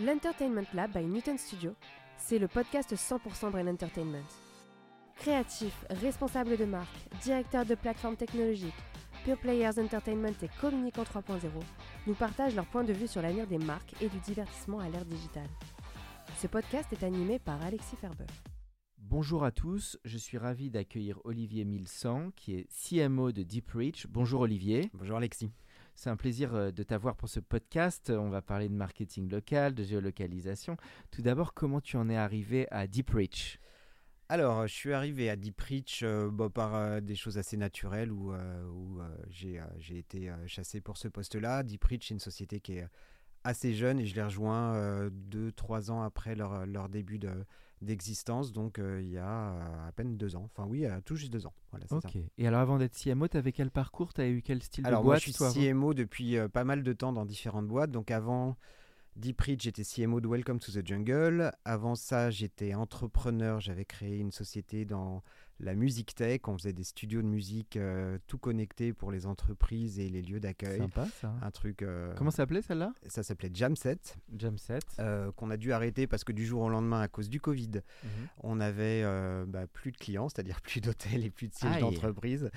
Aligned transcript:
L'Entertainment 0.00 0.66
Lab 0.74 0.92
by 0.92 1.04
Newton 1.04 1.36
Studio, 1.36 1.74
c'est 2.16 2.38
le 2.38 2.46
podcast 2.46 2.94
100% 2.94 3.50
Brain 3.50 3.66
Entertainment. 3.66 4.22
Créatifs, 5.16 5.84
responsables 5.90 6.56
de 6.56 6.66
marque, 6.66 6.96
directeurs 7.20 7.66
de 7.66 7.74
plateformes 7.74 8.14
technologiques, 8.14 8.72
Pure 9.24 9.38
Players 9.38 9.80
Entertainment 9.80 10.36
et 10.40 10.48
Communicant 10.60 11.02
3.0 11.02 11.40
nous 12.06 12.14
partagent 12.14 12.54
leur 12.54 12.66
point 12.66 12.84
de 12.84 12.92
vue 12.92 13.08
sur 13.08 13.22
l'avenir 13.22 13.48
des 13.48 13.58
marques 13.58 14.00
et 14.00 14.08
du 14.08 14.20
divertissement 14.20 14.78
à 14.78 14.88
l'ère 14.88 15.04
digitale. 15.04 15.50
Ce 16.36 16.46
podcast 16.46 16.92
est 16.92 17.02
animé 17.02 17.40
par 17.40 17.60
Alexis 17.64 17.96
Ferbeuf. 17.96 18.30
Bonjour 18.98 19.42
à 19.42 19.50
tous, 19.50 19.98
je 20.04 20.16
suis 20.16 20.38
ravi 20.38 20.70
d'accueillir 20.70 21.18
Olivier 21.24 21.64
Milsan, 21.64 22.30
qui 22.36 22.54
est 22.54 22.68
CMO 22.68 23.32
de 23.32 23.42
Deep 23.42 23.72
Reach. 23.72 24.06
Bonjour 24.06 24.42
Olivier. 24.42 24.90
Bonjour 24.94 25.16
Alexis. 25.16 25.50
C'est 25.98 26.10
un 26.10 26.16
plaisir 26.16 26.54
euh, 26.54 26.70
de 26.70 26.84
t'avoir 26.84 27.16
pour 27.16 27.28
ce 27.28 27.40
podcast. 27.40 28.10
On 28.10 28.28
va 28.28 28.40
parler 28.40 28.68
de 28.68 28.74
marketing 28.74 29.28
local, 29.28 29.74
de 29.74 29.82
géolocalisation. 29.82 30.76
Tout 31.10 31.22
d'abord, 31.22 31.54
comment 31.54 31.80
tu 31.80 31.96
en 31.96 32.08
es 32.08 32.16
arrivé 32.16 32.68
à 32.70 32.86
Deep 32.86 33.10
Reach? 33.10 33.58
Alors, 34.28 34.68
je 34.68 34.72
suis 34.72 34.92
arrivé 34.92 35.28
à 35.28 35.34
Deep 35.34 35.60
Reach 35.60 36.04
euh, 36.04 36.30
bah, 36.30 36.50
par 36.50 36.76
euh, 36.76 37.00
des 37.00 37.16
choses 37.16 37.36
assez 37.36 37.56
naturelles 37.56 38.12
où, 38.12 38.32
j'ai 39.28 39.58
été 39.90 40.32
chassé 40.46 40.80
pour 40.80 40.98
ce 40.98 41.08
poste-là. 41.08 41.64
Deep 41.64 41.82
Reach, 41.82 42.06
c'est 42.06 42.14
une 42.14 42.20
société 42.20 42.60
qui 42.60 42.74
est 42.74 42.86
assez 43.42 43.74
jeune 43.74 43.98
et 43.98 44.06
je 44.06 44.20
rejoint 44.20 45.10
deux, 45.10 45.50
trois 45.50 45.90
ans 45.90 46.02
après 46.02 46.36
leur 46.36 46.88
début 46.88 47.18
de, 47.18 47.44
d'existence, 47.82 48.52
donc 48.52 48.78
euh, 48.78 49.00
il 49.02 49.10
y 49.10 49.18
a 49.18 49.52
euh, 49.52 49.88
à 49.88 49.92
peine 49.92 50.16
deux 50.16 50.36
ans. 50.36 50.44
Enfin 50.44 50.68
oui, 50.68 50.86
tout 51.04 51.16
juste 51.16 51.32
deux 51.32 51.46
ans. 51.46 51.52
Voilà, 51.70 51.86
ok. 51.90 52.16
Et 52.36 52.46
alors 52.46 52.60
avant 52.60 52.78
d'être 52.78 52.96
CMO, 52.96 53.28
tu 53.28 53.36
avais 53.36 53.52
quel 53.52 53.70
parcours? 53.70 54.12
Tu 54.12 54.20
as 54.20 54.28
eu 54.28 54.42
quel 54.42 54.62
style 54.62 54.84
de 54.84 54.90
boîte 54.90 55.04
moi, 55.04 55.16
je 55.16 55.30
suis 55.30 55.32
CMO 55.32 55.94
depuis 55.94 56.36
euh, 56.36 56.48
pas 56.48 56.64
mal 56.64 56.82
de 56.82 56.92
temps 56.92 57.12
dans 57.12 57.24
différentes 57.24 57.68
boîtes. 57.68 57.90
Donc 57.90 58.10
avant 58.10 58.56
Deep 59.16 59.40
Reach, 59.40 59.62
j'étais 59.62 59.82
CMO 59.82 60.20
de 60.20 60.28
Welcome 60.28 60.58
to 60.58 60.72
the 60.72 60.86
Jungle. 60.86 61.52
Avant 61.64 61.94
ça, 61.94 62.30
j'étais 62.30 62.74
entrepreneur. 62.74 63.60
J'avais 63.60 63.84
créé 63.84 64.18
une 64.18 64.32
société 64.32 64.84
dans 64.84 65.22
la 65.60 65.74
musique 65.74 66.14
tech. 66.14 66.40
On 66.46 66.56
faisait 66.56 66.72
des 66.72 66.84
studios 66.84 67.22
de 67.22 67.26
musique 67.26 67.76
euh, 67.76 68.18
tout 68.26 68.38
connectés 68.38 68.92
pour 68.92 69.10
les 69.10 69.26
entreprises 69.26 69.98
et 69.98 70.08
les 70.08 70.22
lieux 70.22 70.40
d'accueil. 70.40 70.78
Sympa 70.78 71.06
ça. 71.20 71.34
Un 71.42 71.50
truc. 71.50 71.82
Euh, 71.82 72.14
Comment 72.16 72.30
s'appelait 72.30 72.62
celle-là? 72.62 72.92
Ça 73.06 73.22
s'appelait 73.22 73.50
Jamset. 73.52 73.98
Jamset. 74.36 74.78
Euh, 74.98 75.32
qu'on 75.32 75.50
a 75.50 75.56
dû 75.56 75.72
arrêter 75.72 76.06
parce 76.06 76.24
que 76.24 76.32
du 76.32 76.46
jour 76.46 76.62
au 76.62 76.68
lendemain, 76.68 77.00
à 77.00 77.08
cause 77.08 77.28
du 77.28 77.40
Covid, 77.40 77.82
mhm. 78.02 78.10
on 78.42 78.60
avait 78.60 79.04
bah, 79.46 79.66
plus 79.66 79.92
de 79.92 79.96
clients, 79.96 80.28
c'est-à-dire 80.28 80.60
plus 80.62 80.80
d'hôtels 80.80 81.24
et 81.24 81.30
plus 81.30 81.48
de 81.48 81.54
sièges 81.54 81.80
d'entreprise. 81.80 82.50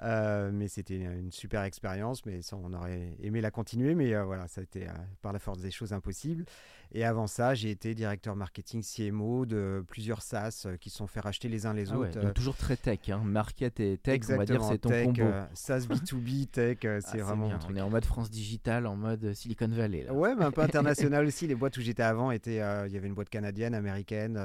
mais 0.00 0.68
c'était 0.68 0.98
une 0.98 1.32
super 1.32 1.62
expérience, 1.62 2.24
mais 2.26 2.42
ça, 2.42 2.56
on 2.56 2.72
aurait 2.72 3.16
aimé 3.20 3.40
la 3.40 3.50
continuer, 3.50 3.94
mais 3.94 4.20
voilà, 4.22 4.48
ça 4.48 4.60
a 4.60 4.64
été 4.64 4.86
par 5.22 5.32
la 5.32 5.38
force 5.38 5.60
des 5.60 5.70
choses 5.70 5.92
impossible. 5.92 6.44
Et 6.92 7.04
avant 7.04 7.26
ça, 7.26 7.54
j'ai 7.54 7.70
été 7.70 7.94
directeur 7.94 8.36
marketing 8.36 8.82
CMO 8.82 9.46
de 9.46 9.84
plusieurs 9.88 10.22
SaaS 10.22 10.68
qui 10.80 10.90
sont 10.90 11.08
fait 11.08 11.20
racheter 11.20 11.48
les 11.48 11.66
uns 11.66 11.74
les 11.74 11.92
ah 11.92 11.98
autres 11.98 12.32
toujours 12.44 12.56
très 12.56 12.76
tech. 12.76 13.08
Hein. 13.08 13.22
Market 13.24 13.80
et 13.80 13.96
tech, 13.96 14.20
on 14.28 14.36
va 14.36 14.44
dire, 14.44 14.62
c'est 14.62 14.78
ton 14.78 14.90
combo. 14.90 15.22
Euh, 15.22 15.46
SaaS 15.54 15.86
B2B, 15.88 16.46
tech, 16.46 16.78
euh, 16.84 17.00
c'est 17.00 17.20
ah, 17.20 17.24
vraiment. 17.24 17.50
On 17.68 17.74
est 17.74 17.80
en 17.80 17.88
mode 17.88 18.04
France 18.04 18.30
Digital, 18.30 18.86
en 18.86 18.96
mode 18.96 19.32
Silicon 19.32 19.68
Valley. 19.68 20.02
Là. 20.02 20.12
Ouais, 20.12 20.34
mais 20.34 20.44
un 20.44 20.50
peu 20.50 20.60
international 20.62 21.24
aussi. 21.24 21.46
Les 21.46 21.54
boîtes 21.54 21.76
où 21.78 21.80
j'étais 21.80 22.02
avant 22.02 22.30
étaient. 22.30 22.60
Euh, 22.60 22.86
il 22.86 22.92
y 22.92 22.98
avait 22.98 23.08
une 23.08 23.14
boîte 23.14 23.30
canadienne, 23.30 23.74
américaine, 23.74 24.38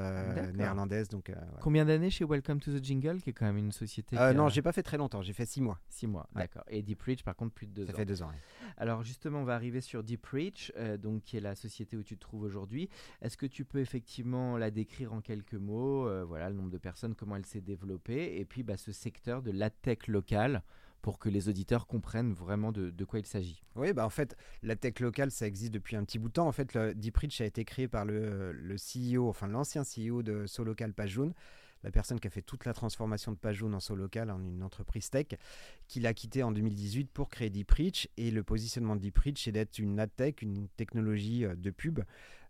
néerlandaise. 0.53 1.09
Donc, 1.09 1.31
Combien 1.59 1.83
d'années 1.83 2.09
chez 2.09 2.23
Welcome 2.23 2.61
to 2.61 2.71
the 2.71 2.83
Jingle, 2.83 3.21
qui 3.21 3.31
est 3.31 3.33
quand 3.33 3.45
même 3.45 3.57
une 3.57 3.73
société 3.73 4.15
Non, 4.33 4.47
j'ai 4.47 4.61
pas 4.61 4.71
fait 4.71 4.83
très 4.83 4.97
longtemps. 4.97 5.21
J'ai 5.21 5.33
fait 5.33 5.45
six 5.45 5.61
mois. 5.61 5.79
Six 5.89 6.07
mois, 6.07 6.29
d'accord. 6.33 6.63
Et 6.69 6.81
Deep 6.81 7.01
Reach, 7.01 7.23
par 7.23 7.35
contre, 7.35 7.53
plus 7.53 7.67
de 7.67 7.73
deux 7.73 7.83
ans. 7.83 7.87
Ça 7.87 7.93
fait 7.93 8.05
deux 8.05 8.23
ans. 8.23 8.31
Alors 8.77 9.03
justement, 9.03 9.39
on 9.39 9.43
va 9.43 9.55
arriver 9.55 9.81
sur 9.81 10.03
Deep 10.03 10.25
Reach, 10.27 10.71
donc 10.99 11.23
qui 11.23 11.35
est 11.35 11.41
la 11.41 11.55
société 11.55 11.97
où 11.97 12.03
tu 12.03 12.15
te 12.15 12.21
trouves 12.21 12.43
aujourd'hui. 12.43 12.89
Est-ce 13.21 13.35
que 13.35 13.45
tu 13.45 13.65
peux 13.65 13.79
effectivement 13.79 14.57
la 14.57 14.71
décrire 14.71 15.11
en 15.11 15.19
quelques 15.19 15.55
mots 15.55 16.07
Voilà, 16.25 16.49
le 16.49 16.55
nombre 16.55 16.69
de 16.69 16.77
personnes, 16.77 17.13
comment 17.13 17.35
elle 17.35 17.45
s'est 17.45 17.59
développée, 17.61 17.88
et 18.39 18.45
puis 18.45 18.63
bah, 18.63 18.77
ce 18.77 18.91
secteur 18.91 19.41
de 19.41 19.51
la 19.51 19.69
tech 19.69 20.07
locale 20.07 20.63
pour 21.01 21.17
que 21.17 21.29
les 21.29 21.47
auditeurs 21.47 21.87
comprennent 21.87 22.33
vraiment 22.33 22.71
de, 22.71 23.05
quoi 23.05 23.19
il 23.19 23.25
s'agit. 23.25 23.63
Oui, 23.75 23.93
bah 23.93 24.05
en 24.05 24.09
fait, 24.09 24.35
la 24.63 24.75
tech 24.75 24.99
locale, 24.99 25.31
ça 25.31 25.47
existe 25.47 25.73
depuis 25.73 25.95
un 25.95 26.03
petit 26.03 26.19
bout 26.19 26.27
de 26.27 26.33
temps. 26.33 26.47
En 26.47 26.51
fait, 26.51 26.73
le 26.73 26.93
a 27.39 27.45
été 27.45 27.63
créé 27.65 27.87
par 27.87 28.05
le, 28.05 28.51
le 28.51 28.75
CEO, 28.75 29.29
enfin 29.29 29.47
l'ancien 29.47 29.83
CEO 29.83 30.23
de 30.23 30.45
Solocal 30.45 30.93
Pajoun, 30.93 31.33
la 31.83 31.91
personne 31.91 32.19
qui 32.19 32.27
a 32.27 32.29
fait 32.29 32.41
toute 32.41 32.65
la 32.65 32.73
transformation 32.73 33.31
de 33.31 33.37
Pajoun 33.37 33.73
en 33.73 33.79
Solocal 33.79 34.31
en 34.31 34.43
une 34.43 34.63
entreprise 34.63 35.09
tech, 35.09 35.27
qu'il 35.87 36.05
a 36.07 36.13
quitté 36.13 36.43
en 36.43 36.51
2018 36.51 37.09
pour 37.11 37.29
créer 37.29 37.49
Deep 37.49 37.71
Et 38.17 38.31
le 38.31 38.43
positionnement 38.43 38.95
de 38.95 39.01
Deep 39.01 39.19
c'est 39.35 39.51
d'être 39.51 39.79
une 39.79 40.05
tech, 40.15 40.35
une 40.41 40.67
technologie 40.69 41.45
euh, 41.45 41.55
de 41.55 41.71
pub. 41.71 42.01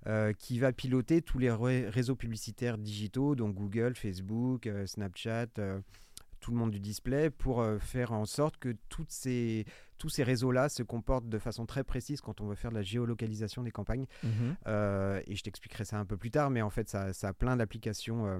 Euh, 0.08 0.32
qui 0.32 0.60
va 0.60 0.72
piloter 0.72 1.22
tous 1.22 1.40
les 1.40 1.52
réseaux 1.52 2.16
publicitaires 2.16 2.78
digitaux, 2.78 3.36
donc 3.36 3.54
Google, 3.54 3.96
Facebook, 3.96 4.66
euh, 4.66 4.86
Snapchat, 4.86 5.48
tout 6.40 6.52
le 6.52 6.58
monde 6.58 6.72
du 6.72 6.80
display 6.80 7.30
pour 7.30 7.66
faire 7.82 8.14
en 8.14 8.26
sorte 8.26 8.56
que 8.56 8.78
toutes 8.88 9.12
ces, 9.12 9.66
tous 10.00 10.10
ces 10.10 10.24
réseaux-là 10.24 10.70
se 10.70 10.82
comportent 10.82 11.30
de 11.30 11.38
façon 11.38 11.68
très 11.68 11.84
précise 11.84 12.22
quand 12.22 12.42
on 12.42 12.48
veut 12.48 12.56
faire 12.56 12.72
de 12.72 12.76
la 12.76 12.82
géolocalisation 12.82 13.62
des 13.62 13.72
campagnes. 13.72 14.08
Euh, 14.66 15.22
et 15.28 15.36
je 15.36 15.44
t'expliquerai 15.44 15.86
ça 15.86 16.00
un 16.00 16.06
peu 16.06 16.18
plus 16.18 16.32
tard, 16.32 16.50
mais 16.50 16.64
en 16.64 16.72
fait, 16.72 16.90
ça, 16.90 17.14
ça 17.14 17.28
a 17.28 17.34
plein 17.34 17.58
d'applications. 17.58 18.26
Euh, 18.26 18.40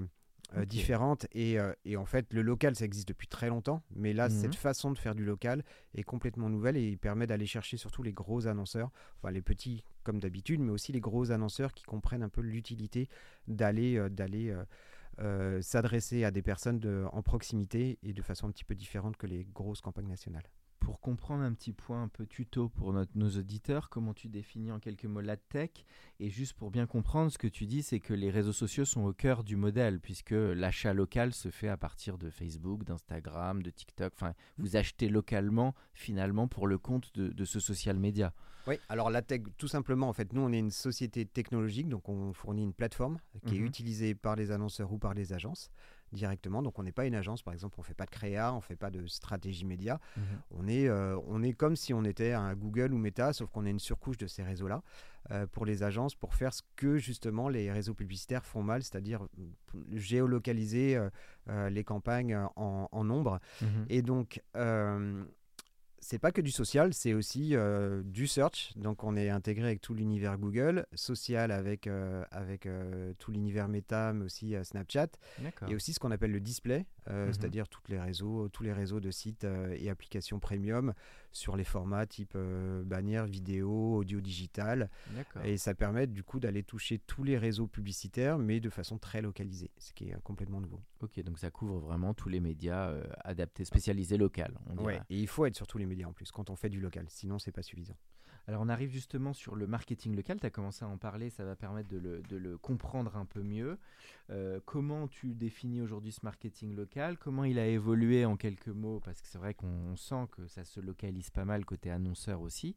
différentes 0.66 1.26
et, 1.32 1.58
et, 1.84 1.96
en 1.96 2.04
fait 2.04 2.32
le 2.32 2.42
local 2.42 2.74
ça 2.74 2.84
existe 2.84 3.08
depuis 3.08 3.28
très 3.28 3.48
longtemps 3.48 3.82
mais 3.94 4.12
là 4.12 4.28
cette 4.28 4.48
mhm. 4.48 4.54
façon 4.54 4.90
de 4.90 4.98
faire 4.98 5.14
du 5.14 5.24
local 5.24 5.64
est 5.94 6.02
complètement 6.02 6.48
nouvelle 6.48 6.76
et 6.76 6.88
il 6.88 6.98
permet 6.98 7.26
d'aller 7.26 7.46
chercher 7.46 7.76
surtout 7.76 8.02
les 8.02 8.12
gros 8.12 8.46
annonceurs 8.46 8.90
enfin 9.18 9.30
les 9.30 9.42
petits 9.42 9.84
comme 10.02 10.18
d'habitude 10.18 10.60
mais 10.60 10.72
aussi 10.72 10.92
les 10.92 11.00
gros 11.00 11.30
annonceurs 11.30 11.72
qui 11.72 11.84
comprennent 11.84 12.22
un 12.22 12.28
peu 12.28 12.40
l'utilité 12.40 13.08
d'aller 13.46 14.08
d'aller 14.10 14.54
euh, 15.20 15.60
s'adresser 15.60 16.24
à 16.24 16.30
des 16.30 16.40
personnes 16.40 16.80
en 17.12 17.22
proximité 17.22 17.98
et 18.02 18.14
de 18.14 18.22
façon 18.22 18.48
un 18.48 18.50
petit 18.50 18.64
peu 18.64 18.74
différente 18.74 19.18
que 19.18 19.26
les 19.26 19.44
grosses 19.44 19.82
campagnes 19.82 20.08
nationales. 20.08 20.48
Pour 20.80 21.00
comprendre 21.00 21.42
un 21.42 21.52
petit 21.52 21.72
point 21.72 22.02
un 22.02 22.08
peu 22.08 22.26
tuto 22.26 22.68
pour 22.70 22.92
nos 22.92 23.30
auditeurs, 23.30 23.90
comment 23.90 24.14
tu 24.14 24.28
définis 24.28 24.72
en 24.72 24.78
quelques 24.78 25.04
mots 25.04 25.20
la 25.20 25.36
tech 25.36 25.70
Et 26.18 26.30
juste 26.30 26.54
pour 26.54 26.70
bien 26.70 26.86
comprendre, 26.86 27.30
ce 27.30 27.38
que 27.38 27.46
tu 27.46 27.66
dis, 27.66 27.82
c'est 27.82 28.00
que 28.00 28.14
les 28.14 28.30
réseaux 28.30 28.52
sociaux 28.52 28.86
sont 28.86 29.04
au 29.04 29.12
cœur 29.12 29.44
du 29.44 29.56
modèle, 29.56 30.00
puisque 30.00 30.30
l'achat 30.30 30.94
local 30.94 31.34
se 31.34 31.50
fait 31.50 31.68
à 31.68 31.76
partir 31.76 32.16
de 32.18 32.30
Facebook, 32.30 32.84
d'Instagram, 32.84 33.62
de 33.62 33.70
TikTok. 33.70 34.12
Enfin, 34.16 34.32
vous 34.58 34.76
achetez 34.76 35.08
localement 35.08 35.74
finalement 35.92 36.48
pour 36.48 36.66
le 36.66 36.78
compte 36.78 37.14
de, 37.14 37.28
de 37.28 37.44
ce 37.44 37.60
social 37.60 37.98
média. 37.98 38.32
Oui, 38.66 38.78
alors 38.88 39.10
la 39.10 39.22
tech, 39.22 39.42
tout 39.58 39.68
simplement, 39.68 40.08
en 40.08 40.12
fait, 40.12 40.32
nous, 40.32 40.40
on 40.40 40.52
est 40.52 40.58
une 40.58 40.70
société 40.70 41.26
technologique, 41.26 41.88
donc 41.88 42.08
on 42.08 42.32
fournit 42.32 42.62
une 42.62 42.74
plateforme 42.74 43.18
qui 43.46 43.56
est 43.56 43.60
mhm. 43.60 43.66
utilisée 43.66 44.14
par 44.14 44.36
les 44.36 44.50
annonceurs 44.50 44.92
ou 44.92 44.98
par 44.98 45.14
les 45.14 45.32
agences 45.32 45.70
directement. 46.12 46.62
Donc 46.62 46.78
on 46.78 46.82
n'est 46.82 46.92
pas 46.92 47.06
une 47.06 47.14
agence, 47.14 47.42
par 47.42 47.54
exemple, 47.54 47.76
on 47.78 47.82
ne 47.82 47.86
fait 47.86 47.94
pas 47.94 48.06
de 48.06 48.10
créa, 48.10 48.52
on 48.52 48.56
ne 48.56 48.60
fait 48.62 48.76
pas 48.76 48.90
de 48.90 49.06
stratégie 49.06 49.64
média. 49.64 50.00
Mhm. 50.16 50.22
On, 50.52 50.68
est, 50.68 50.88
euh, 50.88 51.18
on 51.26 51.42
est 51.42 51.52
comme 51.52 51.76
si 51.76 51.94
on 51.94 52.04
était 52.04 52.32
un 52.32 52.54
Google 52.54 52.92
ou 52.92 52.98
Meta, 52.98 53.32
sauf 53.32 53.50
qu'on 53.50 53.66
est 53.66 53.70
une 53.70 53.78
surcouche 53.78 54.18
de 54.18 54.26
ces 54.26 54.42
réseaux-là 54.42 54.82
euh, 55.30 55.46
pour 55.46 55.66
les 55.66 55.82
agences, 55.82 56.14
pour 56.14 56.34
faire 56.34 56.52
ce 56.52 56.62
que 56.76 56.98
justement 56.98 57.48
les 57.48 57.70
réseaux 57.70 57.94
publicitaires 57.94 58.44
font 58.44 58.62
mal, 58.62 58.82
c'est-à-dire 58.82 59.26
géolocaliser 59.92 60.96
euh, 61.48 61.70
les 61.70 61.84
campagnes 61.84 62.38
en, 62.56 63.04
nombre. 63.04 63.40
Mhm. 63.60 63.86
Et 63.88 64.02
donc 64.02 64.42
c'est 66.00 66.18
pas 66.18 66.32
que 66.32 66.40
du 66.40 66.50
social, 66.50 66.94
c'est 66.94 67.12
aussi 67.12 67.54
euh, 67.54 68.02
du 68.04 68.26
search. 68.26 68.72
Donc 68.76 69.04
on 69.04 69.16
est 69.16 69.28
intégré 69.28 69.66
avec 69.66 69.80
tout 69.80 69.94
l'univers 69.94 70.38
Google, 70.38 70.86
social 70.94 71.50
avec, 71.50 71.86
euh, 71.86 72.24
avec 72.30 72.66
euh, 72.66 73.12
tout 73.18 73.30
l'univers 73.30 73.68
Meta, 73.68 74.12
mais 74.12 74.24
aussi 74.24 74.54
Snapchat. 74.62 75.08
Et 75.68 75.74
aussi 75.74 75.92
ce 75.92 76.00
qu'on 76.00 76.10
appelle 76.10 76.32
le 76.32 76.40
display. 76.40 76.86
Euh, 77.08 77.26
Mhm. 77.26 77.32
c'est-à-dire 77.32 77.68
toutes 77.68 77.88
les 77.88 77.98
réseaux, 78.00 78.48
tous 78.48 78.62
les 78.62 78.72
réseaux 78.72 79.00
de 79.00 79.10
sites 79.10 79.44
euh, 79.44 79.76
et 79.78 79.88
applications 79.90 80.38
premium 80.38 80.92
sur 81.32 81.56
les 81.56 81.64
formats 81.64 82.06
type 82.06 82.32
euh, 82.34 82.82
bannière, 82.82 83.26
vidéo, 83.26 83.96
audio, 83.96 84.20
digital. 84.20 84.90
Et 85.44 85.56
ça 85.56 85.74
permet 85.74 86.06
du 86.06 86.22
coup 86.24 86.40
d'aller 86.40 86.62
toucher 86.62 86.98
tous 86.98 87.22
les 87.24 87.38
réseaux 87.38 87.66
publicitaires, 87.66 88.38
mais 88.38 88.60
de 88.60 88.70
façon 88.70 88.98
très 88.98 89.22
localisée, 89.22 89.70
ce 89.78 89.92
qui 89.92 90.08
est 90.08 90.14
euh, 90.14 90.18
complètement 90.24 90.60
nouveau. 90.60 90.80
Ok, 91.00 91.20
donc 91.22 91.38
ça 91.38 91.50
couvre 91.50 91.78
vraiment 91.78 92.14
tous 92.14 92.28
les 92.28 92.40
médias 92.40 92.94
adaptés, 93.24 93.64
spécialisés 93.64 94.18
local. 94.18 94.58
Ouais. 94.76 95.00
Et 95.10 95.18
il 95.18 95.26
faut 95.28 95.46
être 95.46 95.56
sur 95.56 95.66
tous 95.66 95.78
les 95.78 95.86
médias 95.86 96.06
en 96.06 96.12
plus 96.12 96.30
quand 96.30 96.50
on 96.50 96.56
fait 96.56 96.68
du 96.68 96.80
local, 96.80 97.06
sinon 97.08 97.38
c'est 97.38 97.52
pas 97.52 97.62
suffisant. 97.62 97.96
Alors 98.46 98.62
on 98.62 98.68
arrive 98.68 98.90
justement 98.90 99.32
sur 99.32 99.54
le 99.54 99.66
marketing 99.66 100.16
local, 100.16 100.40
tu 100.40 100.46
as 100.46 100.50
commencé 100.50 100.84
à 100.84 100.88
en 100.88 100.96
parler, 100.96 101.30
ça 101.30 101.44
va 101.44 101.54
permettre 101.56 101.88
de 101.88 101.98
le, 101.98 102.22
de 102.22 102.36
le 102.36 102.58
comprendre 102.58 103.16
un 103.16 103.24
peu 103.26 103.42
mieux. 103.42 103.78
Comment 104.64 105.08
tu 105.08 105.34
définis 105.34 105.80
aujourd'hui 105.82 106.12
ce 106.12 106.20
marketing 106.22 106.74
local? 106.74 106.89
Comment 107.20 107.44
il 107.44 107.58
a 107.58 107.66
évolué 107.66 108.24
en 108.24 108.36
quelques 108.36 108.68
mots? 108.68 109.00
Parce 109.04 109.22
que 109.22 109.28
c'est 109.28 109.38
vrai 109.38 109.54
qu'on 109.54 109.68
on 109.68 109.96
sent 109.96 110.26
que 110.32 110.46
ça 110.48 110.64
se 110.64 110.80
localise 110.80 111.30
pas 111.30 111.44
mal 111.44 111.64
côté 111.64 111.90
annonceur 111.90 112.40
aussi. 112.40 112.76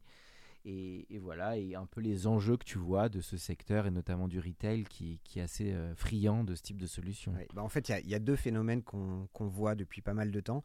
Et, 0.66 1.18
voilà, 1.20 1.58
et 1.58 1.74
un 1.74 1.84
peu 1.84 2.00
les 2.00 2.26
enjeux 2.26 2.56
que 2.56 2.64
tu 2.64 2.78
vois 2.78 3.10
de 3.10 3.20
ce 3.20 3.36
secteur 3.36 3.86
et 3.86 3.90
notamment 3.90 4.28
du 4.28 4.40
retail 4.40 4.84
qui, 4.84 5.20
est 5.36 5.40
assez 5.40 5.74
euh, 5.74 5.94
friand 5.94 6.42
de 6.42 6.54
ce 6.54 6.62
type 6.62 6.80
de 6.80 6.86
solution. 6.86 7.34
Bah, 7.52 7.62
en 7.62 7.68
fait, 7.68 7.90
il 7.90 8.08
y 8.08 8.14
a- 8.14 8.18
deux 8.18 8.36
phénomènes 8.36 8.82
qu'on 8.82 9.28
voit 9.46 9.74
depuis 9.74 10.00
pas 10.00 10.14
mal 10.14 10.30
de 10.30 10.40
temps. 10.40 10.64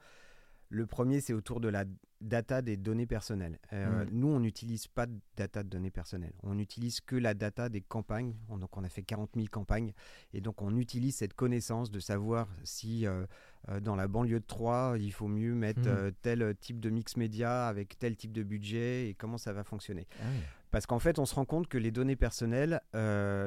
Le 0.69 0.85
premier, 0.85 1.19
c'est 1.19 1.33
autour 1.33 1.59
de 1.59 1.67
la 1.67 1.85
data 2.21 2.61
des 2.61 2.77
données 2.77 3.07
personnelles. 3.07 3.59
Euh, 3.73 4.03
Mhm. 4.05 4.09
Nous, 4.11 4.27
on 4.27 4.39
n'utilise 4.39 4.87
pas 4.87 5.05
de 5.05 5.17
data 5.37 5.63
de 5.63 5.69
données 5.69 5.89
personnelles. 5.89 6.33
On 6.43 6.53
n'utilise 6.53 7.01
que 7.01 7.15
la 7.15 7.33
data 7.33 7.69
des 7.69 7.81
campagnes. 7.81 8.35
On, 8.49 8.57
donc, 8.57 8.75
on 8.77 8.83
a 8.83 8.89
fait 8.89 9.03
40 9.03 9.31
000 9.35 9.47
campagnes. 9.49 9.93
Et 10.33 10.41
donc, 10.41 10.61
on 10.61 10.75
utilise 10.75 11.15
cette 11.15 11.33
connaissance 11.33 11.89
de 11.91 11.99
savoir 11.99 12.47
si 12.63 13.07
euh, 13.07 13.25
euh, 13.69 13.79
dans 13.79 13.95
la 13.95 14.07
banlieue 14.07 14.39
de 14.39 14.45
Troyes, 14.45 14.97
il 14.99 15.11
faut 15.11 15.27
mieux 15.27 15.55
mettre 15.55 15.87
euh, 15.87 16.11
tel 16.21 16.55
type 16.59 16.79
de 16.79 16.89
mix 16.89 17.17
média 17.17 17.67
avec 17.67 17.97
tel 17.97 18.15
type 18.15 18.33
de 18.33 18.43
budget 18.43 19.09
et 19.09 19.13
comment 19.13 19.37
ça 19.37 19.53
va 19.53 19.63
fonctionner. 19.63 20.07
Ah 20.19 20.25
oui. 20.29 20.39
Parce 20.71 20.85
qu'en 20.85 20.99
fait, 20.99 21.17
on 21.17 21.25
se 21.25 21.33
rend 21.33 21.45
compte 21.45 21.67
que 21.67 21.79
les 21.79 21.89
données 21.89 22.15
personnelles 22.15 22.79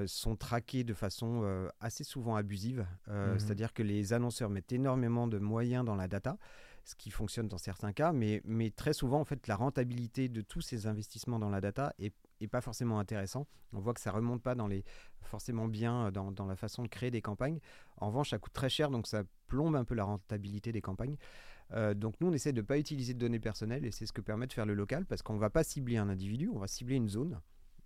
sont 0.09 0.35
traquées 0.35 0.83
de 0.83 0.93
façon 0.93 1.45
assez 1.79 2.03
souvent 2.03 2.35
abusive. 2.35 2.85
Mhm. 3.07 3.39
C'est-à-dire 3.39 3.73
que 3.73 3.85
les 3.85 4.13
annonceurs 4.13 4.51
mettent 4.51 4.73
énormément 4.73 5.29
de 5.29 5.39
moyens 5.39 5.85
dans 5.85 5.95
la 5.95 6.09
data, 6.09 6.37
ce 6.85 6.95
qui 6.95 7.11
fonctionne 7.11 7.49
dans 7.49 7.59
certains 7.59 7.93
cas, 7.93 8.13
mais, 8.13 8.41
mais 8.45 8.71
très 8.71 8.93
souvent, 8.93 9.21
en 9.21 9.25
fait, 9.25 9.47
la 9.47 9.57
rentabilité 9.57 10.29
de 10.29 10.41
tous 10.41 10.61
ces 10.61 10.87
investissements 10.87 11.39
dans 11.39 11.51
la 11.51 11.61
data 11.61 11.95
est, 11.99 12.15
est 12.41 12.49
pas 12.49 12.61
forcément 12.61 12.99
intéressant. 12.99 13.47
On 13.73 13.81
voit 13.81 13.95
que 13.95 14.01
ça 14.01 14.11
remonte 14.11 14.43
pas 14.43 14.55
dans 14.55 14.67
les, 14.67 14.85
forcément 15.23 15.69
bien 15.69 16.11
dans, 16.11 16.33
dans 16.33 16.47
la 16.47 16.57
façon 16.57 16.83
de 16.83 16.89
créer 16.89 17.11
des 17.11 17.23
campagnes. 17.23 17.61
En 17.99 18.09
revanche, 18.09 18.31
ça 18.31 18.39
coûte 18.39 18.53
très 18.53 18.69
cher, 18.69 18.91
donc 18.91 19.07
ça 19.07 19.23
plombe 19.47 19.77
un 19.77 19.85
peu 19.85 19.95
la 19.95 20.05
rentabilité 20.05 20.73
des 20.73 20.81
campagnes. 20.81 21.17
Euh, 21.73 21.95
donc 21.95 22.15
nous, 22.21 22.29
on 22.29 22.33
essaie 22.33 22.53
de 22.53 22.61
ne 22.61 22.67
pas 22.67 22.79
utiliser 22.79 23.15
de 23.15 23.19
données 23.19 23.41
personnelles 23.41 23.87
et 23.87 23.93
c'est 23.93 24.05
ce 24.07 24.13
que 24.13 24.21
permet 24.21 24.47
de 24.47 24.53
faire 24.53 24.67
le 24.67 24.75
local 24.75 25.07
parce 25.07 25.23
qu'on 25.23 25.35
ne 25.35 25.39
va 25.39 25.51
pas 25.51 25.65
cibler 25.65 25.97
un 25.97 26.09
individu, 26.09 26.51
on 26.53 26.59
va 26.59 26.67
cibler 26.67 26.97
une 26.97 27.09
zone. 27.09 27.41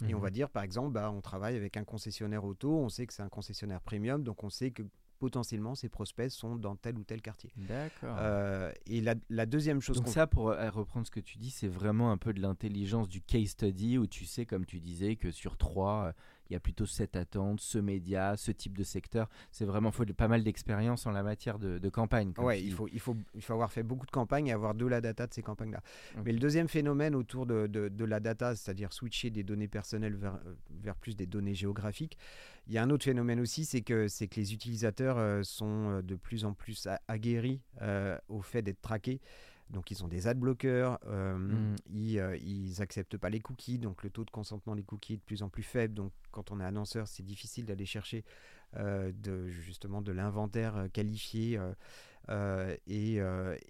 Et 0.08 0.14
on 0.14 0.18
Mhm. 0.18 0.22
va 0.24 0.30
dire, 0.30 0.50
par 0.50 0.62
exemple, 0.62 0.92
bah, 0.92 1.10
on 1.10 1.20
travaille 1.22 1.56
avec 1.56 1.76
un 1.76 1.84
concessionnaire 1.84 2.44
auto, 2.44 2.76
on 2.78 2.88
sait 2.88 3.06
que 3.06 3.12
c'est 3.14 3.22
un 3.22 3.28
concessionnaire 3.28 3.80
premium, 3.80 4.22
donc 4.24 4.42
on 4.44 4.50
sait 4.50 4.70
que 4.70 4.82
potentiellement 5.18 5.74
ses 5.74 5.88
prospects 5.88 6.30
sont 6.30 6.56
dans 6.56 6.76
tel 6.76 6.98
ou 6.98 7.04
tel 7.04 7.22
quartier. 7.22 7.52
D'accord. 7.56 8.16
Euh, 8.18 8.72
et 8.86 9.00
la, 9.00 9.14
la 9.30 9.46
deuxième 9.46 9.80
chose. 9.80 9.96
Donc 9.96 10.08
ça, 10.08 10.26
pour 10.26 10.50
euh, 10.50 10.70
reprendre 10.70 11.06
ce 11.06 11.10
que 11.10 11.20
tu 11.20 11.38
dis, 11.38 11.50
c'est 11.50 11.68
vraiment 11.68 12.10
un 12.10 12.16
peu 12.16 12.32
de 12.32 12.40
l'intelligence 12.40 13.08
du 13.08 13.20
case 13.20 13.48
study 13.48 13.98
où 13.98 14.06
tu 14.06 14.24
sais, 14.26 14.46
comme 14.46 14.64
tu 14.66 14.80
disais, 14.80 15.16
que 15.16 15.30
sur 15.30 15.56
trois, 15.56 16.06
euh, 16.06 16.12
il 16.48 16.52
y 16.52 16.56
a 16.56 16.60
plutôt 16.60 16.86
cette 16.86 17.16
attente, 17.16 17.60
ce 17.60 17.78
média, 17.78 18.36
ce 18.36 18.50
type 18.52 18.76
de 18.76 18.84
secteur. 18.84 19.28
C'est 19.50 19.64
vraiment, 19.64 19.90
faut 19.90 20.04
de- 20.04 20.12
pas 20.12 20.28
mal 20.28 20.44
d'expérience 20.44 21.06
en 21.06 21.10
la 21.10 21.22
matière 21.22 21.58
de, 21.58 21.78
de 21.78 21.88
campagne. 21.88 22.32
tu 22.32 22.40
il 22.66 22.72
faut, 22.72 22.88
il, 22.92 23.00
faut, 23.00 23.16
il 23.34 23.42
faut 23.42 23.52
avoir 23.52 23.72
fait 23.72 23.82
beaucoup 23.82 24.06
de 24.06 24.10
campagnes 24.10 24.46
et 24.48 24.52
avoir 24.52 24.74
de 24.74 24.86
la 24.86 25.00
data 25.00 25.26
de 25.26 25.34
ces 25.34 25.42
campagnes-là. 25.42 25.82
Mais 26.24 26.32
le 26.32 26.38
deuxième 26.38 26.68
phénomène 26.68 27.14
autour 27.14 27.46
de, 27.46 27.66
de- 27.66 27.88
de 27.88 28.04
la 28.04 28.20
data, 28.20 28.54
c'est-à-dire 28.56 28.92
switcher 28.92 29.30
des 29.30 29.42
données 29.42 29.68
personnelles 29.68 30.14
vers, 30.16 30.34
euh, 30.46 30.54
vers 30.82 30.96
plus 30.96 31.16
des 31.16 31.26
données 31.26 31.54
géographiques, 31.54 32.18
il 32.68 32.74
y 32.74 32.78
a 32.78 32.82
un 32.82 32.90
autre 32.90 33.04
phénomène 33.04 33.38
aussi, 33.40 33.64
c'est 33.64 33.82
que, 33.82 34.08
c'est 34.08 34.26
que 34.28 34.36
les 34.40 34.52
utilisateurs 34.52 35.18
euh, 35.18 35.42
sont 35.42 35.90
euh, 35.90 36.02
de 36.02 36.16
plus 36.16 36.44
en 36.44 36.52
plus 36.52 36.88
aguerris 37.08 37.60
euh, 37.82 38.18
au 38.28 38.40
fait 38.42 38.62
d'être 38.62 38.80
traqués. 38.80 39.20
Donc 39.70 39.90
ils 39.90 40.04
ont 40.04 40.08
des 40.08 40.28
ad 40.28 40.38
bloqueurs, 40.38 40.98
euh, 41.06 41.36
Mm. 41.36 41.76
ils, 41.90 42.18
euh, 42.20 42.36
ils 42.36 42.80
acceptent 42.82 43.16
pas 43.16 43.30
les 43.30 43.40
cookies, 43.40 43.78
donc 43.78 44.02
le 44.04 44.10
taux 44.10 44.24
de 44.24 44.30
consentement 44.30 44.76
des 44.76 44.84
cookies 44.84 45.14
est 45.14 45.16
de 45.16 45.22
plus 45.22 45.42
en 45.42 45.48
plus 45.48 45.64
faible. 45.64 45.94
Donc 45.94 46.12
quand 46.30 46.50
on 46.52 46.60
est 46.60 46.64
annonceur, 46.64 47.08
c'est 47.08 47.24
difficile 47.24 47.64
d'aller 47.66 47.86
chercher 47.86 48.24
euh, 48.76 49.10
de, 49.12 49.48
justement 49.48 50.02
de 50.02 50.12
l'inventaire 50.12 50.76
euh, 50.76 50.88
qualifié. 50.88 51.58
et, 52.86 53.16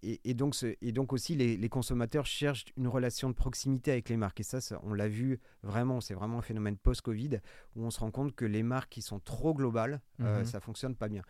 et, 0.02 0.20
et 0.24 0.34
donc, 0.34 0.54
ce- 0.54 0.74
et 0.80 0.92
donc 0.92 1.12
aussi, 1.12 1.34
les, 1.34 1.56
les 1.56 1.68
consommateurs 1.68 2.26
cherchent 2.26 2.64
une 2.76 2.88
relation 2.88 3.28
de 3.28 3.34
proximité 3.34 3.90
avec 3.92 4.08
les 4.08 4.16
marques. 4.16 4.40
Et 4.40 4.44
ça, 4.44 4.60
ça, 4.60 4.80
on 4.82 4.94
l'a 4.94 5.08
vu 5.08 5.38
vraiment, 5.62 6.00
c'est 6.00 6.14
vraiment 6.14 6.38
un 6.38 6.42
phénomène 6.42 6.76
post-Covid 6.76 7.40
où 7.74 7.84
on 7.84 7.90
se 7.90 8.00
rend 8.00 8.10
compte 8.10 8.34
que 8.34 8.44
les 8.44 8.62
marques 8.62 8.90
qui 8.92 9.02
sont 9.02 9.20
trop 9.20 9.54
globales, 9.54 10.00
Mhm. 10.18 10.44
ça 10.44 10.60
fonctionne 10.60 10.94
pas 10.96 11.08
bien. 11.08 11.22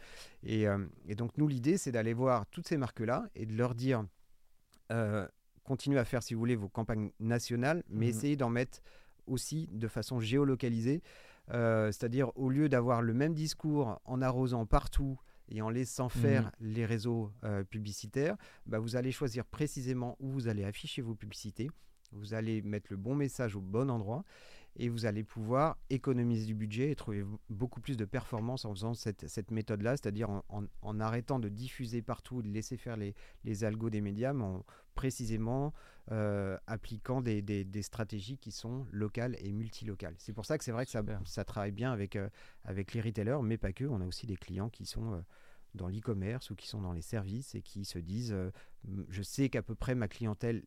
Et, 0.44 0.66
et 1.08 1.14
donc, 1.14 1.36
nous, 1.36 1.48
l'idée, 1.48 1.78
c'est 1.78 1.92
d'aller 1.92 2.14
voir 2.14 2.46
toutes 2.46 2.68
ces 2.68 2.76
marques-là 2.76 3.28
et 3.34 3.46
de 3.46 3.54
leur 3.56 3.74
dire, 3.74 4.04
euh, 4.92 5.26
continuez 5.64 5.98
à 5.98 6.04
faire, 6.04 6.22
si 6.22 6.34
vous 6.34 6.40
voulez, 6.40 6.56
vos 6.56 6.68
campagnes 6.68 7.10
nationales, 7.20 7.82
mais 7.88 8.06
Mhm. 8.06 8.10
essayez 8.10 8.36
d'en 8.36 8.50
mettre 8.50 8.80
aussi 9.26 9.68
de 9.72 9.88
façon 9.88 10.20
géolocalisée. 10.20 11.02
Euh, 11.52 11.92
C'est-à-dire, 11.92 12.30
au 12.36 12.48
lieu 12.50 12.68
d'avoir 12.68 13.02
le 13.02 13.14
même 13.14 13.32
discours 13.34 14.00
en 14.04 14.20
arrosant 14.22 14.66
partout 14.66 15.18
et 15.48 15.62
en 15.62 15.70
laissant 15.70 16.08
faire 16.08 16.50
les 16.60 16.84
réseaux 16.84 17.30
euh, 17.44 17.62
publicitaires, 17.62 18.36
bah, 18.66 18.78
vous 18.80 18.96
allez 18.96 19.12
choisir 19.12 19.44
précisément 19.44 20.16
où 20.18 20.28
vous 20.30 20.48
allez 20.48 20.64
afficher 20.64 21.02
vos 21.02 21.14
publicités. 21.14 21.70
Vous 22.12 22.34
allez 22.34 22.62
mettre 22.62 22.88
le 22.90 22.96
bon 22.96 23.14
message 23.14 23.54
au 23.56 23.60
bon 23.60 23.90
endroit 23.90 24.24
et 24.78 24.88
vous 24.88 25.06
allez 25.06 25.24
pouvoir 25.24 25.78
économiser 25.90 26.46
du 26.46 26.54
budget 26.54 26.90
et 26.90 26.96
trouver 26.96 27.24
beaucoup 27.48 27.80
plus 27.80 27.96
de 27.96 28.04
performance 28.04 28.64
en 28.64 28.74
faisant 28.74 28.94
cette, 28.94 29.26
cette 29.28 29.50
méthode-là, 29.50 29.96
c'est-à-dire 29.96 30.30
en, 30.30 30.44
en- 30.48 30.64
en 30.82 31.00
arrêtant 31.00 31.38
de 31.38 31.48
diffuser 31.48 32.02
partout, 32.02 32.42
de 32.42 32.48
laisser 32.48 32.76
faire 32.76 32.96
les, 32.96 33.14
les 33.44 33.64
algos 33.64 33.90
des 33.90 34.00
médias, 34.00 34.32
mais 34.32 34.44
en 34.44 34.64
précisément 34.94 35.72
euh, 36.12 36.56
appliquant 36.66 37.20
des, 37.20 37.42
des- 37.42 37.64
des 37.64 37.82
stratégies 37.82 38.38
qui 38.38 38.50
sont 38.52 38.86
locales 38.92 39.36
et 39.40 39.52
multilocales. 39.52 40.14
C'est 40.18 40.32
pour 40.32 40.46
ça 40.46 40.56
que 40.58 40.64
c'est 40.64 40.72
vrai 40.72 40.84
que 40.84 40.90
ça, 40.90 41.02
ça 41.24 41.44
travaille 41.44 41.72
bien 41.72 41.92
avec, 41.92 42.16
euh, 42.16 42.28
avec 42.64 42.92
les 42.94 43.00
retailers, 43.00 43.42
mais 43.42 43.58
pas 43.58 43.72
que. 43.72 43.84
On 43.84 44.00
a 44.00 44.06
aussi 44.06 44.26
des 44.26 44.36
clients 44.36 44.68
qui 44.70 44.86
sont 44.86 45.14
euh, 45.14 45.20
dans 45.74 45.88
l'e-commerce 45.88 46.50
ou 46.50 46.54
qui 46.54 46.68
sont 46.68 46.80
dans 46.80 46.92
les 46.92 47.02
services 47.02 47.54
et 47.54 47.60
qui 47.62 47.84
se 47.84 47.98
disent 47.98 48.32
euh, 48.32 48.50
je 49.08 49.22
sais 49.22 49.48
qu'à 49.50 49.62
peu 49.62 49.74
près 49.74 49.94
ma 49.94 50.08
clientèle 50.08 50.62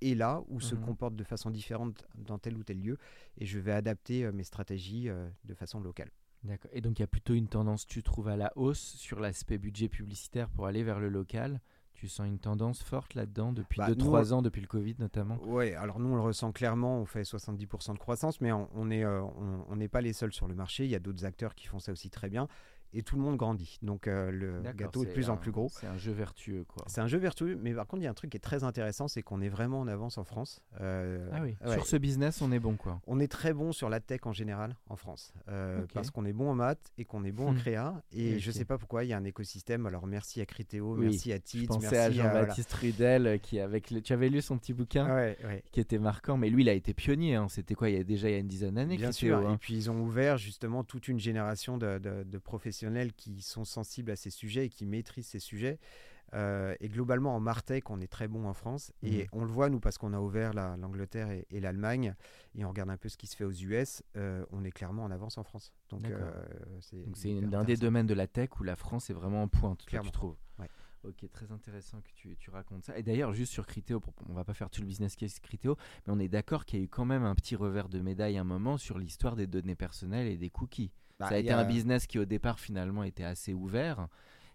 est 0.00 0.14
là 0.14 0.42
ou 0.48 0.60
se 0.60 0.74
Mhm. 0.74 0.82
comporte 0.84 1.16
de 1.16 1.24
façon 1.24 1.50
différente 1.50 2.06
dans 2.16 2.38
tel 2.38 2.56
ou 2.56 2.62
tel 2.64 2.80
lieu 2.80 2.98
et 3.36 3.46
je 3.46 3.58
vais 3.58 3.72
adapter 3.72 4.24
euh, 4.24 4.32
mes 4.32 4.44
stratégies 4.44 5.08
euh, 5.08 5.28
de 5.44 5.54
façon 5.54 5.80
locale. 5.80 6.10
D'accord. 6.44 6.70
Et 6.72 6.80
donc 6.80 6.98
il 6.98 7.02
y 7.02 7.04
a 7.04 7.08
plutôt 7.08 7.34
une 7.34 7.48
tendance, 7.48 7.86
tu 7.86 8.02
trouves, 8.02 8.28
à 8.28 8.36
la 8.36 8.52
hausse 8.56 8.78
sur 8.96 9.18
l'aspect 9.20 9.58
budget 9.58 9.88
publicitaire 9.88 10.48
pour 10.50 10.66
aller 10.66 10.82
vers 10.84 11.00
le 11.00 11.08
local? 11.08 11.60
Tu 11.94 12.06
sens 12.06 12.28
une 12.28 12.38
tendance 12.38 12.80
forte 12.80 13.14
là-dedans 13.14 13.52
depuis 13.52 13.78
Bah, 13.78 13.88
nous, 13.88 13.96
2-3 13.96 14.32
ans, 14.32 14.40
depuis 14.40 14.60
le 14.60 14.68
Covid 14.68 14.94
notamment? 15.00 15.36
Oui, 15.42 15.72
alors 15.74 15.98
nous 15.98 16.10
on 16.10 16.14
le 16.14 16.20
ressent 16.22 16.52
clairement, 16.52 17.00
on 17.00 17.04
fait 17.06 17.24
70% 17.24 17.92
de 17.94 17.98
croissance, 17.98 18.40
mais 18.40 18.52
on 18.52 18.68
on 18.76 18.88
est, 18.92 19.02
euh, 19.04 19.20
on 19.22 19.64
on 19.68 19.74
n'est 19.76 19.88
pas 19.88 20.00
les 20.00 20.12
seuls 20.12 20.32
sur 20.32 20.46
le 20.46 20.54
marché, 20.54 20.84
il 20.84 20.90
y 20.90 20.94
a 20.94 21.00
d'autres 21.00 21.24
acteurs 21.24 21.56
qui 21.56 21.66
font 21.66 21.80
ça 21.80 21.90
aussi 21.90 22.08
très 22.08 22.28
bien, 22.30 22.46
et 22.92 23.02
tout 23.02 23.16
le 23.16 23.22
monde 23.22 23.36
grandit, 23.36 23.78
donc 23.82 24.06
euh, 24.08 24.30
le 24.30 24.62
gâteau 24.72 25.02
est 25.04 25.06
de 25.06 25.12
plus 25.12 25.30
en 25.30 25.36
plus 25.36 25.50
gros. 25.52 25.68
C'est 25.72 25.86
un 25.86 25.96
jeu 25.98 26.12
vertueux, 26.12 26.64
quoi. 26.66 26.84
C'est 26.86 27.00
un 27.00 27.06
jeu 27.06 27.18
vertueux, 27.18 27.58
mais 27.60 27.74
par 27.74 27.86
contre 27.86 28.02
il 28.02 28.04
y 28.04 28.08
a 28.08 28.10
un 28.10 28.14
truc 28.14 28.30
qui 28.30 28.36
est 28.36 28.40
très 28.40 28.64
intéressant, 28.64 29.08
c'est 29.08 29.22
qu'on 29.22 29.40
est 29.40 29.48
vraiment 29.48 29.80
en 29.80 29.88
avance 29.88 30.18
en 30.18 30.24
France. 30.24 30.60
Euh, 30.80 31.28
Ah 31.32 31.40
oui, 31.42 31.56
ouais. 31.64 31.72
sur 31.74 31.86
ce 31.86 31.96
business, 31.96 32.40
on 32.42 32.50
est 32.52 32.58
bon, 32.58 32.76
quoi. 32.76 33.00
On 33.06 33.20
est 33.20 33.28
très 33.28 33.52
bon 33.52 33.72
sur 33.72 33.88
la 33.88 34.00
tech 34.00 34.20
en 34.24 34.32
général 34.32 34.76
en 34.88 34.96
France, 34.96 35.32
euh, 35.48 35.84
parce 35.92 36.10
qu'on 36.10 36.24
est 36.24 36.32
bon 36.32 36.50
en 36.50 36.54
maths 36.54 36.92
et 36.98 37.04
qu'on 37.04 37.24
est 37.24 37.32
bon 37.32 37.48
en 37.48 37.52
Hmm. 37.52 37.58
créa. 37.58 38.02
Et 38.12 38.38
je 38.38 38.50
Ok. 38.50 38.56
sais 38.56 38.64
pas 38.64 38.78
pourquoi, 38.78 39.04
il 39.04 39.08
y 39.08 39.12
a 39.12 39.16
un 39.18 39.24
écosystème. 39.24 39.86
Alors 39.86 40.06
merci 40.06 40.40
à 40.40 40.46
Critéo, 40.46 40.94
Oui, 40.96 41.06
merci 41.06 41.32
à 41.32 41.36
Je 41.36 41.66
pensais 41.66 41.78
merci 41.90 41.96
à 41.96 42.08
voilà. 42.22 42.40
Jean-Baptiste 42.40 42.72
Rudel, 42.72 43.40
qui 43.40 43.58
avec 43.60 43.90
le... 43.90 44.00
tu 44.00 44.12
avais 44.12 44.28
lu 44.28 44.40
son 44.40 44.56
petit 44.58 44.72
bouquin 44.72 45.06
Ouais, 45.14 45.36
ouais. 45.44 45.62
qui 45.72 45.80
était 45.80 45.98
marquant, 45.98 46.36
mais 46.36 46.48
lui, 46.50 46.62
il 46.62 46.68
a 46.68 46.72
été 46.74 46.94
pionnier. 46.94 47.34
hein. 47.34 47.48
C'était 47.48 47.74
quoi 47.74 47.90
Il 47.90 47.96
y 47.96 48.00
a 48.00 48.04
déjà 48.04 48.28
il 48.28 48.32
y 48.32 48.36
a 48.36 48.38
une 48.38 48.46
dizaine 48.48 48.74
d'années 48.74 48.96
Bien 48.96 49.10
Critéo, 49.10 49.38
sûr. 49.40 49.48
hein. 49.48 49.54
Et 49.54 49.58
puis 49.58 49.74
ils 49.74 49.90
ont 49.90 50.00
ouvert 50.00 50.38
justement 50.38 50.84
toute 50.84 51.08
une 51.08 51.18
génération 51.18 51.76
de, 51.78 51.98
de- 51.98 52.22
de 52.24 52.38
professionnels 52.38 52.77
qui 53.16 53.40
sont 53.42 53.64
sensibles 53.64 54.10
à 54.10 54.16
ces 54.16 54.30
sujets 54.30 54.66
et 54.66 54.68
qui 54.68 54.86
maîtrisent 54.86 55.26
ces 55.28 55.38
sujets. 55.40 55.78
Euh, 56.34 56.74
et 56.80 56.88
globalement, 56.88 57.34
en 57.34 57.40
Martech, 57.40 57.88
on 57.90 58.00
est 58.00 58.06
très 58.06 58.28
bon 58.28 58.46
en 58.46 58.52
France. 58.52 58.92
Et 59.02 59.22
Mhm. 59.22 59.28
on 59.32 59.44
le 59.44 59.50
voit, 59.50 59.70
nous, 59.70 59.80
parce 59.80 59.96
qu'on 59.96 60.12
a 60.12 60.20
ouvert 60.20 60.52
la- 60.52 60.76
l'Angleterre 60.76 61.30
et, 61.30 61.46
et 61.50 61.58
l'Allemagne, 61.60 62.14
et 62.54 62.64
on 62.64 62.68
regarde 62.68 62.90
un 62.90 62.98
peu 62.98 63.08
ce 63.08 63.16
qui 63.16 63.26
se 63.26 63.34
fait 63.34 63.44
aux 63.44 63.52
US, 63.52 64.02
euh, 64.16 64.44
on 64.50 64.62
est 64.64 64.70
clairement 64.70 65.04
en 65.04 65.10
avance 65.10 65.38
en 65.38 65.42
France. 65.44 65.72
Donc, 65.88 66.04
euh, 66.10 66.30
c'est 66.82 66.96
Donc 66.98 67.16
c'est 67.16 67.30
hyper 67.30 67.48
une- 67.48 67.54
un 67.54 67.64
des 67.64 67.76
domaines 67.76 68.06
de 68.06 68.14
la 68.14 68.26
tech 68.26 68.50
où 68.60 68.62
la 68.62 68.76
France 68.76 69.08
est 69.08 69.14
vraiment 69.14 69.42
en 69.42 69.48
pointe, 69.48 69.84
toi, 69.86 70.00
tu 70.00 70.10
trouves? 70.10 70.36
Ouais. 70.58 70.68
Ok, 71.04 71.24
très 71.32 71.50
intéressant 71.52 72.00
que 72.02 72.10
tu, 72.14 72.36
tu 72.36 72.50
racontes 72.50 72.84
ça. 72.84 72.98
Et 72.98 73.02
d'ailleurs, 73.04 73.32
juste 73.32 73.52
sur 73.52 73.66
Criteo, 73.66 74.02
on 74.28 74.34
va 74.34 74.44
pas 74.44 74.52
faire 74.52 74.68
tout 74.68 74.80
le 74.82 74.86
business 74.86 75.16
case 75.16 75.38
Criteo, 75.38 75.76
mais 76.06 76.12
on 76.12 76.18
est 76.18 76.28
d'accord 76.28 76.64
qu'il 76.66 76.78
y 76.80 76.82
a 76.82 76.84
eu 76.84 76.88
quand 76.88 77.04
même 77.06 77.22
un 77.24 77.34
petit 77.36 77.54
revers 77.56 77.88
de 77.88 78.00
médaille 78.00 78.36
à 78.36 78.40
un 78.42 78.44
moment 78.44 78.76
sur 78.76 78.98
l'histoire 78.98 79.34
des 79.36 79.46
données 79.46 79.76
personnelles 79.76 80.26
et 80.26 80.36
des 80.36 80.50
cookies. 80.50 80.90
Bah, 81.18 81.28
ça 81.28 81.34
a 81.34 81.38
été 81.38 81.50
un 81.50 81.64
business 81.64 82.06
qui 82.06 82.18
au 82.18 82.24
départ 82.24 82.60
finalement 82.60 83.02
était 83.02 83.24
assez 83.24 83.52
ouvert. 83.52 84.08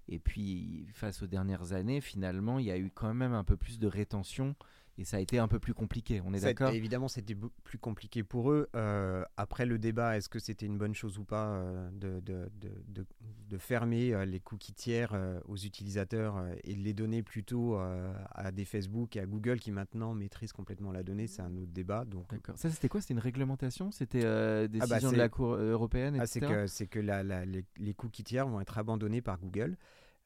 Et 0.09 0.19
puis, 0.19 0.85
face 0.93 1.21
aux 1.23 1.27
dernières 1.27 1.73
années, 1.73 2.01
finalement, 2.01 2.59
il 2.59 2.65
y 2.65 2.71
a 2.71 2.77
eu 2.77 2.91
quand 2.93 3.13
même 3.13 3.33
un 3.33 3.43
peu 3.43 3.55
plus 3.55 3.79
de 3.79 3.87
rétention 3.87 4.55
et 4.97 5.05
ça 5.05 5.17
a 5.17 5.19
été 5.19 5.39
un 5.39 5.47
peu 5.47 5.59
plus 5.59 5.73
compliqué, 5.73 6.21
on 6.23 6.33
est 6.33 6.41
d'accord? 6.41 6.69
Évidemment, 6.69 7.07
c'était 7.07 7.35
plus 7.63 7.79
compliqué 7.79 8.23
pour 8.23 8.51
eux. 8.51 8.69
Euh, 8.75 9.23
après 9.37 9.65
le 9.65 9.79
débat, 9.79 10.17
est-ce 10.17 10.29
que 10.29 10.37
c'était 10.37 10.67
une 10.67 10.77
bonne 10.77 10.93
chose 10.93 11.17
ou 11.17 11.23
pas 11.23 11.47
euh, 11.47 11.89
de, 11.93 12.19
de, 12.19 12.51
de, 12.59 13.05
de, 13.49 13.57
fermer 13.57 14.13
euh, 14.13 14.25
les 14.25 14.39
cookies 14.39 14.73
tiers 14.73 15.15
aux 15.47 15.57
utilisateurs 15.57 16.43
et 16.63 16.75
de 16.75 16.81
les 16.81 16.93
donner 16.93 17.23
plutôt 17.23 17.75
à 17.75 18.51
des 18.51 18.65
Facebook 18.65 19.15
et 19.15 19.19
à 19.19 19.25
Google 19.25 19.59
qui 19.59 19.71
maintenant 19.71 20.13
maîtrisent 20.13 20.53
complètement 20.53 20.91
la 20.91 21.01
donnée 21.01 21.27
C'est 21.27 21.41
un 21.41 21.55
autre 21.57 21.71
débat. 21.71 22.05
Donc... 22.05 22.29
D'accord. 22.29 22.57
Ça, 22.57 22.69
c'était 22.69 22.89
quoi? 22.89 23.01
C'était 23.01 23.15
une 23.15 23.19
réglementation? 23.19 23.91
C'était 23.91 24.21
des 24.67 24.79
ah 24.79 24.85
bah 24.85 24.95
décision 24.95 25.11
de 25.11 25.17
la 25.17 25.29
Cour 25.29 25.55
européenne 25.55 26.17
ah, 26.19 26.27
C'est 26.27 26.39
que, 26.39 26.85
que 26.85 26.99
la, 26.99 27.23
les, 27.45 27.65
les 27.77 27.93
cookies 27.93 28.23
tiers 28.23 28.47
vont 28.47 28.61
être 28.61 28.77
abandonnés 28.77 29.21
par 29.21 29.39
Google. 29.39 29.77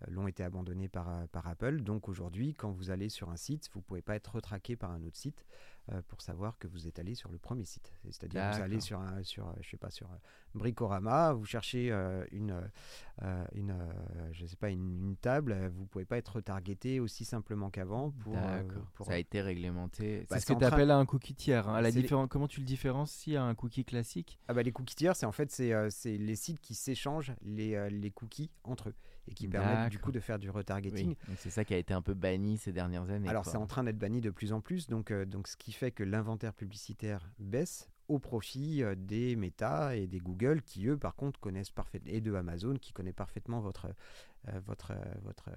Euh, 0.04 0.06
l'ont 0.10 0.28
été 0.28 0.44
abandonnés 0.44 0.88
par, 0.88 1.10
euh, 1.10 1.26
par 1.32 1.48
Apple. 1.48 1.82
Donc 1.82 2.10
aujourd'hui, 2.10 2.54
quand 2.54 2.72
vous 2.72 2.90
allez 2.90 3.10
sur 3.10 3.30
un 3.30 3.38
site, 3.38 3.70
vous 3.74 3.80
ne 3.80 3.84
pouvez 3.84 4.02
pas 4.02 4.16
être 4.16 4.36
retraqué 4.36 4.76
par 4.76 4.92
un 4.92 5.04
autre 5.04 5.18
site 5.18 5.46
pour 6.08 6.22
savoir 6.22 6.58
que 6.58 6.68
vous 6.68 6.88
êtes 6.88 7.00
allé 7.00 7.16
sur 7.16 7.32
le 7.32 7.38
premier 7.38 7.66
site. 7.66 7.94
C'est-à-dire 8.06 8.52
vous 8.54 8.62
allez 8.62 8.80
sur, 8.80 9.00
un, 9.00 9.24
sur, 9.24 9.54
je 9.62 9.70
sais 9.70 9.78
pas, 9.78 9.90
sur 9.90 10.10
Bricorama, 10.54 11.34
vous 11.34 11.46
cherchez 11.46 11.92
une, 12.32 12.62
une, 13.54 13.76
je 14.32 14.46
sais 14.46 14.56
pas, 14.56 14.70
une, 14.70 15.16
table, 15.22 15.70
vous 15.74 15.84
ne 15.84 15.88
pouvez 15.88 16.06
pas 16.06 16.18
être 16.18 16.36
retargeté 16.36 17.00
aussi 17.00 17.26
simplement 17.26 17.70
qu'avant. 17.70 18.12
Pour, 18.12 18.36
pour, 18.94 19.06
Ça 19.06 19.14
a 19.14 19.18
été 19.18 19.42
réglementé. 19.42 20.26
Bah, 20.30 20.40
c'est 20.40 20.48
ce 20.48 20.54
que 20.54 20.60
tu 20.60 20.66
appelles 20.66 20.92
un 20.92 21.06
cookie 21.06 21.36
tiers. 21.36 21.68
Hein. 21.68 21.82
La 21.82 21.92
Comment 22.28 22.48
tu 22.48 22.60
le 22.60 22.66
différencies 22.66 23.36
à 23.36 23.44
un 23.44 23.56
cookie 23.56 23.86
classique? 23.86 24.40
Ah 24.48 24.54
bah, 24.54 24.64
Les 24.64 24.72
cookies 24.72 24.96
tiers, 24.96 25.16
c'est 25.16 25.26
en 25.26 25.32
fait 25.32 25.52
c'est 25.52 26.18
les 26.18 26.36
sites 26.36 26.60
qui 26.60 26.76
s'échangent 26.76 27.34
les, 27.42 27.90
les 27.90 28.12
cookies 28.12 28.52
entre 28.64 28.90
eux 28.90 28.96
et 29.28 29.34
qui 29.34 29.48
permettent 29.48 29.92
du 29.92 30.00
coup 30.00 30.12
de 30.12 30.20
faire 30.20 30.40
du 30.40 30.50
retargeting. 30.50 31.16
C'est 31.38 31.50
ça 31.50 31.66
qui 31.66 31.74
a 31.74 31.78
été 31.78 31.94
un 31.94 32.02
peu 32.02 32.14
banni 32.14 32.58
ces 32.58 32.72
dernières 32.72 33.10
années. 33.10 33.30
Alors 33.30 33.46
c'est 33.46 33.58
en 33.58 33.68
train 33.68 33.84
d'être 33.84 33.98
banni 33.98 34.22
de 34.22 34.30
plus 34.30 34.54
en 34.54 34.62
plus, 34.62 34.88
donc, 34.88 35.12
euh, 35.12 35.26
donc 35.26 35.48
ce 35.48 35.58
qui 35.58 35.72
fait 35.78 35.92
que 35.92 36.04
l'inventaire 36.04 36.54
publicitaire 36.54 37.30
baisse 37.40 37.90
au 38.08 38.20
profit 38.20 38.84
euh, 38.84 38.96
des 38.96 39.36
Meta 39.36 39.96
et 39.96 40.08
des 40.08 40.20
Google 40.20 40.62
qui 40.62 40.88
eux 40.88 40.98
par 40.98 41.16
contre 41.16 41.40
connaissent 41.40 41.72
parfaitement 41.72 42.12
et 42.12 42.22
de 42.22 42.34
Amazon 42.34 42.76
qui 42.76 42.94
connaît 42.94 43.14
parfaitement 43.14 43.60
votre 43.60 43.88
euh, 44.48 44.60
votre 44.66 44.94
votre 45.24 45.50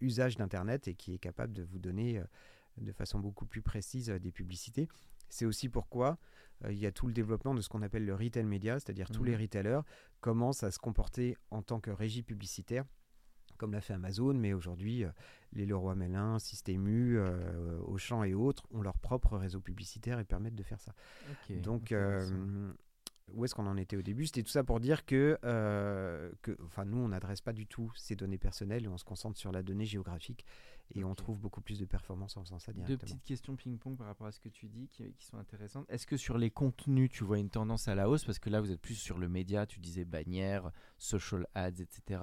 usage 0.00 0.36
d'internet 0.36 0.88
et 0.88 0.94
qui 0.94 1.14
est 1.14 1.18
capable 1.18 1.52
de 1.52 1.62
vous 1.62 1.78
donner 1.78 2.22
de 2.78 2.92
façon 2.92 3.18
beaucoup 3.18 3.46
plus 3.46 3.62
précise 3.62 4.08
des 4.08 4.30
publicités. 4.30 4.88
C'est 5.28 5.44
aussi 5.44 5.68
pourquoi 5.68 6.18
il 6.68 6.78
y 6.78 6.86
a 6.86 6.92
tout 6.92 7.08
le 7.08 7.12
développement 7.12 7.54
de 7.54 7.60
ce 7.60 7.68
qu'on 7.68 7.82
appelle 7.82 8.04
le 8.04 8.14
retail 8.14 8.44
media, 8.44 8.78
c'est-à-dire 8.78 9.10
tous 9.10 9.24
les 9.24 9.36
mmh. 9.36 9.40
retailers 9.40 9.80
commencent 10.20 10.62
à 10.62 10.70
se 10.70 10.78
comporter 10.78 11.36
en 11.50 11.62
tant 11.62 11.80
que 11.80 11.90
régie 11.90 12.22
publicitaire 12.22 12.84
comme 13.62 13.70
l'a 13.74 13.80
fait 13.80 13.94
Amazon, 13.94 14.34
mais 14.34 14.54
aujourd'hui, 14.54 15.04
euh, 15.04 15.10
les 15.52 15.66
Leroy 15.66 15.94
Merlin, 15.94 16.40
Système 16.40 16.88
U, 16.88 17.16
euh, 17.16 17.78
Auchan 17.86 18.24
et 18.24 18.34
autres 18.34 18.66
ont 18.72 18.82
leur 18.82 18.98
propre 18.98 19.38
réseau 19.38 19.60
publicitaire 19.60 20.18
et 20.18 20.24
permettent 20.24 20.56
de 20.56 20.64
faire 20.64 20.80
ça. 20.80 20.92
Donc, 21.48 21.92
euh, 21.92 22.72
où 23.32 23.44
est-ce 23.44 23.54
qu'on 23.54 23.68
en 23.68 23.76
était 23.76 23.96
au 23.96 24.02
début? 24.02 24.26
C'était 24.26 24.42
tout 24.42 24.50
ça 24.50 24.64
pour 24.64 24.80
dire 24.80 25.06
que, 25.06 25.38
que 26.42 26.56
enfin, 26.64 26.84
nous, 26.84 26.98
on 26.98 27.10
n'adresse 27.10 27.40
pas 27.40 27.52
du 27.52 27.68
tout 27.68 27.92
ces 27.94 28.16
données 28.16 28.36
personnelles, 28.36 28.88
on 28.88 28.98
se 28.98 29.04
concentre 29.04 29.38
sur 29.38 29.52
la 29.52 29.62
donnée 29.62 29.84
géographique 29.84 30.44
et 30.94 31.04
on 31.04 31.14
trouve 31.14 31.38
beaucoup 31.38 31.60
plus 31.60 31.78
de 31.78 31.84
performance 31.84 32.36
en 32.36 32.42
faisant 32.42 32.58
ça 32.58 32.72
directement. 32.72 32.96
Deux 32.96 33.00
petites 33.00 33.22
questions 33.22 33.54
ping-pong 33.54 33.96
par 33.96 34.08
rapport 34.08 34.26
à 34.26 34.32
ce 34.32 34.40
que 34.40 34.48
tu 34.48 34.66
dis 34.66 34.88
qui, 34.88 35.04
qui 35.12 35.24
sont 35.24 35.38
intéressantes. 35.38 35.86
Est-ce 35.88 36.06
que 36.06 36.16
sur 36.16 36.36
les 36.36 36.50
contenus, 36.50 37.10
tu 37.10 37.22
vois 37.22 37.38
une 37.38 37.48
tendance 37.48 37.86
à 37.86 37.94
la 37.94 38.08
hausse? 38.08 38.24
Parce 38.24 38.40
que 38.40 38.50
là, 38.50 38.60
vous 38.60 38.72
êtes 38.72 38.80
plus 38.80 38.96
sur 38.96 39.18
le 39.18 39.28
média, 39.28 39.66
tu 39.66 39.78
disais 39.78 40.04
bannières, 40.04 40.72
social 40.98 41.46
ads, 41.54 41.80
etc. 41.80 42.22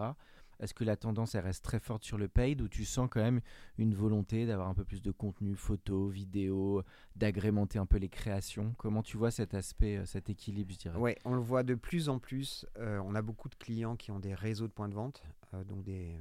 Est-ce 0.60 0.74
que 0.74 0.84
la 0.84 0.98
tendance 0.98 1.36
reste 1.36 1.64
très 1.64 1.80
forte 1.80 2.04
sur 2.04 2.18
le 2.18 2.28
paid 2.28 2.62
ou 2.62 2.68
tu 2.68 2.84
sens 2.84 3.08
quand 3.10 3.22
même 3.22 3.40
une 3.78 3.94
volonté 3.94 4.46
d'avoir 4.46 4.68
un 4.68 4.74
peu 4.74 4.84
plus 4.84 5.02
de 5.02 5.12
contenu, 5.12 5.56
photos, 5.56 6.12
vidéos, 6.12 6.84
d'agrémenter 7.16 7.80
un 7.80 7.86
peu 7.86 7.98
les 7.98 8.10
créations? 8.10 8.74
Comment 8.78 9.02
tu 9.02 9.18
vois 9.18 9.32
cet 9.32 9.54
aspect, 9.54 9.98
euh, 9.98 10.06
cet 10.06 10.30
équilibre, 10.30 10.74
je 10.74 10.78
dirais? 10.78 10.98
Oui, 11.00 11.16
on 11.24 11.34
le 11.34 11.42
voit 11.42 11.64
de 11.64 11.76
plus 11.76 12.10
en 12.10 12.20
plus. 12.20 12.66
Euh, 12.78 13.02
on 13.06 13.16
a 13.16 13.22
beaucoup 13.22 13.48
de 13.48 13.56
clients 13.56 13.96
qui 13.96 14.12
ont 14.12 14.20
des 14.20 14.34
réseaux 14.34 14.68
de 14.68 14.74
points 14.74 14.90
de 14.90 14.96
vente, 14.96 15.24
euh, 15.54 15.64
donc 15.64 15.84
des 15.84 16.20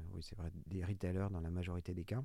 retailers 0.85 1.31
dans 1.31 1.41
la 1.41 1.51
majorité 1.51 1.93
des 1.93 2.05
cas. 2.05 2.23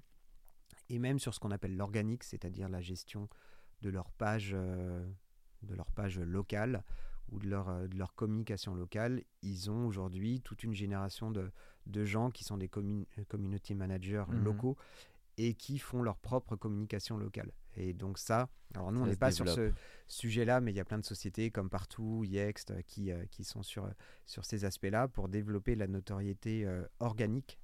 Et 0.89 0.99
même 0.99 1.17
sur 1.17 1.33
ce 1.33 1.39
qu'on 1.39 1.51
appelle 1.51 1.75
l'organique, 1.75 2.23
c'est-à-dire 2.23 2.69
la 2.69 2.81
gestion 2.81 3.27
de 3.81 3.89
leur 3.89 4.11
page, 4.11 4.51
de 4.51 5.75
leur 5.75 5.91
page 5.91 6.19
locale 6.19 6.83
ou 7.31 7.39
de 7.39 7.47
leur, 7.47 7.87
de 7.87 7.97
leur 7.97 8.13
communication 8.15 8.75
locale, 8.75 9.23
ils 9.41 9.71
ont 9.71 9.87
aujourd'hui 9.87 10.41
toute 10.41 10.63
une 10.63 10.73
génération 10.73 11.31
de, 11.31 11.51
de 11.87 12.05
gens 12.05 12.31
qui 12.31 12.43
sont 12.43 12.57
des 12.57 12.69
community 12.69 13.75
managers 13.75 14.25
mhm. 14.27 14.43
locaux 14.43 14.77
et 15.37 15.53
qui 15.53 15.79
font 15.79 16.03
leur 16.03 16.17
propre 16.17 16.55
communication 16.55 17.17
locale. 17.17 17.51
Et 17.75 17.93
donc 17.93 18.19
ça, 18.19 18.49
alors 18.75 18.91
nous 18.91 19.01
on 19.01 19.07
n'est 19.07 19.15
pas 19.15 19.31
sur 19.31 19.47
ce 19.49 19.71
sujet-là, 20.07 20.61
mais 20.61 20.71
il 20.71 20.75
y 20.75 20.79
a 20.79 20.85
plein 20.85 20.99
de 20.99 21.05
sociétés 21.05 21.49
comme 21.49 21.69
partout, 21.69 22.23
Yext, 22.23 22.71
euh, 22.71 22.81
qui, 22.85 23.11
euh, 23.11 23.25
qui 23.31 23.43
sont 23.43 23.63
sur, 23.63 23.89
sur 24.25 24.45
ces 24.45 24.65
aspects-là 24.65 25.07
pour 25.07 25.27
développer 25.27 25.75
la 25.75 25.87
notoriété 25.87 26.65
euh, 26.65 26.83
organique 26.99 27.59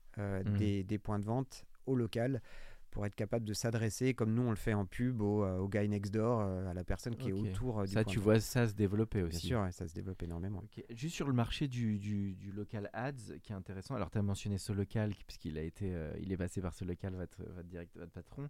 des, 0.57 0.83
des, 0.83 0.97
points 0.97 1.19
de 1.19 1.23
vente 1.23 1.63
au 1.85 1.95
local 1.95 2.41
pour 2.91 3.05
être 3.05 3.15
capable 3.15 3.45
de 3.45 3.53
s'adresser, 3.53 4.13
comme 4.13 4.33
nous 4.33 4.41
on 4.41 4.49
le 4.49 4.55
fait 4.55 4.73
en 4.73 4.85
pub, 4.85 5.21
au, 5.21 5.43
euh, 5.43 5.57
au 5.57 5.67
guy 5.67 5.87
next 5.87 6.13
door, 6.13 6.41
euh, 6.41 6.69
à 6.69 6.73
la 6.73 6.83
personne 6.83 7.15
qui 7.15 7.29
est 7.29 7.33
autour 7.33 7.79
euh, 7.79 7.85
du 7.85 7.93
Ça, 7.93 8.03
tu 8.03 8.19
vois 8.19 8.39
ça 8.39 8.67
se 8.67 8.73
développer 8.73 9.23
aussi. 9.23 9.47
Bien 9.47 9.65
sûr, 9.65 9.73
ça 9.73 9.87
se 9.87 9.93
développe 9.93 10.21
énormément. 10.23 10.63
Juste 10.89 11.15
sur 11.15 11.27
le 11.27 11.33
marché 11.33 11.67
du, 11.67 11.99
du, 11.99 12.35
du, 12.35 12.51
local 12.51 12.89
ads, 12.93 13.37
qui 13.43 13.51
est 13.51 13.55
intéressant. 13.55 13.95
Alors, 13.95 14.09
tu 14.09 14.17
as 14.17 14.23
mentionné 14.23 14.57
ce 14.57 14.73
local, 14.73 15.13
puisqu'il 15.27 15.57
a 15.57 15.61
été, 15.61 15.95
il 16.19 16.31
est 16.31 16.37
passé 16.37 16.61
par 16.61 16.73
ce 16.73 16.85
local, 16.85 17.15
votre, 17.15 17.43
votre, 17.43 17.67
direct, 17.67 17.95
votre 17.97 18.11
patron. 18.11 18.49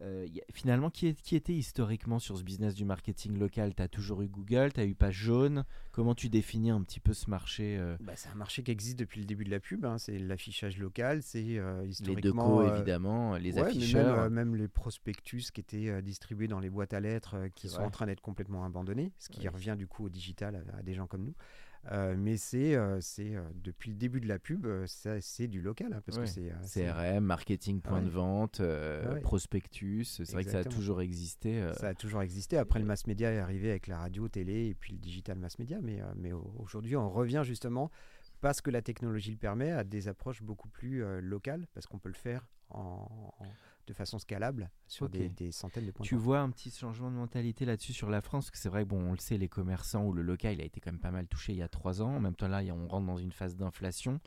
Euh, 0.00 0.28
finalement, 0.52 0.90
qui, 0.90 1.12
qui, 1.14 1.34
était 1.34 1.54
historiquement 1.54 2.20
sur 2.20 2.38
ce 2.38 2.44
business 2.44 2.74
du 2.74 2.84
marketing 2.84 3.36
local? 3.36 3.74
Tu 3.74 3.82
as 3.82 3.88
toujours 3.88 4.22
eu 4.22 4.28
Google, 4.28 4.72
tu 4.72 4.80
as 4.80 4.84
eu 4.84 4.94
Page 4.94 5.14
Jaune. 5.14 5.64
Comment 5.90 6.14
tu 6.14 6.28
définis 6.28 6.70
un 6.70 6.82
petit 6.82 7.00
peu 7.00 7.12
ce 7.12 7.28
marché 7.28 7.76
euh? 7.78 7.96
bah, 8.00 8.12
C'est 8.14 8.28
un 8.28 8.36
marché 8.36 8.62
qui 8.62 8.70
existe 8.70 8.98
depuis 8.98 9.20
le 9.20 9.26
début 9.26 9.44
de 9.44 9.50
la 9.50 9.58
pub. 9.58 9.84
Hein. 9.84 9.98
C'est 9.98 10.18
l'affichage 10.18 10.78
local, 10.78 11.22
c'est 11.22 11.58
euh, 11.58 11.84
historiquement... 11.86 12.62
Les 12.62 12.68
évidemment, 12.68 13.36
les 13.36 13.58
afficheurs. 13.58 14.30
Même, 14.30 14.54
les 14.54 14.68
prospectus 14.68 15.50
qui 15.52 15.60
étaient 15.60 16.00
distribués 16.02 16.48
dans 16.48 16.60
les 16.60 16.70
boîtes 16.70 16.94
à 16.94 17.00
lettres 17.00 17.48
qui 17.54 17.68
sont 17.68 17.82
en 17.82 17.90
train 17.90 18.06
d'être 18.06 18.20
complètement 18.20 18.64
abandonnés, 18.64 19.12
ce 19.18 19.28
qui 19.28 19.48
revient 19.48 19.74
du 19.76 19.86
coup 19.86 20.06
au 20.06 20.08
digital 20.08 20.64
à 20.78 20.82
des 20.82 20.94
gens 20.94 21.06
comme 21.06 21.24
nous. 21.24 21.34
Euh, 21.90 22.14
mais 22.18 22.36
c'est 22.36 22.74
euh, 22.74 23.00
c'est 23.00 23.34
euh, 23.34 23.42
depuis 23.54 23.90
le 23.90 23.96
début 23.96 24.20
de 24.20 24.28
la 24.28 24.38
pub, 24.38 24.66
c'est 24.86 25.46
du 25.46 25.60
local. 25.60 25.92
Hein, 25.92 26.02
parce 26.04 26.18
que 26.18 26.26
c'est, 26.26 26.52
CRM, 26.72 27.24
marketing, 27.24 27.80
point 27.80 28.02
de 28.02 28.10
vente, 28.10 28.60
prospectus. 29.22 30.04
C'est 30.04 30.32
vrai 30.32 30.44
que 30.44 30.50
ça 30.50 30.58
a 30.58 30.64
toujours 30.64 31.00
existé. 31.00 31.62
Ça 31.74 31.88
a 31.88 31.94
toujours 31.94 32.22
existé. 32.22 32.58
Après, 32.58 32.78
le 32.78 32.84
mass 32.84 33.06
média 33.06 33.32
est 33.32 33.38
arrivé 33.38 33.70
avec 33.70 33.86
la 33.86 33.98
radio, 33.98 34.28
télé 34.28 34.66
et 34.66 34.74
puis 34.74 34.92
le 34.92 34.98
digital 34.98 35.38
mass 35.38 35.58
média. 35.58 35.78
Mais, 35.82 36.00
mais 36.16 36.32
aujourd'hui, 36.32 36.96
on 36.96 37.08
revient 37.08 37.42
justement 37.44 37.90
parce 38.40 38.60
que 38.60 38.70
la 38.70 38.82
technologie 38.82 39.32
le 39.32 39.36
permet 39.36 39.72
à 39.72 39.84
des 39.84 40.08
approches 40.08 40.42
beaucoup 40.42 40.68
plus 40.68 41.02
locales 41.20 41.66
parce 41.74 41.86
qu'on 41.86 41.98
peut 41.98 42.08
le 42.08 42.14
faire 42.14 42.46
en 42.70 43.32
de 43.88 43.94
façon 43.94 44.18
scalable 44.18 44.70
sur 44.86 45.08
des, 45.08 45.30
centaines 45.50 45.86
de 45.86 45.90
points. 45.90 46.04
Tu 46.04 46.14
vois 46.14 46.40
un 46.40 46.50
petit 46.50 46.70
changement 46.70 47.10
de 47.10 47.16
mentalité 47.16 47.64
là-dessus 47.64 47.92
sur 47.92 48.10
la 48.10 48.20
France, 48.20 48.46
parce 48.46 48.50
que 48.52 48.58
c'est 48.58 48.68
vrai 48.68 48.84
que 48.84 48.88
bon, 48.88 49.00
on 49.00 49.12
le 49.12 49.18
sait, 49.18 49.38
les 49.38 49.48
commerçants 49.48 50.04
ou 50.04 50.12
le 50.12 50.22
local, 50.22 50.54
il 50.54 50.60
a 50.60 50.64
été 50.64 50.80
quand 50.80 50.92
même 50.92 51.00
pas 51.00 51.10
mal 51.10 51.26
touché 51.26 51.52
il 51.52 51.58
y 51.58 51.62
a 51.62 51.68
trois 51.68 52.02
ans. 52.02 52.16
En 52.16 52.20
même 52.20 52.34
temps, 52.34 52.48
là, 52.48 52.62
on 52.72 52.86
rentre 52.86 53.06
dans 53.06 53.16
une 53.16 53.32
phase 53.32 53.56
d'inflation. 53.56 54.20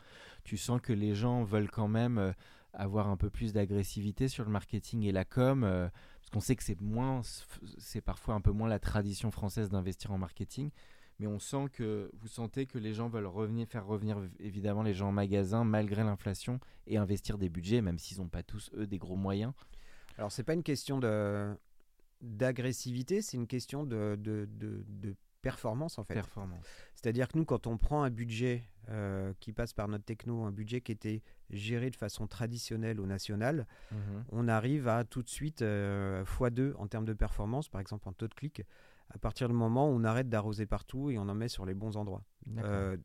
Tu 0.44 0.56
sens 0.56 0.80
que 0.80 0.92
les 0.92 1.14
gens 1.14 1.44
veulent 1.44 1.70
quand 1.70 1.88
même 1.88 2.18
euh, 2.18 2.32
avoir 2.72 3.08
un 3.08 3.16
peu 3.16 3.30
plus 3.30 3.52
d'agressivité 3.52 4.28
sur 4.28 4.44
le 4.44 4.50
marketing 4.50 5.04
et 5.04 5.12
la 5.12 5.24
com, 5.24 5.64
euh, 5.64 5.88
parce 6.20 6.30
qu'on 6.30 6.40
sait 6.40 6.56
que 6.56 6.64
c'est 6.64 6.80
moins, 6.80 7.20
c'est 7.78 8.00
parfois 8.00 8.34
un 8.34 8.40
peu 8.40 8.52
moins 8.52 8.68
la 8.68 8.80
tradition 8.80 9.30
française 9.30 9.70
d'investir 9.70 10.10
en 10.12 10.18
marketing 10.18 10.70
mais 11.18 11.26
on 11.26 11.38
sent 11.38 11.66
que 11.72 12.10
vous 12.20 12.28
sentez 12.28 12.66
que 12.66 12.78
les 12.78 12.94
gens 12.94 13.08
veulent 13.08 13.26
revenir, 13.26 13.66
faire 13.68 13.86
revenir 13.86 14.18
évidemment 14.40 14.82
les 14.82 14.94
gens 14.94 15.08
en 15.08 15.12
magasin 15.12 15.64
malgré 15.64 16.02
l'inflation 16.02 16.58
et 16.86 16.96
investir 16.96 17.38
des 17.38 17.48
budgets, 17.48 17.80
même 17.80 17.98
s'ils 17.98 18.18
n'ont 18.18 18.28
pas 18.28 18.42
tous 18.42 18.70
eux 18.74 18.86
des 18.86 18.98
gros 18.98 19.16
moyens. 19.16 19.52
Alors 20.18 20.32
c'est 20.32 20.44
pas 20.44 20.54
une 20.54 20.62
question 20.62 20.98
de 20.98 21.54
d'agressivité, 22.20 23.20
c'est 23.20 23.36
une 23.36 23.48
question 23.48 23.84
de, 23.84 24.16
de, 24.16 24.48
de, 24.56 25.16
performance 25.42 25.98
en 25.98 26.04
fait. 26.04 26.14
Performance. 26.14 26.64
C'est-à-dire 26.94 27.26
que 27.26 27.36
nous, 27.36 27.44
quand 27.44 27.66
on 27.66 27.76
prend 27.78 28.04
un 28.04 28.10
budget 28.10 28.62
euh, 28.90 29.32
qui 29.40 29.52
passe 29.52 29.72
par 29.72 29.88
notre 29.88 30.04
techno, 30.04 30.44
un 30.44 30.52
budget 30.52 30.80
qui 30.80 30.92
était 30.92 31.20
géré 31.50 31.90
de 31.90 31.96
façon 31.96 32.28
traditionnelle 32.28 33.00
au 33.00 33.06
national, 33.06 33.66
mhm. 33.90 34.24
on 34.30 34.46
arrive 34.46 34.86
à 34.86 35.02
tout 35.02 35.24
de 35.24 35.28
suite 35.28 35.62
euh, 35.62 36.22
x2 36.24 36.74
en 36.76 36.86
termes 36.86 37.04
de 37.04 37.12
performance, 37.12 37.68
par 37.68 37.80
exemple 37.80 38.08
en 38.08 38.12
taux 38.12 38.28
de 38.28 38.34
clic 38.34 38.62
à 39.14 39.18
partir 39.18 39.48
du 39.48 39.54
moment 39.54 39.88
où 39.88 39.92
on 39.92 40.04
arrête 40.04 40.28
d'arroser 40.28 40.66
partout 40.66 41.10
et 41.10 41.18
on 41.18 41.28
en 41.28 41.34
met 41.34 41.48
sur 41.48 41.66
les 41.66 41.74
bons 41.74 41.96
endroits. 41.96 42.22
Euh, 42.58 42.96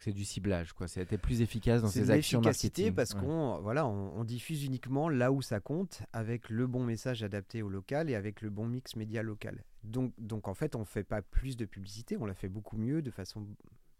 c'est 0.00 0.12
du 0.12 0.24
ciblage, 0.24 0.72
quoi. 0.74 0.86
C'était 0.86 1.16
plus 1.16 1.40
efficace 1.40 1.80
dans 1.80 1.88
ces 1.88 2.10
actions 2.10 2.40
marketing. 2.40 2.92
parce 2.92 3.14
qu'on 3.14 3.58
voilà, 3.62 3.86
on, 3.86 4.24
diffuse 4.24 4.64
uniquement 4.64 5.08
là 5.08 5.32
où 5.32 5.40
ça 5.40 5.60
compte, 5.60 6.02
avec 6.12 6.50
le 6.50 6.66
bon 6.66 6.84
message 6.84 7.22
adapté 7.22 7.62
au 7.62 7.68
local 7.68 8.10
et 8.10 8.14
avec 8.14 8.42
le 8.42 8.50
bon 8.50 8.66
mix 8.66 8.96
média 8.96 9.22
local. 9.22 9.64
Donc, 9.82 10.12
donc 10.18 10.48
en 10.48 10.54
fait, 10.54 10.76
on 10.76 10.84
fait 10.84 11.04
pas 11.04 11.22
plus 11.22 11.56
de 11.56 11.64
publicité, 11.64 12.16
on 12.18 12.26
la 12.26 12.34
fait 12.34 12.48
beaucoup 12.48 12.76
mieux, 12.76 13.00
de 13.00 13.10
façon 13.10 13.46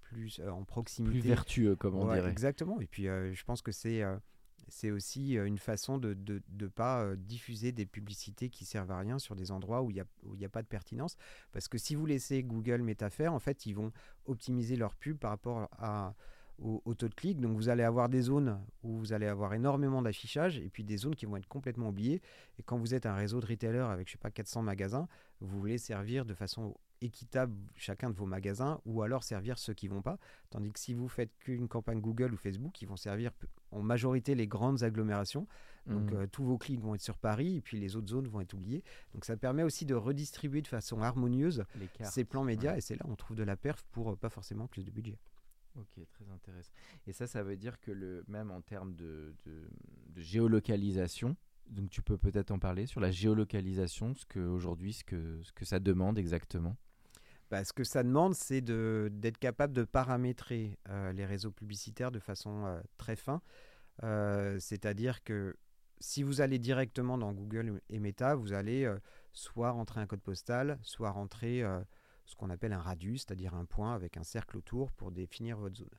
plus 0.02 0.40
euh, 0.40 0.50
en 0.50 0.64
proximité. 0.64 1.20
Plus 1.20 1.28
vertueux, 1.28 1.76
comme 1.76 1.94
on 1.94 2.12
dirait. 2.12 2.30
Exactement. 2.30 2.80
Et 2.80 2.86
puis, 2.86 3.08
euh, 3.08 3.32
je 3.32 3.44
pense 3.44 3.62
que 3.62 3.72
c'est 3.72 4.02
c'est 4.68 4.90
aussi 4.90 5.34
une 5.34 5.58
façon 5.58 5.98
de 5.98 6.16
ne 6.58 6.66
pas 6.66 7.16
diffuser 7.16 7.72
des 7.72 7.86
publicités 7.86 8.48
qui 8.48 8.64
servent 8.64 8.90
à 8.90 8.98
rien 8.98 9.18
sur 9.18 9.36
des 9.36 9.50
endroits 9.50 9.82
où 9.82 9.90
il 9.90 10.04
n'y 10.36 10.44
a, 10.44 10.48
pas 10.48 10.62
de 10.62 10.66
pertinence. 10.66 11.16
Parce 11.52 11.68
que 11.68 11.78
si 11.78 11.94
vous 11.94 12.06
laissez 12.06 12.42
Google 12.42 12.82
Meta 12.82 13.10
faire, 13.10 13.32
en 13.32 13.38
fait, 13.38 13.66
ils 13.66 13.74
vont 13.74 13.92
optimiser 14.26 14.76
leur 14.76 14.94
pub 14.94 15.18
par 15.18 15.30
rapport 15.30 15.68
à, 15.78 16.14
au, 16.58 16.94
taux 16.94 17.08
de 17.08 17.14
clic. 17.14 17.40
Donc 17.40 17.56
vous 17.56 17.68
allez 17.68 17.82
avoir 17.82 18.08
des 18.08 18.22
zones 18.22 18.60
où 18.82 18.98
vous 18.98 19.12
allez 19.12 19.26
avoir 19.26 19.54
énormément 19.54 20.02
d'affichage 20.02 20.58
et 20.58 20.68
puis 20.68 20.84
des 20.84 20.96
zones 20.96 21.14
qui 21.14 21.26
vont 21.26 21.36
être 21.36 21.48
complètement 21.48 21.88
oubliées. 21.88 22.22
Et 22.58 22.62
quand 22.62 22.78
vous 22.78 22.94
êtes 22.94 23.06
un 23.06 23.14
réseau 23.14 23.40
de 23.40 23.46
retailers 23.46 23.90
avec, 23.90 24.08
je 24.08 24.12
sais 24.12 24.18
pas, 24.18 24.30
400 24.30 24.62
magasins, 24.62 25.08
vous 25.40 25.58
voulez 25.58 25.78
servir 25.78 26.24
de 26.24 26.34
façon 26.34 26.74
équitable 27.04 27.54
chacun 27.76 28.10
de 28.10 28.16
vos 28.16 28.26
magasins 28.26 28.80
ou 28.84 29.02
alors 29.02 29.22
servir 29.22 29.58
ceux 29.58 29.74
qui 29.74 29.88
vont 29.88 30.02
pas. 30.02 30.18
Tandis 30.50 30.72
que 30.72 30.78
si 30.78 30.94
vous 30.94 31.08
faites 31.08 31.36
qu'une 31.38 31.68
campagne 31.68 32.00
Google 32.00 32.32
ou 32.32 32.36
Facebook, 32.36 32.80
ils 32.82 32.88
vont 32.88 32.96
servir 32.96 33.32
en 33.70 33.82
majorité 33.82 34.34
les 34.34 34.46
grandes 34.46 34.82
agglomérations. 34.82 35.46
Donc 35.86 36.12
mmh. 36.12 36.16
euh, 36.16 36.26
tous 36.26 36.44
vos 36.44 36.56
clics 36.56 36.80
vont 36.80 36.94
être 36.94 37.02
sur 37.02 37.18
Paris 37.18 37.56
et 37.56 37.60
puis 37.60 37.78
les 37.78 37.94
autres 37.94 38.08
zones 38.08 38.26
vont 38.26 38.40
être 38.40 38.54
oubliées. 38.54 38.82
Donc 39.12 39.24
ça 39.24 39.36
permet 39.36 39.62
aussi 39.62 39.84
de 39.84 39.94
redistribuer 39.94 40.62
de 40.62 40.66
façon 40.66 41.02
harmonieuse 41.02 41.64
ces 42.04 42.24
plans 42.24 42.44
médias 42.44 42.76
et 42.76 42.80
c'est 42.80 42.96
là 42.96 43.02
où 43.06 43.12
on 43.12 43.16
trouve 43.16 43.36
de 43.36 43.42
la 43.42 43.56
perf 43.56 43.84
pour 43.92 44.10
euh, 44.10 44.16
pas 44.16 44.30
forcément 44.30 44.66
plus 44.66 44.84
de 44.84 44.90
budget. 44.90 45.18
Ok, 45.76 46.06
très 46.08 46.30
intéressant. 46.30 46.72
Et 47.06 47.12
ça, 47.12 47.26
ça 47.26 47.42
veut 47.42 47.56
dire 47.56 47.80
que 47.80 47.90
le, 47.90 48.24
même 48.28 48.50
en 48.50 48.60
termes 48.60 48.94
de, 48.94 49.34
géolocalisation, 50.16 51.36
donc 51.68 51.90
tu 51.90 52.00
peux 52.00 52.16
peut-être 52.16 52.52
en 52.52 52.58
parler 52.58 52.86
sur 52.86 53.00
la 53.00 53.10
géolocalisation, 53.10 54.14
ce 54.14 54.24
que 54.24 54.38
aujourd'hui, 54.38 54.92
ce 54.92 55.02
que, 55.02 55.42
ce 55.42 55.52
que 55.52 55.64
ça 55.64 55.80
demande 55.80 56.16
exactement? 56.16 56.76
Bah, 57.54 57.62
ce 57.62 57.72
que 57.72 57.84
ça 57.84 58.02
demande, 58.02 58.34
c'est 58.34 58.62
d'être 58.62 59.38
capable 59.38 59.72
de 59.72 59.84
paramétrer 59.84 60.76
euh, 60.88 61.12
les 61.12 61.24
réseaux 61.24 61.52
publicitaires 61.52 62.10
de 62.10 62.18
façon 62.18 62.66
euh, 62.66 62.80
très 62.96 63.14
fin. 63.14 63.42
Euh, 64.02 64.58
c'est-à-dire 64.58 65.22
que 65.22 65.56
si 66.00 66.24
vous 66.24 66.40
allez 66.40 66.58
directement 66.58 67.16
dans 67.16 67.32
Google 67.32 67.80
et 67.90 68.00
Meta, 68.00 68.34
vous 68.34 68.54
allez 68.54 68.92
soit 69.32 69.70
rentrer 69.70 70.00
un 70.00 70.06
code 70.08 70.20
postal, 70.20 70.80
soit 70.82 71.12
rentrer 71.12 71.62
ce 72.24 72.34
qu'on 72.34 72.50
appelle 72.50 72.72
un 72.72 72.80
radius, 72.80 73.20
c'est-à-dire 73.24 73.54
un 73.54 73.66
point 73.66 73.94
avec 73.94 74.16
un 74.16 74.24
cercle 74.24 74.56
autour 74.56 74.90
pour 74.90 75.12
définir 75.12 75.56
votre 75.56 75.76
zone. 75.76 75.96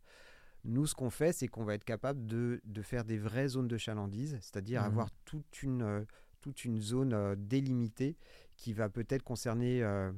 Nous, 0.66 0.88
ce 0.88 0.94
qu'on 0.94 1.10
fait, 1.10 1.32
c'est 1.32 1.48
qu'on 1.48 1.64
va 1.64 1.76
être 1.76 1.86
capable 1.86 2.26
de, 2.26 2.60
faire 2.82 3.06
des 3.06 3.18
vraies 3.18 3.48
zones 3.48 3.70
de 3.70 3.78
chalandise, 3.78 4.38
c'est-à-dire 4.42 4.82
mmh. 4.82 4.88
avoir 4.88 5.10
toute 5.24 5.64
une, 5.64 5.84
euh, 5.84 6.04
toute 6.42 6.66
une 6.66 6.82
zone 6.82 7.14
euh, 7.14 7.36
délimitée 7.38 8.18
qui 8.58 8.74
va 8.74 8.90
peut-être 8.90 9.24
concerner 9.24 9.82
euh, 9.84 10.12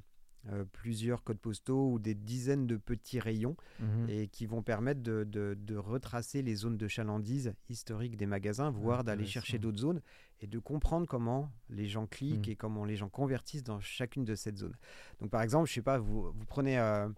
euh, 0.52 0.64
plusieurs 0.72 1.24
codes 1.24 1.40
postaux 1.40 1.92
ou 1.92 2.00
des 2.00 2.16
dizaines 2.16 2.68
de 2.68 2.78
petits 2.78 3.20
rayons 3.20 3.58
mhm. 3.80 4.10
et 4.10 4.28
qui 4.28 4.46
vont 4.46 4.62
permettre 4.62 5.02
de, 5.02 5.24
de, 5.26 5.76
retracer 5.76 6.42
les 6.42 6.56
zones 6.56 6.78
de 6.78 6.88
chalandise 6.88 7.54
historiques 7.70 8.16
des 8.16 8.26
magasins, 8.26 8.70
voire 8.70 9.04
d'aller 9.04 9.26
chercher 9.26 9.60
d'autres 9.60 9.80
zones 9.80 10.02
et 10.40 10.48
de 10.48 10.60
comprendre 10.60 11.08
comment 11.08 11.52
les 11.70 11.88
gens 11.88 12.08
cliquent 12.08 12.48
mhm. 12.48 12.54
et 12.54 12.56
comment 12.56 12.86
les 12.86 12.96
gens 12.96 13.10
convertissent 13.10 13.64
dans 13.64 13.80
chacune 13.82 14.24
de 14.24 14.36
ces 14.36 14.56
zones. 14.56 14.76
Donc 15.20 15.30
par 15.30 15.42
exemple, 15.42 15.68
je 15.68 15.74
sais 15.74 15.82
pas, 15.82 15.98
vous, 15.98 16.32
vous 16.32 16.46
prenez, 16.46 16.80
euh, 16.80 17.10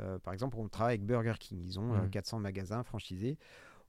euh, 0.00 0.18
par 0.20 0.32
exemple, 0.32 0.56
on 0.58 0.68
travaille 0.68 0.94
avec 0.94 1.06
Burger 1.06 1.34
King, 1.40 1.60
ils 1.64 1.80
ont 1.80 2.08
400 2.08 2.36
mhm. 2.36 2.42
magasins 2.44 2.82
franchisés 2.84 3.38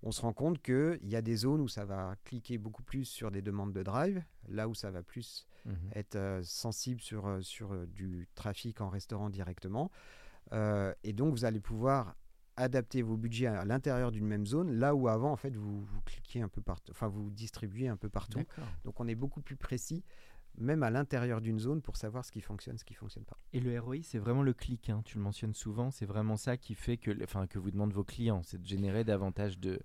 on 0.02 0.12
se 0.12 0.22
rend 0.22 0.34
compte 0.34 0.62
qu'il 0.62 1.00
y 1.04 1.16
a 1.16 1.22
des 1.22 1.36
zones 1.36 1.62
où 1.62 1.68
ça 1.68 1.86
va 1.86 2.16
cliquer 2.24 2.58
beaucoup 2.58 2.84
plus 2.84 3.06
sur 3.06 3.32
des 3.32 3.42
demandes 3.42 3.74
de 3.74 3.84
drive, 3.84 4.24
là 4.48 4.68
où 4.68 4.74
ça 4.74 4.92
va 4.92 5.04
plus 5.04 5.46
mhm. 5.66 5.76
être 5.94 6.16
euh, 6.16 6.42
sensible 6.44 7.02
sur, 7.02 7.28
euh, 7.28 7.42
sur 7.42 7.74
euh, 7.74 7.86
du 7.88 8.28
trafic 8.36 8.82
en 8.82 8.90
restaurant 8.90 9.30
directement. 9.30 9.92
et 11.04 11.14
donc, 11.14 11.32
vous 11.32 11.46
allez 11.46 11.60
pouvoir 11.60 12.16
adapter 12.56 13.02
vos 13.02 13.16
budgets 13.16 13.46
à, 13.46 13.64
l'intérieur 13.66 14.12
d'une 14.12 14.26
même 14.26 14.46
zone, 14.46 14.72
là 14.72 14.96
où 14.96 15.08
avant, 15.08 15.32
en 15.32 15.36
fait, 15.38 15.56
vous, 15.56 15.86
vous 15.86 16.02
cliquez 16.02 16.42
un 16.42 16.50
peu 16.50 16.62
partout, 16.62 16.92
enfin, 16.92 17.08
vous 17.08 17.30
distribuez 17.30 17.88
un 17.88 17.98
peu 17.98 18.10
partout. 18.10 18.44
Donc, 18.84 19.00
on 19.00 19.08
est 19.08 19.16
beaucoup 19.16 19.42
plus 19.42 19.56
précis 19.56 20.04
même 20.58 20.84
à 20.84 20.90
l'intérieur 20.90 21.42
d'une 21.42 21.60
zone 21.60 21.82
pour 21.82 21.96
savoir 21.96 22.26
ce 22.26 22.32
qui 22.32 22.42
fonctionne, 22.42 22.78
ce 22.78 22.84
qui 22.84 22.94
fonctionne 22.94 23.24
pas. 23.24 23.38
Et 23.54 23.60
le 23.60 23.80
ROI, 23.80 23.98
c'est 24.04 24.18
vraiment 24.18 24.44
le 24.44 24.54
clic, 24.54 24.90
hein. 24.90 25.02
tu 25.06 25.18
le 25.18 25.24
mentionnes 25.24 25.54
souvent, 25.54 25.92
c'est 25.92 26.06
vraiment 26.06 26.36
ça 26.36 26.58
qui 26.58 26.76
fait 26.76 26.98
que, 26.98 27.12
enfin, 27.24 27.48
que 27.48 27.60
vous 27.60 27.72
demandent 27.72 27.94
vos 27.94 28.04
clients, 28.04 28.42
c'est 28.44 28.62
de 28.62 28.68
générer 28.68 29.04
davantage 29.04 29.60
de, 29.60 29.80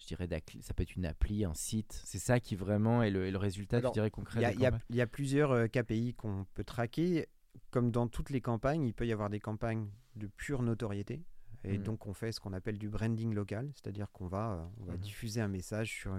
je 0.00 0.06
dirais, 0.06 0.28
ça 0.60 0.74
peut 0.74 0.82
être 0.82 0.96
une 0.96 1.06
appli, 1.06 1.44
un 1.44 1.54
site, 1.54 2.00
c'est 2.04 2.18
ça 2.18 2.40
qui 2.40 2.56
vraiment 2.56 3.02
est 3.02 3.10
le, 3.10 3.36
résultat, 3.36 3.80
je 3.80 3.92
dirais, 3.92 4.10
concret. 4.10 4.54
Il 4.54 4.96
y, 4.96 5.00
a 5.00 5.06
plusieurs 5.06 5.52
euh, 5.52 5.66
KPI 5.66 6.14
qu'on 6.14 6.46
peut 6.54 6.64
traquer. 6.64 7.28
Comme 7.70 7.90
dans 7.90 8.08
toutes 8.08 8.30
les 8.30 8.40
campagnes, 8.40 8.84
il 8.84 8.94
peut 8.94 9.06
y 9.06 9.12
avoir 9.12 9.30
des 9.30 9.40
campagnes 9.40 9.88
de 10.16 10.26
pure 10.26 10.62
notoriété. 10.62 11.22
Et 11.62 11.78
mmh. 11.78 11.82
donc, 11.82 12.06
on 12.06 12.14
fait 12.14 12.32
ce 12.32 12.40
qu'on 12.40 12.52
appelle 12.52 12.78
du 12.78 12.88
branding 12.88 13.34
local, 13.34 13.70
c'est-à-dire 13.74 14.10
qu'on 14.12 14.26
va, 14.26 14.52
euh, 14.52 14.66
on 14.80 14.84
va 14.84 14.94
mmh. 14.94 15.00
diffuser 15.00 15.40
un 15.40 15.48
message 15.48 15.90
sur 15.90 16.16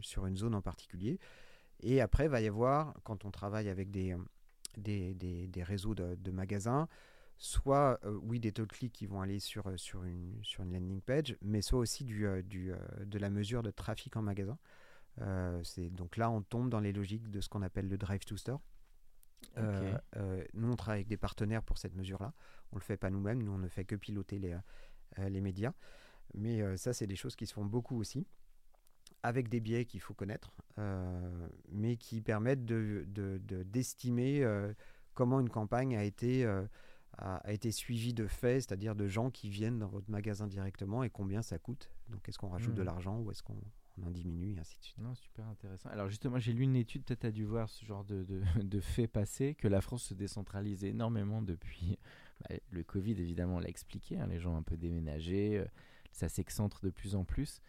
sur 0.00 0.26
une 0.26 0.36
zone 0.36 0.54
en 0.54 0.62
particulier. 0.62 1.18
Et 1.80 2.00
après, 2.00 2.24
il 2.24 2.30
va 2.30 2.40
y 2.40 2.48
avoir, 2.48 2.94
quand 3.04 3.24
on 3.24 3.30
travaille 3.30 3.68
avec 3.68 3.90
des, 3.90 4.12
euh, 4.12 4.18
des, 4.76 5.14
des, 5.14 5.62
réseaux 5.62 5.94
de, 5.94 6.30
magasins, 6.30 6.88
soit, 7.38 7.98
euh, 8.04 8.18
oui, 8.22 8.40
des 8.40 8.52
taux 8.52 8.66
de 8.66 8.72
clics 8.72 8.92
qui 8.92 9.06
vont 9.06 9.20
aller 9.20 9.38
sur, 9.38 9.78
sur, 9.78 10.04
une, 10.04 10.38
sur 10.42 10.62
une 10.62 10.72
landing 10.72 11.00
page, 11.00 11.36
mais 11.42 11.62
soit 11.62 11.78
aussi 11.78 12.04
du, 12.04 12.26
du 12.44 12.72
de 13.04 13.18
la 13.18 13.30
mesure 13.30 13.62
de 13.62 13.70
trafic 13.70 14.16
en 14.16 14.22
magasin. 14.22 14.58
donc 15.92 16.16
là, 16.16 16.30
on 16.30 16.42
tombe 16.42 16.68
dans 16.68 16.80
les 16.80 16.92
logiques 16.92 17.30
de 17.30 17.40
ce 17.40 17.48
qu'on 17.48 17.62
appelle 17.62 17.88
le 17.88 17.98
drive 17.98 18.24
to 18.24 18.36
store. 18.36 18.60
nous, 19.56 20.70
on 20.70 20.76
travaille 20.76 21.00
avec 21.00 21.08
des 21.08 21.16
partenaires 21.16 21.62
pour 21.62 21.78
cette 21.78 21.94
mesure-là. 21.94 22.32
On 22.72 22.76
ne 22.76 22.80
le 22.80 22.84
fait 22.84 22.96
pas 22.96 23.10
nous-mêmes. 23.10 23.42
Nous, 23.42 23.52
on 23.52 23.58
ne 23.58 23.68
fait 23.68 23.84
que 23.84 23.96
piloter 23.96 24.38
les, 24.38 24.56
les 25.16 25.40
médias. 25.40 25.72
Mais 26.34 26.76
ça, 26.76 26.92
c'est 26.92 27.06
des 27.06 27.16
choses 27.16 27.36
qui 27.36 27.46
se 27.46 27.54
font 27.54 27.64
beaucoup 27.64 27.98
aussi 27.98 28.26
avec 29.22 29.48
des 29.48 29.60
biais 29.60 29.84
qu'il 29.84 30.00
faut 30.00 30.14
connaître, 30.14 30.52
mais 31.70 31.96
qui 31.96 32.20
permettent 32.20 32.64
d'estimer 32.64 34.40
de, 34.40 34.44
de, 34.44 34.46
euh, 34.46 34.72
comment 35.14 35.40
une 35.40 35.48
campagne 35.48 35.96
a 35.96 36.04
été, 36.04 36.46
a, 37.18 37.52
été 37.52 37.70
suivie 37.70 38.14
de 38.14 38.26
faits, 38.26 38.62
c'est-à-dire 38.62 38.94
de 38.94 39.06
gens 39.06 39.30
qui 39.30 39.48
viennent 39.48 39.78
dans 39.78 39.88
votre 39.88 40.10
magasin 40.10 40.46
directement 40.46 41.02
et 41.02 41.10
combien 41.10 41.42
ça 41.42 41.58
coûte. 41.58 41.90
Donc 42.08 42.28
est-ce 42.28 42.38
qu'on 42.38 42.48
rajoute 42.48 42.74
de 42.74 42.82
mmh. 42.82 42.86
l'argent 42.86 43.18
ou 43.20 43.30
est-ce 43.30 43.42
qu'on 43.42 43.60
en 44.04 44.10
diminue 44.10 44.54
et 44.54 44.58
ainsi 44.58 44.78
de 44.78 44.84
suite? 44.84 44.98
Non, 44.98 45.14
super 45.14 45.46
intéressant. 45.46 45.88
Alors 45.90 46.08
justement, 46.08 46.38
j'ai 46.38 46.52
lu 46.52 46.62
une 46.62 46.76
étude, 46.76 47.04
peut-être 47.04 47.24
as 47.24 47.30
dû 47.30 47.44
voir 47.44 47.68
ce 47.68 47.84
genre 47.84 48.04
de, 48.04 48.24
de, 48.62 48.80
faits 48.80 49.10
passer, 49.10 49.54
que 49.54 49.68
la 49.68 49.80
France 49.80 50.04
se 50.04 50.14
décentralise 50.14 50.84
énormément 50.84 51.42
depuis 51.42 51.98
bah, 52.48 52.56
le 52.70 52.82
Covid, 52.84 53.12
évidemment, 53.12 53.58
l'a 53.58 53.68
expliqué, 53.68 54.18
hein, 54.18 54.26
les 54.28 54.38
gens 54.38 54.54
ont 54.54 54.58
un 54.58 54.62
peu 54.62 54.76
déménagé, 54.76 55.64
ça 56.12 56.28
s'excentre 56.28 56.84
de 56.84 56.90
plus 56.90 57.14
en 57.14 57.24
plus. 57.24 57.60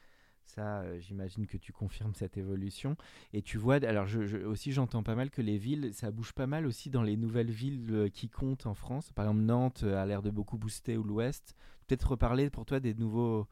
Ça, 0.49 0.81
euh, 0.81 0.99
j'imagine 0.99 1.45
que 1.45 1.57
tu 1.57 1.71
confirmes 1.71 2.15
cette 2.15 2.35
évolution. 2.35 2.97
Et 3.33 3.43
tu 3.43 3.59
vois, 3.59 3.75
alors 3.75 4.07
aussi 4.45 4.71
j'entends 4.71 5.03
pas 5.03 5.13
mal 5.13 5.29
que 5.29 5.43
les 5.43 5.59
villes, 5.59 5.93
ça 5.93 6.09
bouge 6.09 6.33
pas 6.33 6.47
mal 6.47 6.65
aussi 6.65 6.89
dans 6.89 7.03
les 7.03 7.17
nouvelles 7.17 7.51
villes 7.51 7.85
euh, 7.91 8.09
qui 8.09 8.29
comptent 8.29 8.65
en 8.65 8.73
France. 8.73 9.11
Par 9.13 9.25
exemple, 9.25 9.41
Nantes 9.41 9.83
euh, 9.83 10.01
a 10.01 10.07
l'air 10.07 10.23
de 10.23 10.31
beaucoup 10.31 10.57
booster 10.57 10.97
ou 10.97 11.03
l'Ouest. 11.03 11.55
Peut-être 11.85 12.09
reparler 12.09 12.49
pour 12.49 12.65
toi 12.65 12.79
des 12.79 12.95
nouveaux 12.95 13.47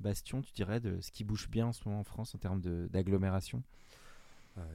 bastions, 0.00 0.42
tu 0.42 0.52
dirais, 0.52 0.80
de 0.80 1.00
ce 1.00 1.12
qui 1.12 1.22
bouge 1.22 1.48
bien 1.48 1.68
en 1.68 1.72
ce 1.72 1.82
moment 1.86 2.00
en 2.00 2.04
France 2.04 2.34
en 2.34 2.38
termes 2.38 2.60
d'agglomération 2.60 3.62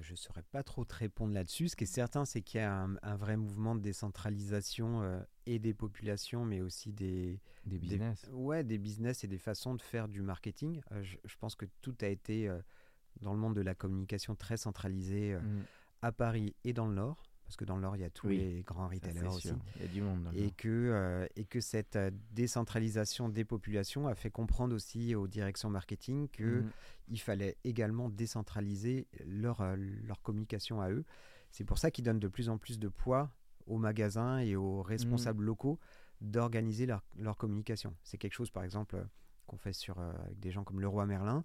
je 0.01 0.13
ne 0.13 0.17
saurais 0.17 0.41
pas 0.41 0.63
trop 0.63 0.85
te 0.85 0.95
répondre 0.95 1.35
là-dessus. 1.35 1.67
Ce 1.67 1.75
qui 1.75 1.83
est 1.83 1.87
certain, 1.87 2.25
c'est 2.25 2.41
qu'il 2.41 2.59
y 2.59 2.63
a 2.63 2.87
un, 3.03 3.15
vrai 3.15 3.37
mouvement 3.37 3.75
de 3.75 3.79
décentralisation 3.79 5.21
et 5.45 5.59
des 5.59 5.75
populations, 5.75 6.45
mais 6.45 6.61
aussi 6.61 6.91
des, 6.91 7.39
des 7.67 7.79
business. 7.79 8.29
ouais, 8.33 8.63
des 8.63 8.77
business 8.77 9.23
et 9.23 9.27
des 9.27 9.37
façons 9.37 9.75
de 9.75 9.81
faire 9.81 10.07
du 10.07 10.21
marketing. 10.21 10.81
Euh, 10.91 11.03
je, 11.03 11.37
pense 11.37 11.55
que 11.55 11.65
tout 11.81 11.95
a 12.01 12.07
été, 12.07 12.49
dans 13.21 13.33
le 13.33 13.39
monde 13.39 13.55
de 13.55 13.61
la 13.61 13.75
communication, 13.75 14.35
très 14.35 14.57
centralisé 14.57 15.35
mmh. 15.35 15.63
à 16.01 16.11
Paris 16.11 16.55
et 16.63 16.73
dans 16.73 16.87
le 16.87 16.95
Nord 16.95 17.23
parce 17.47 17.55
que 17.55 17.63
dans 17.63 17.77
le 17.77 17.81
Nord, 17.81 17.95
il 17.95 18.01
y 18.01 18.05
a 18.05 18.09
tous 18.09 18.27
les 18.27 18.61
grands 18.63 18.89
retailers 18.89 19.25
aussi. 19.25 19.53
Il 19.77 19.81
y 19.81 19.85
a 19.85 19.87
du 19.87 20.01
monde. 20.01 20.29
et, 20.35 20.51
que, 20.51 20.67
euh, 20.67 21.25
et 21.37 21.45
que 21.45 21.61
cette 21.61 21.95
euh, 21.95 22.11
décentralisation 22.31 23.29
des 23.29 23.45
populations 23.45 24.07
a 24.07 24.15
fait 24.15 24.29
comprendre 24.29 24.75
aussi 24.75 25.15
aux 25.15 25.27
directions 25.27 25.69
marketing 25.69 26.27
qu'il 26.27 26.65
il 27.07 27.21
fallait 27.21 27.55
également 27.63 28.09
décentraliser 28.09 29.07
leur, 29.25 29.61
euh, 29.61 29.77
leur 29.77 30.21
communication 30.21 30.81
à 30.81 30.91
eux. 30.91 31.05
C'est 31.49 31.63
pour 31.63 31.77
ça 31.77 31.89
qu'ils 31.89 32.03
donnent 32.03 32.19
de 32.19 32.27
plus 32.27 32.49
en 32.49 32.57
plus 32.57 32.79
de 32.79 32.89
poids 32.89 33.31
aux 33.65 33.77
magasins 33.77 34.39
et 34.39 34.57
aux 34.57 34.81
responsables 34.81 35.39
mhm. 35.39 35.47
locaux 35.47 35.79
d'organiser 36.21 36.85
leur, 36.85 37.03
leur, 37.17 37.37
communication. 37.37 37.95
C'est 38.03 38.17
quelque 38.17 38.33
chose, 38.33 38.49
par 38.49 38.63
exemple, 38.63 39.05
qu'on 39.45 39.57
fait 39.57 39.73
sur, 39.73 39.99
avec 39.99 40.39
des 40.39 40.51
gens 40.51 40.63
comme 40.63 40.79
Leroy 40.79 41.05
Merlin. 41.05 41.43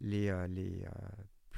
Les, 0.00 0.30
les 0.48 0.86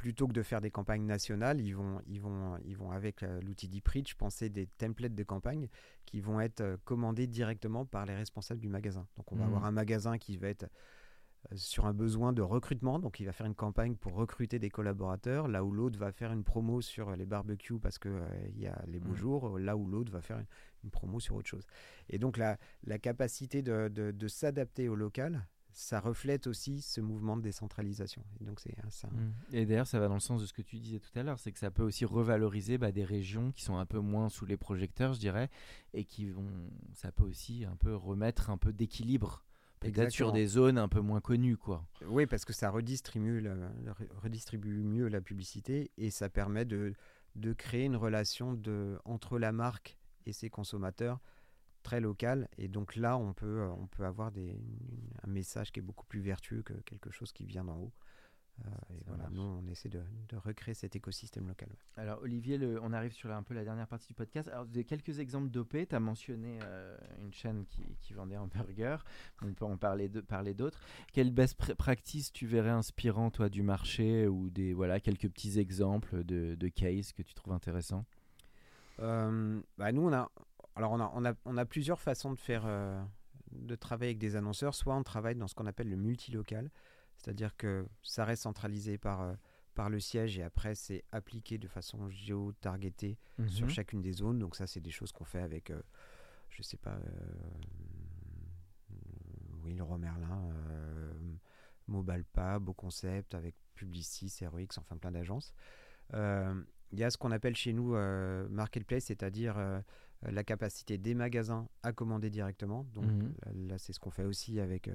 plutôt 0.01 0.27
que 0.27 0.33
de 0.33 0.43
faire 0.43 0.63
des 0.63 0.71
campagnes 0.71 1.05
nationales, 1.05 1.61
ils 1.61 1.77
vont, 1.77 2.01
ils 2.07 2.23
vont, 2.23 2.57
ils 2.65 2.75
vont 2.75 2.91
avec 2.91 3.23
euh, 3.23 3.39
l'outil 3.43 3.69
d'e-preach 3.69 4.15
penser 4.15 4.49
des 4.49 4.67
templates 4.67 5.15
de 5.15 5.23
campagne 5.23 5.69
qui 6.07 6.23
vont 6.23 6.41
être 6.41 6.63
euh, 6.63 6.79
commandés 6.85 7.27
directement 7.27 7.85
par 7.85 8.07
les 8.07 8.15
responsables 8.15 8.61
du 8.61 8.71
magasin. 8.71 9.07
Donc 9.19 9.31
on 9.31 9.37
va 9.37 9.45
mmh. 9.45 9.49
avoir 9.49 9.65
un 9.67 9.73
magasin 9.73 10.17
qui 10.17 10.39
va 10.39 10.49
être 10.49 10.63
euh, 10.63 11.55
sur 11.55 11.85
un 11.85 11.93
besoin 11.93 12.33
de 12.33 12.41
recrutement, 12.41 12.99
donc 12.99 13.21
il 13.21 13.27
va 13.27 13.33
faire 13.33 13.45
une 13.45 13.55
campagne 13.55 13.95
pour 13.95 14.15
recruter 14.15 14.59
des 14.59 14.71
collaborateurs, 14.71 15.49
là 15.49 15.65
où 15.65 15.71
l'autre 15.71 15.99
va 15.99 16.13
faire 16.13 16.33
une 16.33 16.45
promo 16.45 16.81
sur 16.81 17.15
les 17.15 17.27
barbecues 17.27 17.79
parce 17.79 17.99
qu'il 17.99 18.25
il 18.55 18.59
y 18.59 18.69
a 18.69 18.83
les 18.87 19.01
beaux 19.01 19.13
mmh. 19.13 19.17
jours, 19.17 19.59
là 19.59 19.77
où 19.77 19.87
l'autre 19.87 20.11
va 20.11 20.23
faire 20.23 20.43
une, 20.85 20.91
promo 20.91 21.21
sur 21.21 21.37
autre 21.37 21.49
chose. 21.49 21.67
Et 22.09 22.19
donc 22.19 22.37
la, 22.37 22.59
la 22.85 22.99
capacité 22.99 23.63
de, 23.63 23.89
de, 23.89 24.11
de 24.11 24.29
s'adapter 24.29 24.89
au 24.89 24.95
local, 24.95 25.47
ça 25.73 26.01
reflète 26.01 26.47
aussi 26.47 26.81
ce 26.81 27.01
mouvement 27.01 27.37
de 27.37 27.43
décentralisation. 27.43 28.25
Et 28.41 28.45
donc 28.45 28.61
c'est 28.61 28.75
ça. 28.91 29.09
Mmh. 29.09 29.33
Et 29.53 29.67
d'ailleurs, 29.67 29.87
ça 29.87 29.99
va 29.99 30.09
dans 30.09 30.15
le 30.15 30.21
sens 30.21 30.41
de 30.41 30.47
ce 30.47 30.53
que 30.53 30.63
tu 30.63 30.79
disais 30.79 30.99
tout 30.99 31.17
à 31.19 31.23
l'heure, 31.23 31.39
c'est 31.39 31.53
que 31.53 31.59
ça 31.59 31.71
peut 31.71 31.83
aussi 31.83 32.05
revaloriser 32.05 32.79
bah, 32.79 32.93
des 32.93 33.05
régions 33.05 33.53
qui 33.53 33.63
sont 33.63 33.77
un 33.77 33.87
peu 33.87 34.01
moins 34.01 34.29
sous 34.29 34.47
les 34.47 34.57
projecteurs, 34.57 35.15
je 35.15 35.21
dirais, 35.21 35.49
et 35.95 36.05
qui 36.05 36.31
vont, 36.31 36.49
ça 36.95 37.13
peut 37.13 37.25
aussi 37.25 37.65
un 37.65 37.77
peu 37.77 37.95
remettre 37.95 38.51
un 38.51 38.59
peu 38.59 38.73
d'équilibre. 38.73 39.45
Peut-être 39.81 40.11
sur 40.11 40.33
des 40.33 40.47
zones 40.47 40.77
un 40.77 40.89
peu 40.89 41.01
moins 41.01 41.23
connues, 41.23 41.57
quoi. 41.57 41.87
Oui, 42.07 42.27
parce 42.27 42.45
que 42.45 42.53
ça 42.53 42.69
redistribue, 42.69 43.49
redistribue 44.23 44.83
mieux 44.83 45.09
la 45.09 45.23
publicité 45.23 45.91
et 45.97 46.11
ça 46.11 46.29
permet 46.29 46.67
de, 46.67 46.93
de 47.35 47.53
créer 47.55 47.87
une 47.87 47.97
relation 47.97 48.53
de, 48.53 48.99
entre 49.07 49.39
la 49.39 49.53
marque 49.53 49.97
et 50.31 50.33
ses 50.33 50.51
consommateurs 50.51 51.21
très 51.83 52.01
local. 52.01 52.49
Et 52.59 52.69
donc 52.69 52.97
là, 52.97 53.17
on 53.17 53.33
peut, 53.33 53.61
euh, 53.63 53.71
on 53.71 53.87
peut 53.87 54.05
avoir 54.05 54.31
des, 54.33 54.59
un 55.23 55.29
message 55.29 55.73
qui 55.73 55.81
est 55.81 55.83
beaucoup 55.83 56.07
plus 56.07 56.21
vertueux 56.21 56.63
que 56.63 56.75
quelque 56.85 57.11
chose 57.11 57.33
qui 57.33 57.45
vient 57.45 57.65
d'en 57.65 57.77
haut. 57.77 57.93
Euh, 58.67 58.69
et 58.95 59.03
voilà, 59.07 59.27
nous, 59.31 59.41
on 59.41 59.67
essaie 59.69 59.89
de, 59.89 60.03
de, 60.29 60.37
recréer 60.37 60.75
cet 60.75 60.95
écosystème 60.95 61.49
local. 61.49 61.71
Alors, 61.97 62.21
Olivier, 62.21 62.59
le, 62.59 62.79
on 62.83 62.93
arrive 62.93 63.13
sur 63.13 63.31
un 63.31 63.43
peu 63.43 63.55
la 63.55 63.65
dernière 63.65 63.87
partie 63.87 64.09
du 64.09 64.15
podcast. 64.15 64.49
Alors, 64.49 64.67
des 64.67 64.85
quelques 64.85 65.19
exemples 65.19 65.49
d'OP. 65.49 65.77
Tu 65.89 65.95
as 65.95 66.01
mentionné 66.01 66.59
euh, 66.65 66.95
une 67.23 67.33
chaîne 67.33 67.65
qui, 67.65 67.83
qui, 68.03 68.13
vendait 68.13 68.37
un 68.37 68.49
burger. 68.49 68.99
On 69.41 69.55
peut 69.55 69.65
en 69.65 69.79
parler 69.79 70.11
d'autres. 70.11 70.81
Quelles 71.13 71.31
best 71.31 71.57
practices 71.75 72.33
tu 72.33 72.47
verrais 72.47 72.69
inspirant, 72.69 73.31
toi, 73.31 73.49
du 73.49 73.63
marché 73.63 74.27
ou 74.27 74.51
des 74.51 74.75
voilà, 74.75 75.01
quelques 75.01 75.31
petits 75.31 75.59
exemples 75.59 76.23
de, 76.25 76.55
de 76.55 76.69
cases 76.69 77.15
que 77.15 77.23
tu 77.23 77.33
trouves 77.33 77.55
intéressants? 77.55 78.05
Bah 79.01 79.93
nous, 79.93 80.03
on 80.03 80.13
a, 80.13 80.31
alors 80.77 80.93
on 80.93 81.25
a, 81.25 81.35
on, 81.45 81.57
a, 81.57 81.65
plusieurs 81.65 82.01
façons 82.01 82.33
de 82.33 82.39
faire, 82.39 82.63
euh, 82.67 83.03
de 83.53 83.75
travailler 83.75 84.11
avec 84.11 84.19
des 84.19 84.37
annonceurs. 84.37 84.75
Soit 84.75 84.95
on 84.95 85.03
travaille 85.03 85.37
dans 85.37 85.49
ce 85.49 85.55
qu'on 85.55 85.67
appelle 85.67 85.89
le 85.89 85.97
multilocal, 85.97 86.71
c'est-à-dire 87.17 87.57
que 87.57 87.87
ça 88.03 88.25
reste 88.25 88.43
centralisé 88.43 88.99
par, 88.99 89.23
euh, 89.23 89.35
par 89.75 89.91
le 89.91 90.01
siège 90.01 90.39
et 90.39 90.43
après 90.43 90.75
c'est 90.75 91.05
appliqué 91.13 91.59
de 91.59 91.69
façon 91.69 92.09
géo-targetée 92.09 93.19
sur 93.47 93.67
mhm. 93.67 93.73
chacune 93.73 94.03
des 94.03 94.13
zones. 94.13 94.39
Donc 94.39 94.57
ça 94.57 94.67
c'est 94.67 94.81
des 94.81 94.91
choses 94.91 95.13
qu'on 95.13 95.25
fait 95.25 95.43
avec, 95.43 95.71
euh, 95.71 95.83
je 96.51 96.63
sais 96.63 96.77
pas, 96.77 96.99
oui 99.63 99.75
le 99.75 99.99
Merlin, 99.99 100.51
Mobalpa, 101.89 102.59
Beau 102.59 102.75
Concept, 102.75 103.35
avec 103.35 103.55
Publicis, 103.75 104.47
ROX, 104.47 104.79
enfin 104.79 104.97
plein 104.97 105.13
d'agences. 105.13 105.55
Il 106.93 106.99
y 106.99 107.05
a 107.05 107.11
ce 107.11 107.19
qu'on 107.19 107.31
appelle 107.31 107.57
chez 107.57 107.73
nous 107.73 107.95
marketplace, 108.51 109.05
c'est-à-dire 109.05 109.57
euh, 110.27 110.31
la 110.33 110.45
capacité 110.45 110.99
des 110.99 111.15
magasins 111.15 111.67
à 111.83 111.93
commander 111.93 112.31
directement. 112.31 112.87
Donc 112.95 113.05
mhm. 113.05 113.69
là, 113.69 113.79
c'est 113.79 113.93
ce 113.93 114.01
qu'on 114.01 114.11
fait 114.11 114.25
aussi 114.25 114.61
avec 114.61 114.89
euh, 114.89 114.95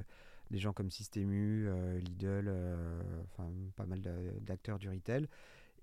des 0.52 0.60
gens 0.60 0.74
comme 0.74 0.92
Systemu, 0.92 1.68
euh, 1.68 2.00
Lidl, 2.00 2.54
enfin 3.24 3.50
pas 3.76 3.86
mal 3.86 4.02
d'acteurs 4.42 4.78
du 4.78 4.90
retail. 4.90 5.28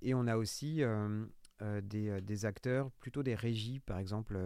Et 0.01 0.15
on 0.15 0.27
a 0.27 0.37
aussi 0.37 0.83
des, 1.61 2.45
acteurs, 2.45 2.91
plutôt 2.93 3.23
des 3.23 3.35
régies, 3.35 3.81
par 3.81 3.99
exemple 3.99 4.39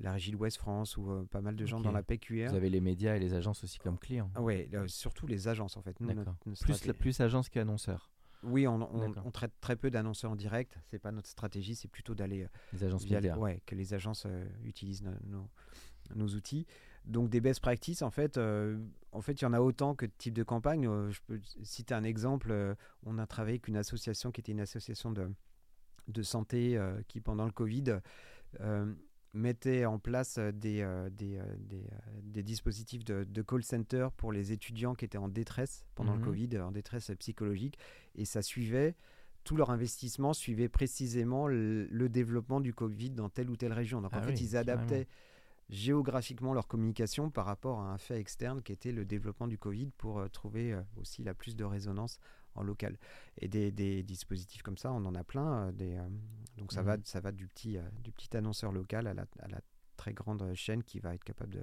la 0.00 0.12
régie 0.12 0.32
de 0.32 0.36
West 0.36 0.58
France 0.58 0.96
ou 0.96 1.24
pas 1.30 1.40
mal 1.40 1.54
de 1.54 1.66
gens 1.66 1.80
dans 1.80 1.92
la 1.92 2.02
PQR. 2.02 2.48
Vous 2.48 2.56
avez 2.56 2.70
les 2.70 2.80
médias 2.80 3.16
et 3.16 3.20
les 3.20 3.34
agences 3.34 3.62
aussi 3.62 3.78
comme 3.78 3.98
clients. 3.98 4.30
oui, 4.40 4.68
surtout 4.86 5.26
les 5.26 5.48
agences 5.48 5.76
en 5.76 5.82
fait. 5.82 5.96
plus, 6.60 6.92
plus 6.92 7.20
agences 7.20 7.48
qu'annonceurs. 7.48 8.10
Oui, 8.44 8.66
on, 8.66 9.30
traite 9.30 9.52
très 9.60 9.76
peu 9.76 9.90
d'annonceurs 9.90 10.30
en 10.30 10.36
direct. 10.36 10.78
C'est 10.90 10.98
pas 10.98 11.12
notre 11.12 11.28
stratégie, 11.28 11.74
c'est 11.74 11.88
plutôt 11.88 12.14
d'aller. 12.14 12.44
Euh, 12.44 12.48
les 12.72 12.84
agences 12.84 13.04
Ouais, 13.38 13.60
que 13.66 13.74
les 13.74 13.94
agences 13.94 14.24
euh, 14.26 14.46
utilisent 14.64 15.04
nos, 16.14 16.28
outils. 16.28 16.66
Donc 17.04 17.28
des 17.28 17.40
best 17.40 17.60
practices, 17.60 18.02
en 18.02 18.10
fait, 18.10 18.38
euh, 18.38 18.78
en 19.12 19.20
fait, 19.20 19.40
il 19.40 19.42
y 19.42 19.46
en 19.46 19.52
a 19.52 19.60
autant 19.60 19.94
que 19.94 20.06
de 20.06 20.12
types 20.16 20.34
de 20.34 20.42
campagnes. 20.42 20.84
je 21.10 21.20
peux 21.26 21.40
citer 21.62 21.94
un 21.94 22.04
exemple. 22.04 22.76
on 23.04 23.18
a 23.18 23.26
travaillé 23.26 23.54
avec 23.54 23.68
une 23.68 23.76
association 23.76 24.30
qui 24.30 24.40
était 24.40 24.52
une 24.52 24.60
association 24.60 25.10
de, 25.10 25.30
de 26.08 26.22
santé 26.22 26.80
qui, 27.08 27.20
pendant 27.20 27.44
le 27.44 27.52
Covid, 27.52 28.00
mettait 29.34 29.84
en 29.84 29.98
place 29.98 30.36
euh, 30.38 30.52
des, 30.52 30.80
euh, 30.80 31.10
des, 31.10 31.38
euh, 31.38 31.42
des, 32.22 32.42
dispositifs 32.42 33.04
de, 33.04 33.42
call 33.42 33.62
center 33.62 34.08
pour 34.16 34.32
les 34.32 34.52
étudiants 34.52 34.94
qui 34.94 35.04
étaient 35.04 35.18
en 35.18 35.28
détresse 35.28 35.84
pendant 35.94 36.12
le 36.12 36.20
mhm. 36.20 36.24
Covid, 36.24 36.58
en 36.60 36.72
détresse 36.72 37.10
psychologique. 37.18 37.78
Et 38.14 38.24
ça 38.24 38.42
suivait, 38.42 38.94
tout 39.42 39.56
leur 39.56 39.70
investissement 39.70 40.32
suivait 40.32 40.68
précisément 40.68 41.48
le, 41.48 42.08
développement 42.08 42.60
du 42.60 42.72
Covid 42.72 43.10
dans 43.10 43.28
telle 43.28 43.50
ou 43.50 43.56
telle 43.56 43.72
région. 43.72 44.00
Donc 44.00 44.14
en 44.14 44.18
ah 44.18 44.22
fait, 44.22 44.40
ils 44.40 44.56
adaptaient 44.56 45.08
géographiquement 45.68 46.54
leur 46.54 46.68
communication 46.68 47.30
par 47.30 47.46
rapport 47.46 47.80
à 47.80 47.92
un 47.92 47.98
fait 47.98 48.18
externe 48.18 48.62
qui 48.62 48.72
était 48.72 48.92
le 48.92 49.04
développement 49.04 49.48
du 49.48 49.58
Covid 49.58 49.90
pour 49.96 50.22
trouver 50.30 50.78
aussi 50.96 51.24
la 51.24 51.34
plus 51.34 51.56
de 51.56 51.64
résonance 51.64 52.20
en 52.54 52.62
local. 52.62 52.98
Et 53.38 53.48
des, 53.48 54.02
dispositifs 54.02 54.62
comme 54.62 54.78
ça, 54.78 54.92
on 54.92 55.04
en 55.04 55.14
a 55.14 55.24
plein. 55.24 55.68
Euh, 55.68 55.72
des, 55.72 55.96
euh, 55.96 56.08
donc 56.56 56.72
ça, 56.72 56.82
va, 56.82 56.96
mhm. 56.96 57.04
ça 57.04 57.20
va 57.20 57.32
du 57.32 57.46
petit, 57.46 57.76
euh, 57.76 57.82
du 58.02 58.12
petit 58.12 58.36
annonceur 58.36 58.72
local 58.72 59.06
à 59.06 59.14
la, 59.14 59.26
à 59.40 59.48
la, 59.48 59.60
très 59.96 60.12
grande 60.12 60.52
chaîne 60.54 60.82
qui 60.82 60.98
va 60.98 61.14
être 61.14 61.22
capable 61.22 61.52
de, 61.52 61.62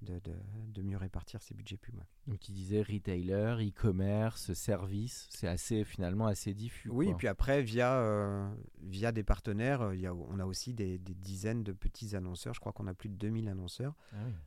de, 0.00 0.20
de, 0.68 0.82
mieux 0.82 0.96
répartir 0.96 1.42
ses 1.42 1.54
budgets 1.54 1.76
pubs. 1.76 2.00
Donc 2.28 2.38
tu 2.38 2.52
disais 2.52 2.82
retailer, 2.82 3.56
e-commerce, 3.60 4.52
service, 4.52 5.26
c'est 5.28 5.48
assez 5.48 5.82
finalement 5.84 6.28
assez 6.28 6.54
diffus. 6.54 6.88
Oui, 6.88 7.08
et 7.08 7.14
puis 7.14 7.26
après 7.26 7.62
via, 7.62 8.48
via 8.80 9.10
des 9.10 9.24
partenaires, 9.24 9.92
y 9.92 10.06
a, 10.06 10.14
on 10.14 10.38
a 10.38 10.46
aussi 10.46 10.72
des, 10.72 10.98
des, 10.98 11.14
dizaines 11.14 11.64
de 11.64 11.72
petits 11.72 12.14
annonceurs, 12.14 12.54
je 12.54 12.60
crois 12.60 12.72
qu'on 12.72 12.86
a 12.86 12.94
plus 12.94 13.08
de 13.08 13.16
2000 13.16 13.48
annonceurs, 13.48 13.96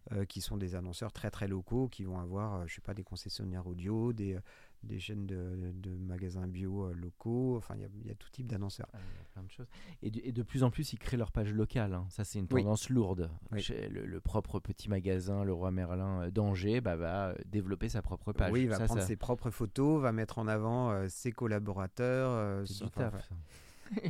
ah 0.09 0.25
qui 0.25 0.39
sont 0.39 0.55
des 0.55 0.73
annonceurs 0.73 1.11
très 1.11 1.29
très 1.29 1.49
locaux, 1.49 1.89
qui 1.89 2.05
vont 2.05 2.19
avoir, 2.19 2.65
je 2.65 2.75
sais 2.75 2.81
pas, 2.81 2.93
des 2.93 3.03
concessionnaires 3.03 3.67
audio, 3.67 4.13
des, 4.13 4.39
des 4.83 4.99
chaînes 4.99 5.25
de, 5.25 5.73
magasins 5.99 6.47
bio 6.47 6.85
euh, 6.85 6.93
locaux. 6.93 7.57
Enfin, 7.57 7.75
il 7.75 8.07
y, 8.07 8.11
a 8.11 8.15
tout 8.15 8.29
type 8.29 8.47
d'annonceurs. 8.47 8.87
Ah, 8.93 8.97
plein 9.33 9.43
de 9.43 9.51
choses. 9.51 9.67
Et 10.01 10.11
de, 10.11 10.21
et 10.23 10.31
de, 10.31 10.43
plus 10.43 10.63
en 10.63 10.71
plus, 10.71 10.93
ils 10.93 10.99
créent 10.99 11.17
leur 11.17 11.31
page 11.31 11.53
locale. 11.53 11.93
Hein. 11.93 12.05
Ça, 12.09 12.23
c'est 12.23 12.39
une 12.39 12.47
tendance 12.47 12.89
lourde. 12.89 13.29
Le, 13.51 14.19
propre 14.19 14.59
petit 14.59 14.89
magasin, 14.89 15.43
le 15.43 15.53
Roi 15.53 15.71
Merlin 15.71 16.23
euh, 16.23 16.31
d'Angers, 16.31 16.81
bah, 16.81 16.95
va 16.95 17.29
euh, 17.29 17.35
développer 17.45 17.89
sa 17.89 18.01
propre 18.01 18.33
page. 18.33 18.51
Oui, 18.51 18.63
il 18.63 18.69
va 18.69 18.79
prendre 18.79 19.01
ses 19.01 19.15
propres 19.15 19.49
photos, 19.49 20.01
va 20.01 20.11
mettre 20.11 20.39
en 20.39 20.47
avant 20.47 21.07
ses 21.09 21.31
collaborateurs. 21.31 22.63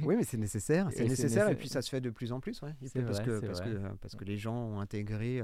oui, 0.04 0.16
mais 0.16 0.24
c'est 0.24 0.38
nécessaire. 0.38 0.90
C'est 0.92 1.08
nécessaire, 1.08 1.50
et 1.50 1.56
puis 1.56 1.70
ça 1.70 1.82
se 1.82 1.90
fait 1.90 2.02
de 2.02 2.10
plus 2.10 2.32
en 2.32 2.40
plus. 2.40 2.62
Ouais. 2.62 2.74
parce, 2.80 3.20
que, 3.20 3.40
parce, 3.40 3.62
que, 3.62 3.96
parce 4.02 4.16
que 4.16 4.26
les 4.26 4.38
gens 4.38 4.56
ont 4.56 4.80
intégré 4.80 5.44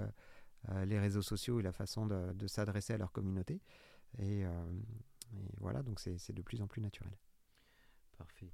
les 0.86 1.00
réseaux 1.00 1.22
sociaux 1.22 1.60
et 1.60 1.64
la 1.64 1.72
façon 1.72 2.06
de, 2.06 2.34
de 2.34 2.48
s'adresser 2.48 2.94
à 2.94 2.98
leur 2.98 3.12
communauté. 3.12 3.62
Et, 4.20 4.46
et 5.34 5.56
voilà, 5.60 5.84
donc 5.84 6.00
c'est 6.00 6.34
de 6.34 6.42
plus 6.42 6.62
en 6.62 6.68
plus 6.68 6.82
naturel. 6.82 7.18
Parfait. 8.18 8.52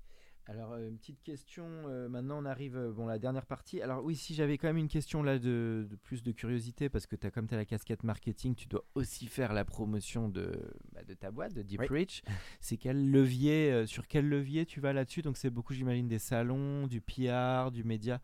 Alors, 0.50 0.72
euh, 0.72 0.88
une 0.88 0.98
petite 0.98 1.22
question. 1.22 1.68
Euh, 1.86 2.10
maintenant, 2.10 2.42
on 2.42 2.46
arrive 2.46 2.76
euh, 2.76 2.92
bon 2.92 3.06
la 3.06 3.20
dernière 3.20 3.46
partie. 3.46 3.84
Alors 3.84 4.04
oui, 4.04 4.15
si 4.15 4.34
j'avais 4.34 4.58
quand 4.58 4.68
même 4.68 4.78
une 4.78 4.88
question 4.88 5.22
là 5.22 5.38
de, 5.38 5.88
plus 6.02 6.24
de 6.24 6.32
curiosité, 6.32 6.89
parce 6.89 7.06
que 7.06 7.15
as, 7.22 7.30
comme 7.30 7.48
tu 7.48 7.54
as 7.54 7.58
la 7.58 7.65
casquette 7.65 8.04
marketing, 8.04 8.56
tu 8.56 8.68
dois 8.68 8.84
aussi 8.96 9.28
faire 9.28 9.54
la 9.54 9.63
promotion 9.63 10.28
de, 10.28 10.52
bah, 10.92 11.04
de 11.04 11.13
ta 11.13 11.30
boîte, 11.30 11.54
de 11.54 11.62
Deep 11.62 11.82
Reach. 11.82 12.24
C'est 12.62 12.78
quel 12.78 13.12
levier, 13.12 13.86
sur 13.86 14.08
quel 14.08 14.28
levier 14.28 14.65
tu 14.65 14.80
vas 14.80 14.92
là-dessus? 14.92 15.22
Donc 15.22 15.38
c'est 15.38 15.52
beaucoup, 15.52 15.76
j'imagine, 15.76 16.08
des 16.08 16.20
salons, 16.20 16.88
du 16.88 17.00
PR, 17.00 17.70
du 17.72 17.84
média. 17.84 18.20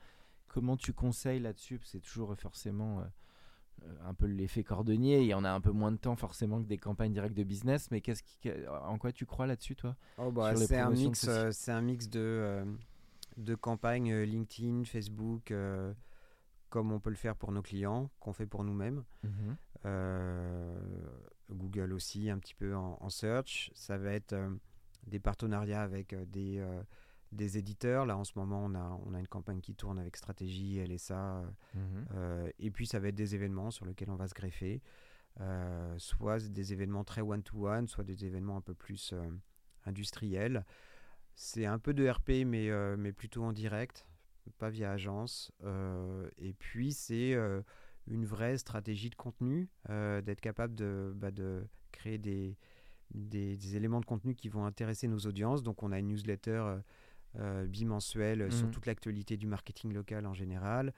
Comment 0.47 0.77
tu 0.77 0.93
conseilles 0.93 1.39
là-dessus? 1.39 1.79
C'est 1.83 2.01
toujours 2.01 2.35
forcément 2.39 3.03
un 4.03 4.13
peu 4.13 4.25
l'effet 4.25 4.63
cordonnier. 4.63 5.21
Il 5.21 5.27
y 5.27 5.33
en 5.33 5.43
a 5.43 5.49
un 5.49 5.61
peu 5.61 5.71
moins 5.71 5.91
de 5.91 5.97
temps 5.97 6.15
forcément 6.15 6.61
que 6.61 6.67
des 6.67 6.77
campagnes 6.77 7.13
directes 7.13 7.35
de 7.35 7.43
business. 7.43 7.89
Mais 7.91 8.01
qu'est-ce 8.01 8.23
qui, 8.23 8.51
en 8.83 8.97
quoi 8.97 9.11
tu 9.11 9.25
crois 9.25 9.47
là-dessus, 9.47 9.75
toi 9.75 9.95
oh 10.17 10.31
bah, 10.31 10.55
C'est 10.55 10.77
un 10.77 10.89
mix, 10.89 11.25
euh, 11.27 11.51
c'est 11.51 11.71
un 11.71 11.81
mix 11.81 12.09
de 12.09 12.19
euh, 12.19 12.65
de 13.37 13.55
campagnes 13.55 14.11
euh, 14.11 14.25
LinkedIn, 14.25 14.85
Facebook, 14.85 15.53
comme 16.69 16.91
on 16.91 16.99
peut 16.99 17.09
le 17.09 17.15
faire 17.15 17.35
pour 17.35 17.51
nos 17.51 17.61
clients, 17.61 18.09
qu'on 18.19 18.33
fait 18.33 18.47
pour 18.47 18.63
nous-mêmes. 18.63 19.03
Mhm. 19.23 19.55
Google 21.51 21.93
aussi, 21.93 22.31
un 22.31 22.39
petit 22.39 22.55
peu 22.55 22.75
en, 22.75 22.97
en 22.99 23.09
search. 23.09 23.71
Ça 23.75 23.99
va 23.99 24.13
être 24.13 24.35
des 25.05 25.19
partenariats 25.19 25.83
avec 25.83 26.15
des 26.31 26.65
des 27.35 27.57
éditeurs. 27.57 28.05
Là, 28.05 28.17
en 28.17 28.23
ce 28.23 28.33
moment, 28.35 28.63
on 28.65 28.73
a, 28.75 28.99
on 29.05 29.13
a 29.13 29.19
une 29.19 29.27
campagne 29.27 29.61
qui 29.61 29.75
tourne 29.75 29.99
avec 29.99 30.15
Stratégie, 30.17 30.79
LSA. 30.83 31.43
Mhm. 31.73 32.05
Euh, 32.13 32.49
et 32.59 32.71
puis, 32.71 32.87
ça 32.87 32.99
va 32.99 33.09
être 33.09 33.15
des 33.15 33.35
événements 33.35 33.71
sur 33.71 33.85
lesquels 33.85 34.09
on 34.09 34.15
va 34.15 34.27
se 34.27 34.33
greffer. 34.33 34.81
Euh, 35.41 35.93
soit 35.97 36.47
des 36.49 36.73
événements 36.73 37.03
très 37.03 37.21
one-to-one, 37.21 37.87
soit 37.87 38.03
des 38.03 38.25
événements 38.25 38.57
un 38.57 38.61
peu 38.61 38.73
plus 38.73 39.11
euh, 39.13 39.29
industriels. 39.85 40.65
C'est 41.35 41.65
un 41.65 41.79
peu 41.79 41.93
de 41.93 42.07
RP, 42.07 42.45
mais, 42.45 42.69
mais 42.95 43.11
plutôt 43.11 43.43
en 43.43 43.51
direct, 43.51 44.07
pas 44.57 44.69
via 44.69 44.91
agence. 44.91 45.51
et 46.37 46.53
puis, 46.53 46.93
c'est 46.93 47.35
une 48.07 48.25
vraie 48.25 48.57
stratégie 48.57 49.09
de 49.09 49.15
contenu, 49.15 49.67
d'être 49.89 50.39
capable 50.39 50.75
de, 50.75 51.11
bah, 51.13 51.31
de 51.31 51.67
créer 51.91 52.17
des, 52.17 52.57
des, 53.13 53.57
des, 53.57 53.75
éléments 53.75 53.99
de 53.99 54.05
contenu 54.05 54.33
qui 54.33 54.47
vont 54.47 54.65
intéresser 54.65 55.09
nos 55.09 55.19
audiences. 55.19 55.61
Donc, 55.61 55.83
on 55.83 55.91
a 55.91 55.99
une 55.99 56.07
newsletter 56.07 56.77
euh, 57.39 57.65
bimensuel 57.65 58.51
sur 58.51 58.67
mmh. 58.67 58.71
toute 58.71 58.85
l'actualité 58.85 59.37
du 59.37 59.47
marketing 59.47 59.93
local 59.93 60.25
en 60.25 60.33
général. 60.33 60.93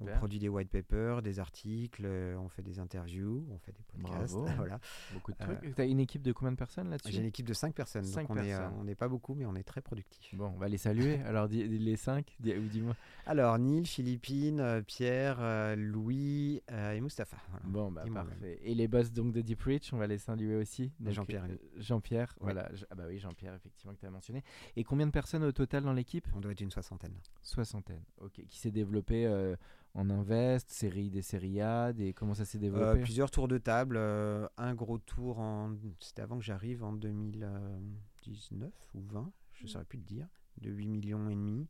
On 0.00 0.06
produit 0.06 0.38
des 0.38 0.48
white 0.48 0.70
papers, 0.70 1.22
des 1.22 1.38
articles, 1.38 2.02
euh, 2.04 2.36
on 2.38 2.48
fait 2.48 2.62
des 2.62 2.78
interviews, 2.78 3.46
on 3.50 3.58
fait 3.58 3.72
des 3.72 3.82
podcasts. 3.82 4.34
Bravo. 4.34 4.46
voilà. 4.56 4.80
Beaucoup 5.12 5.32
de 5.32 5.36
Euh, 5.40 5.54
trucs. 5.56 5.74
T'as 5.74 5.86
une 5.86 6.00
équipe 6.00 6.22
de 6.22 6.32
combien 6.32 6.52
de 6.52 6.56
personnes 6.56 6.88
là-dessus? 6.90 7.12
J'ai 7.12 7.20
une 7.20 7.26
équipe 7.26 7.46
de 7.46 7.52
5 7.54 7.74
personnes, 7.74 8.04
Cinq 8.04 8.28
donc 8.28 8.36
on 8.38 8.42
est, 8.42 8.52
euh, 8.54 8.58
personnes. 8.58 8.78
on 8.80 8.84
n'est 8.84 8.94
pas 8.94 9.08
beaucoup, 9.08 9.34
mais 9.34 9.44
on 9.46 9.54
est 9.54 9.62
très 9.62 9.80
productifs. 9.80 10.34
Bon, 10.34 10.52
on 10.54 10.58
va 10.58 10.68
les 10.68 10.78
saluer. 10.78 11.20
Alors, 11.26 11.46
les 11.48 11.96
cinq, 11.96 12.36
dis, 12.40 12.54
ou 12.54 12.68
dis-moi. 12.68 12.96
Alors, 13.26 13.58
Neil, 13.58 13.84
Philippine, 13.86 14.82
Pierre, 14.86 15.36
euh, 15.40 15.76
Louis 15.76 16.62
euh, 16.70 16.92
et 16.92 17.00
Mustapha. 17.00 17.36
voilà. 17.50 17.66
Bon, 17.66 17.90
bah 17.92 18.02
Et 18.06 18.10
parfait. 18.10 18.58
Et 18.62 18.74
les 18.74 18.88
boss 18.88 19.12
donc 19.12 19.32
de 19.32 19.40
Deep 19.40 19.62
Reach, 19.62 19.92
on 19.92 19.96
va 19.98 20.06
les 20.06 20.18
saluer 20.18 20.56
aussi. 20.56 20.92
Jean-Pierre, 21.04 21.46
Jean-Pierre, 21.76 22.34
Oui. 22.40 22.44
voilà. 22.52 22.70
Ah 22.90 22.94
bah 22.94 23.04
oui, 23.08 23.18
Jean-Pierre, 23.18 23.54
effectivement, 23.54 23.94
que 23.94 24.00
tu 24.00 24.06
as 24.06 24.10
mentionné. 24.10 24.42
Et 24.76 24.84
combien 24.84 25.06
de 25.06 25.12
personnes 25.12 25.44
au 25.44 25.52
total 25.52 25.84
dans 25.84 25.92
l'équipe? 25.92 26.26
On 26.34 26.40
doit 26.40 26.52
être 26.52 26.60
une 26.60 26.70
soixantaine. 26.70 27.14
Soixantaine. 27.42 28.02
Ok. 28.20 28.40
Qui 28.48 28.58
s'est 28.58 28.70
développé 28.70 29.26
euh, 29.26 29.56
en 29.94 30.08
invest, 30.10 30.70
série 30.70 31.10
des 31.10 31.22
séries 31.22 31.60
A, 31.60 31.92
des... 31.92 32.12
comment 32.14 32.34
ça 32.34 32.44
s'est 32.44 32.58
Euh, 32.58 32.60
développé? 32.62 33.00
plusieurs 33.02 33.30
tours 33.30 33.48
de 33.48 33.58
table, 33.58 33.96
euh, 33.98 34.48
un 34.56 34.74
gros 34.74 34.98
tour 34.98 35.38
en. 35.38 35.74
C'était 36.00 36.22
avant 36.22 36.38
que 36.38 36.44
j'arrive 36.44 36.82
en 36.82 36.92
2019 36.92 38.72
ou 38.94 39.00
20, 39.02 39.32
je 39.54 39.64
ne 39.64 39.68
saurais 39.68 39.84
plus 39.84 39.98
te 39.98 40.06
dire, 40.06 40.26
de 40.60 40.70
8 40.70 40.88
millions 40.88 41.28
et 41.30 41.34
demi. 41.34 41.68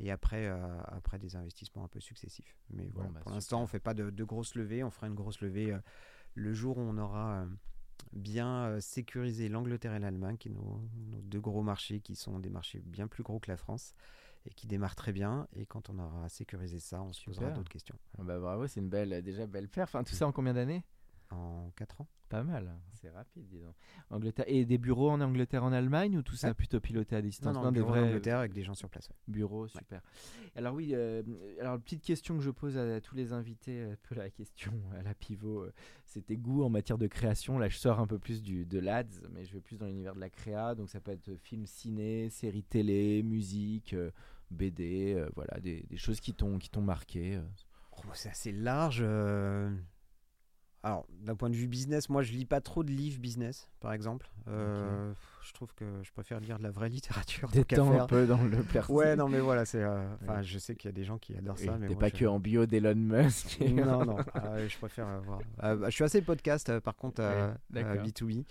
Et 0.00 0.10
après, 0.10 0.46
euh, 0.46 0.80
après 0.84 1.18
des 1.18 1.34
investissements 1.34 1.84
un 1.84 1.88
peu 1.88 1.98
successifs. 2.00 2.56
Mais 2.70 2.84
Bon, 2.90 3.08
bah, 3.10 3.20
pour 3.20 3.32
l'instant, 3.32 3.58
on 3.60 3.62
ne 3.62 3.66
fait 3.66 3.80
pas 3.80 3.94
de, 3.94 4.10
de 4.10 4.24
grosses 4.24 4.54
levées. 4.54 4.84
On 4.84 4.90
fera 4.90 5.06
une 5.08 5.14
grosse 5.14 5.40
levée 5.40 5.72
euh, 5.72 5.78
le 6.34 6.52
jour 6.52 6.76
où 6.76 6.82
on 6.82 6.98
aura 6.98 7.40
euh, 7.40 7.46
bien 8.12 8.78
sécurisé 8.80 9.48
l'Angleterre 9.48 9.94
et 9.94 9.98
l'Allemagne, 9.98 10.36
qui 10.36 10.50
sont 10.50 10.54
nos, 10.54 10.88
nos 11.16 11.20
deux 11.22 11.40
gros 11.40 11.62
marchés, 11.62 12.00
qui 12.00 12.14
sont 12.14 12.38
des 12.38 12.50
marchés 12.50 12.80
bien 12.84 13.08
plus 13.08 13.22
gros 13.24 13.40
que 13.40 13.50
la 13.50 13.56
France 13.56 13.94
et 14.46 14.50
qui 14.54 14.66
démarrent 14.66 14.96
très 14.96 15.12
bien. 15.12 15.46
Et 15.52 15.66
quand 15.66 15.90
on 15.90 15.98
aura 15.98 16.28
sécurisé 16.28 16.78
ça, 16.78 17.02
on 17.02 17.12
se 17.12 17.24
posera 17.24 17.50
d'autres 17.50 17.70
questions. 17.70 17.96
Ah 18.18 18.22
bah 18.22 18.38
bravo, 18.38 18.66
c'est 18.66 18.80
une 18.80 18.88
belle, 18.88 19.22
déjà 19.22 19.46
belle 19.46 19.68
perf. 19.68 19.94
Enfin, 19.94 20.04
tout 20.04 20.14
ça 20.14 20.26
en 20.26 20.32
combien 20.32 20.54
d'années? 20.54 20.84
En 21.30 21.70
4 21.76 22.00
ans 22.00 22.08
Pas 22.30 22.42
mal, 22.42 22.74
c'est 22.94 23.10
rapide, 23.10 23.46
dis 23.48 23.58
donc. 23.58 23.74
Angleterre. 24.10 24.46
Et 24.48 24.64
des 24.64 24.78
bureaux 24.78 25.10
en 25.10 25.20
Angleterre, 25.20 25.62
en 25.62 25.72
Allemagne, 25.72 26.16
ou 26.16 26.22
tout 26.22 26.36
ça 26.36 26.54
plutôt 26.54 26.80
piloté 26.80 27.16
à 27.16 27.22
distance? 27.22 27.54
Non, 27.54 27.64
non, 27.64 27.72
des 27.72 27.80
bureau 27.80 27.90
en 27.90 27.92
vrais 27.92 28.08
Angleterre 28.08 28.38
avec 28.38 28.54
des 28.54 28.62
gens 28.62 28.74
sur 28.74 28.88
place. 28.88 29.08
ouais. 29.08 29.16
bureaux, 29.28 29.68
super. 29.68 30.00
Alors 30.56 30.74
oui, 30.74 30.94
euh, 30.94 31.22
alors 31.60 31.78
petite 31.80 32.02
question 32.02 32.36
que 32.36 32.42
je 32.42 32.50
pose 32.50 32.78
à, 32.78 33.00
tous 33.02 33.14
les 33.14 33.32
invités, 33.32 33.82
un 33.82 33.96
peu 34.08 34.14
la 34.14 34.30
question 34.30 34.72
à 34.98 35.02
la 35.02 35.14
pivot, 35.14 35.64
euh, 35.64 35.72
c'était 36.06 36.36
goût 36.36 36.62
en 36.62 36.70
matière 36.70 36.96
de 36.96 37.06
création. 37.06 37.58
Là, 37.58 37.68
je 37.68 37.76
sors 37.76 38.00
un 38.00 38.06
peu 38.06 38.18
plus 38.18 38.42
du, 38.42 38.64
de 38.64 38.78
l'ADS, 38.78 39.22
mais 39.30 39.44
je 39.44 39.52
vais 39.52 39.60
plus 39.60 39.76
dans 39.76 39.86
l'univers 39.86 40.14
de 40.14 40.20
la 40.20 40.30
créa, 40.30 40.74
donc 40.74 40.88
ça 40.88 41.00
peut 41.00 41.10
être 41.10 41.34
film, 41.36 41.66
ciné, 41.66 42.30
série 42.30 42.62
télé, 42.62 43.22
musique, 43.22 43.92
euh, 43.92 44.10
BD, 44.50 45.14
euh, 45.14 45.28
voilà, 45.36 45.60
des, 45.60 45.84
des 45.90 45.96
choses 45.98 46.20
qui 46.20 46.32
t'ont 46.32 46.58
qui 46.58 46.70
t'ont 46.70 46.80
marqué. 46.80 47.36
euh. 47.36 47.42
Oh, 47.92 48.10
c'est 48.14 48.30
assez 48.30 48.52
large. 48.52 49.04
Alors, 50.84 51.06
d'un 51.22 51.34
point 51.34 51.50
de 51.50 51.56
vue 51.56 51.66
business, 51.66 52.08
moi, 52.08 52.22
je 52.22 52.32
lis 52.32 52.44
pas 52.44 52.60
trop 52.60 52.84
de 52.84 52.90
livres 52.90 53.20
business, 53.20 53.68
par 53.80 53.92
exemple. 53.92 54.30
Euh, 54.46 55.12
Je 55.42 55.52
trouve 55.52 55.74
que 55.74 55.84
je 56.04 56.12
préfère 56.12 56.38
lire 56.38 56.58
de 56.58 56.62
la 56.62 56.70
vraie 56.70 56.88
littérature. 56.98 57.48
Détends 57.50 58.00
un 58.00 58.06
peu 58.06 58.26
dans 58.26 58.40
le 58.42 58.62
perso. 58.62 58.92
Ouais, 58.94 59.16
non, 59.16 59.28
mais 59.28 59.40
voilà, 59.40 59.64
c'est. 59.64 59.82
euh, 59.82 60.06
Ouais. 60.28 60.42
je 60.44 60.58
sais 60.58 60.76
qu'il 60.76 60.88
y 60.88 60.92
a 60.92 60.94
des 60.94 61.02
gens 61.04 61.18
qui 61.18 61.36
adorent 61.36 61.56
Oui, 61.58 61.66
ça, 61.66 61.76
T'es 61.86 61.96
pas 61.96 62.08
je- 62.08 62.14
que 62.14 62.24
en 62.26 62.38
bio 62.38 62.64
d'Elon 62.66 62.94
Musk. 62.94 63.58
non, 63.74 64.04
non, 64.04 64.16
euh, 64.36 64.68
je 64.68 64.78
préfère 64.78 65.08
euh, 65.08 65.76
bah, 65.76 65.90
je 65.90 65.94
suis 65.94 66.04
assez 66.04 66.22
podcast, 66.22 66.68
euh, 66.70 66.80
par 66.80 66.94
contre, 66.94 67.22
Ouais, 67.22 67.54
d'accord. 67.70 68.04
B2B. 68.04 68.44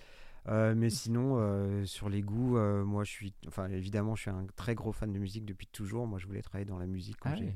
Euh, 0.49 0.75
mais 0.75 0.89
sinon, 0.89 1.85
sur 1.85 2.09
les 2.09 2.21
goûts, 2.21 2.57
moi, 2.83 3.03
je 3.05 3.11
suis. 3.11 3.33
Enfin, 3.47 3.67
évidemment, 3.69 4.15
je 4.15 4.21
suis 4.23 4.31
un 4.31 4.45
très 4.55 4.75
gros 4.75 4.91
fan 4.91 5.11
de 5.13 5.19
musique 5.19 5.45
depuis 5.45 5.67
toujours. 5.67 6.07
Moi, 6.07 6.19
je 6.19 6.25
voulais 6.27 6.41
travailler 6.41 6.65
dans 6.69 6.77
la 6.79 6.87
musique 6.87 7.17
quand 7.21 7.31
Ah 7.33 7.35
j'ai 7.35 7.45
oui. 7.45 7.51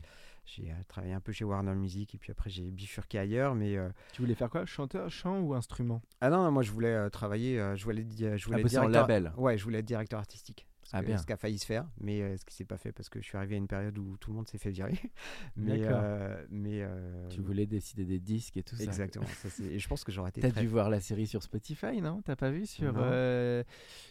J'ai, 0.56 0.72
euh, 0.72 0.76
travaillé 0.88 1.14
un 1.14 1.20
peu 1.22 1.32
chez 1.32 1.44
Warner 1.46 1.74
Music 1.76 2.14
et 2.14 2.18
puis 2.18 2.32
après, 2.32 2.50
j'ai 2.50 2.70
bifurqué 2.72 3.18
ailleurs. 3.20 3.56
Mais. 3.56 3.78
euh, 3.78 3.90
Tu 4.14 4.22
voulais 4.22 4.36
faire 4.36 4.50
quoi? 4.50 4.66
Chanteur, 4.66 5.10
chant 5.10 5.40
ou 5.40 5.54
instrument? 5.54 6.02
Ah 6.20 6.30
non, 6.30 6.44
non, 6.44 6.52
moi, 6.52 6.64
je 6.64 6.72
voulais 6.72 6.94
euh, 6.94 7.10
travailler. 7.10 7.60
euh, 7.60 7.76
je 7.76 7.84
voulais, 7.84 8.06
je 8.38 8.46
voulais 8.46 8.58
en 8.64 8.68
directeur. 8.68 9.08
label. 9.08 9.34
Ouais, 9.38 9.58
je 9.58 9.64
voulais 9.64 9.80
être 9.80 9.86
directeur 9.86 10.20
artistique. 10.20 10.68
Ce 10.92 10.98
Ah, 10.98 11.04
que-. 11.04 11.18
Ce 11.18 11.26
qu'a 11.26 11.38
failli 11.38 11.58
se 11.58 11.66
faire, 11.66 11.86
mais 12.02 12.22
euh, 12.22 12.36
ce 12.36 12.44
qui 12.44 12.54
s'est 12.54 12.66
pas 12.66 12.78
fait 12.78 12.92
parce 12.92 13.08
que 13.08 13.22
je 13.22 13.26
suis 13.26 13.38
arrivé 13.38 13.56
à 13.56 13.58
une 13.60 13.68
période 13.68 13.98
où 13.98 14.18
tout 14.18 14.30
le 14.32 14.36
monde 14.36 14.48
s'est 14.50 14.58
fait 14.58 14.72
virer. 14.72 15.00
mais. 15.56 15.84
Euh, 15.86 16.46
mais 16.50 16.82
euh, 16.82 17.30
Tu 17.30 17.40
voulais 17.40 17.66
décider 17.66 18.04
des 18.04 18.20
disques 18.20 18.58
et 18.58 18.64
tout 18.64 18.76
ça. 18.76 18.84
Exactement. 18.84 19.26
ça, 19.26 19.50
c'est- 19.50 19.64
et 19.64 19.80
je 19.80 19.88
pense 19.88 20.04
que 20.04 20.12
j'aurais 20.12 20.30
été. 20.32 20.42
T'as 20.42 20.52
très- 20.52 20.62
dû 20.62 20.68
voir 20.68 20.90
la 20.90 21.00
série 21.00 21.28
sur 21.28 21.42
Spotify, 21.44 22.02
non? 22.02 22.22
T'as 22.26 22.36
pas 22.36 22.50
vu 22.52 22.66
sur, 22.66 22.94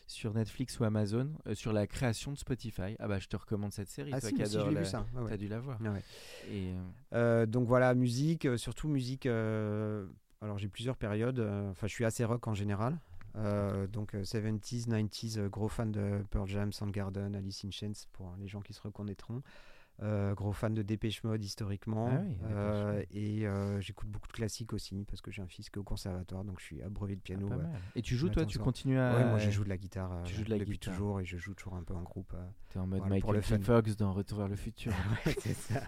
sur 0.07 0.33
Netflix 0.35 0.79
ou 0.81 0.85
Amazon 0.85 1.31
sur 1.53 1.73
la 1.75 1.87
création 1.87 2.33
de 2.33 2.38
Spotify? 2.38 2.97
Ah 2.99 3.09
bah 3.09 3.19
je 3.19 3.29
te 3.29 3.37
recommande 3.37 3.73
cette 3.73 3.88
série, 3.90 4.11
Ah 4.14 4.21
toi 4.21 4.31
si, 4.31 4.35
qui 4.37 4.47
si, 4.47 4.57
l'ai 4.57 4.71
la- 4.71 4.81
vu 4.81 4.87
ça. 4.87 5.05
ouais, 5.14 5.23
ouais. 5.23 5.29
T'as 5.31 5.37
dû 5.37 5.49
la 5.49 5.61
voir. 5.61 5.79
Ah 5.85 5.93
ouais. 5.93 6.03
Et 6.51 7.47
donc 7.47 7.66
voilà, 7.69 7.95
musique, 7.95 8.49
surtout 8.57 8.88
musique. 8.88 9.27
alors 9.27 10.57
j'ai 10.57 10.69
plusieurs 10.69 10.97
périodes. 10.97 11.40
Enfin, 11.71 11.87
je 11.87 11.93
suis 11.93 12.05
assez 12.07 12.25
rock 12.25 12.47
en 12.49 12.55
général. 12.55 12.99
Euh, 13.37 13.87
donc 13.87 14.14
euh, 14.14 14.23
70s, 14.23 14.88
90s, 14.88 15.38
euh, 15.38 15.49
gros 15.49 15.69
fan 15.69 15.93
de 15.93 16.25
Pearl 16.31 16.49
Jam, 16.49 16.73
Soundgarden, 16.73 17.35
Alice 17.35 17.64
in 17.64 17.71
Chains 17.71 17.93
pour 18.12 18.35
les 18.38 18.49
gens 18.49 18.61
qui 18.61 18.73
se 18.73 18.81
reconnaîtront. 18.81 19.43
Euh, 20.03 20.35
gros 20.35 20.53
fan 20.53 20.73
de 20.73 20.81
Dépêche 20.81 21.23
Mode 21.25 21.45
historiquement. 21.45 22.09
Ah 22.11 22.21
oui, 22.25 22.37
Euh, 22.45 23.03
et 23.11 23.47
euh, 23.47 23.81
j'écoute 23.83 24.09
beaucoup 24.09 24.29
de 24.29 24.33
classiques 24.33 24.73
aussi 24.73 25.05
parce 25.07 25.21
que 25.21 25.31
j'ai 25.31 25.43
un 25.43 25.47
fils 25.47 25.69
qui 25.69 25.77
est 25.77 25.79
au 25.79 25.83
conservatoire, 25.85 26.43
donc 26.43 26.59
je 26.59 26.65
suis 26.65 26.81
abreuvé 26.83 27.17
de 27.17 27.21
ah, 27.21 27.27
piano. 27.27 27.49
ouais. 27.49 27.65
Et 27.95 28.01
tu 28.01 28.17
joues 28.17 28.31
toi 28.31 28.47
Tu 28.47 28.59
continues 28.59 28.99
à 28.99 29.15
Ouais, 29.17 29.25
moi 29.27 29.39
je 29.39 29.51
joue 29.51 29.63
de 29.65 29.69
la 29.69 29.77
guitare 29.77 30.23
tu 30.25 30.35
joues 30.35 30.45
de 30.45 30.51
la 30.51 30.59
depuis 30.59 30.73
guitare. 30.73 30.95
toujours 30.95 31.21
et 31.21 31.27
je 31.27 31.37
joue 31.37 31.53
toujours 31.55 31.75
un 31.75 31.83
peu 31.83 31.93
en 31.95 32.03
groupe. 32.03 32.35
T'es 32.71 32.79
en 32.79 32.87
mode 32.87 33.01
Voilà, 33.01 33.21
pour 33.21 33.33
Michael 33.33 33.35
le 33.59 33.65
fun. 33.65 33.83
Fox 33.83 33.97
dans 33.97 34.13
Retour 34.15 34.39
vers 34.39 34.49
le 34.49 34.57
futur. 34.57 34.93
Ouais, 35.27 35.35
c'est 35.39 35.55
ça. 35.55 35.83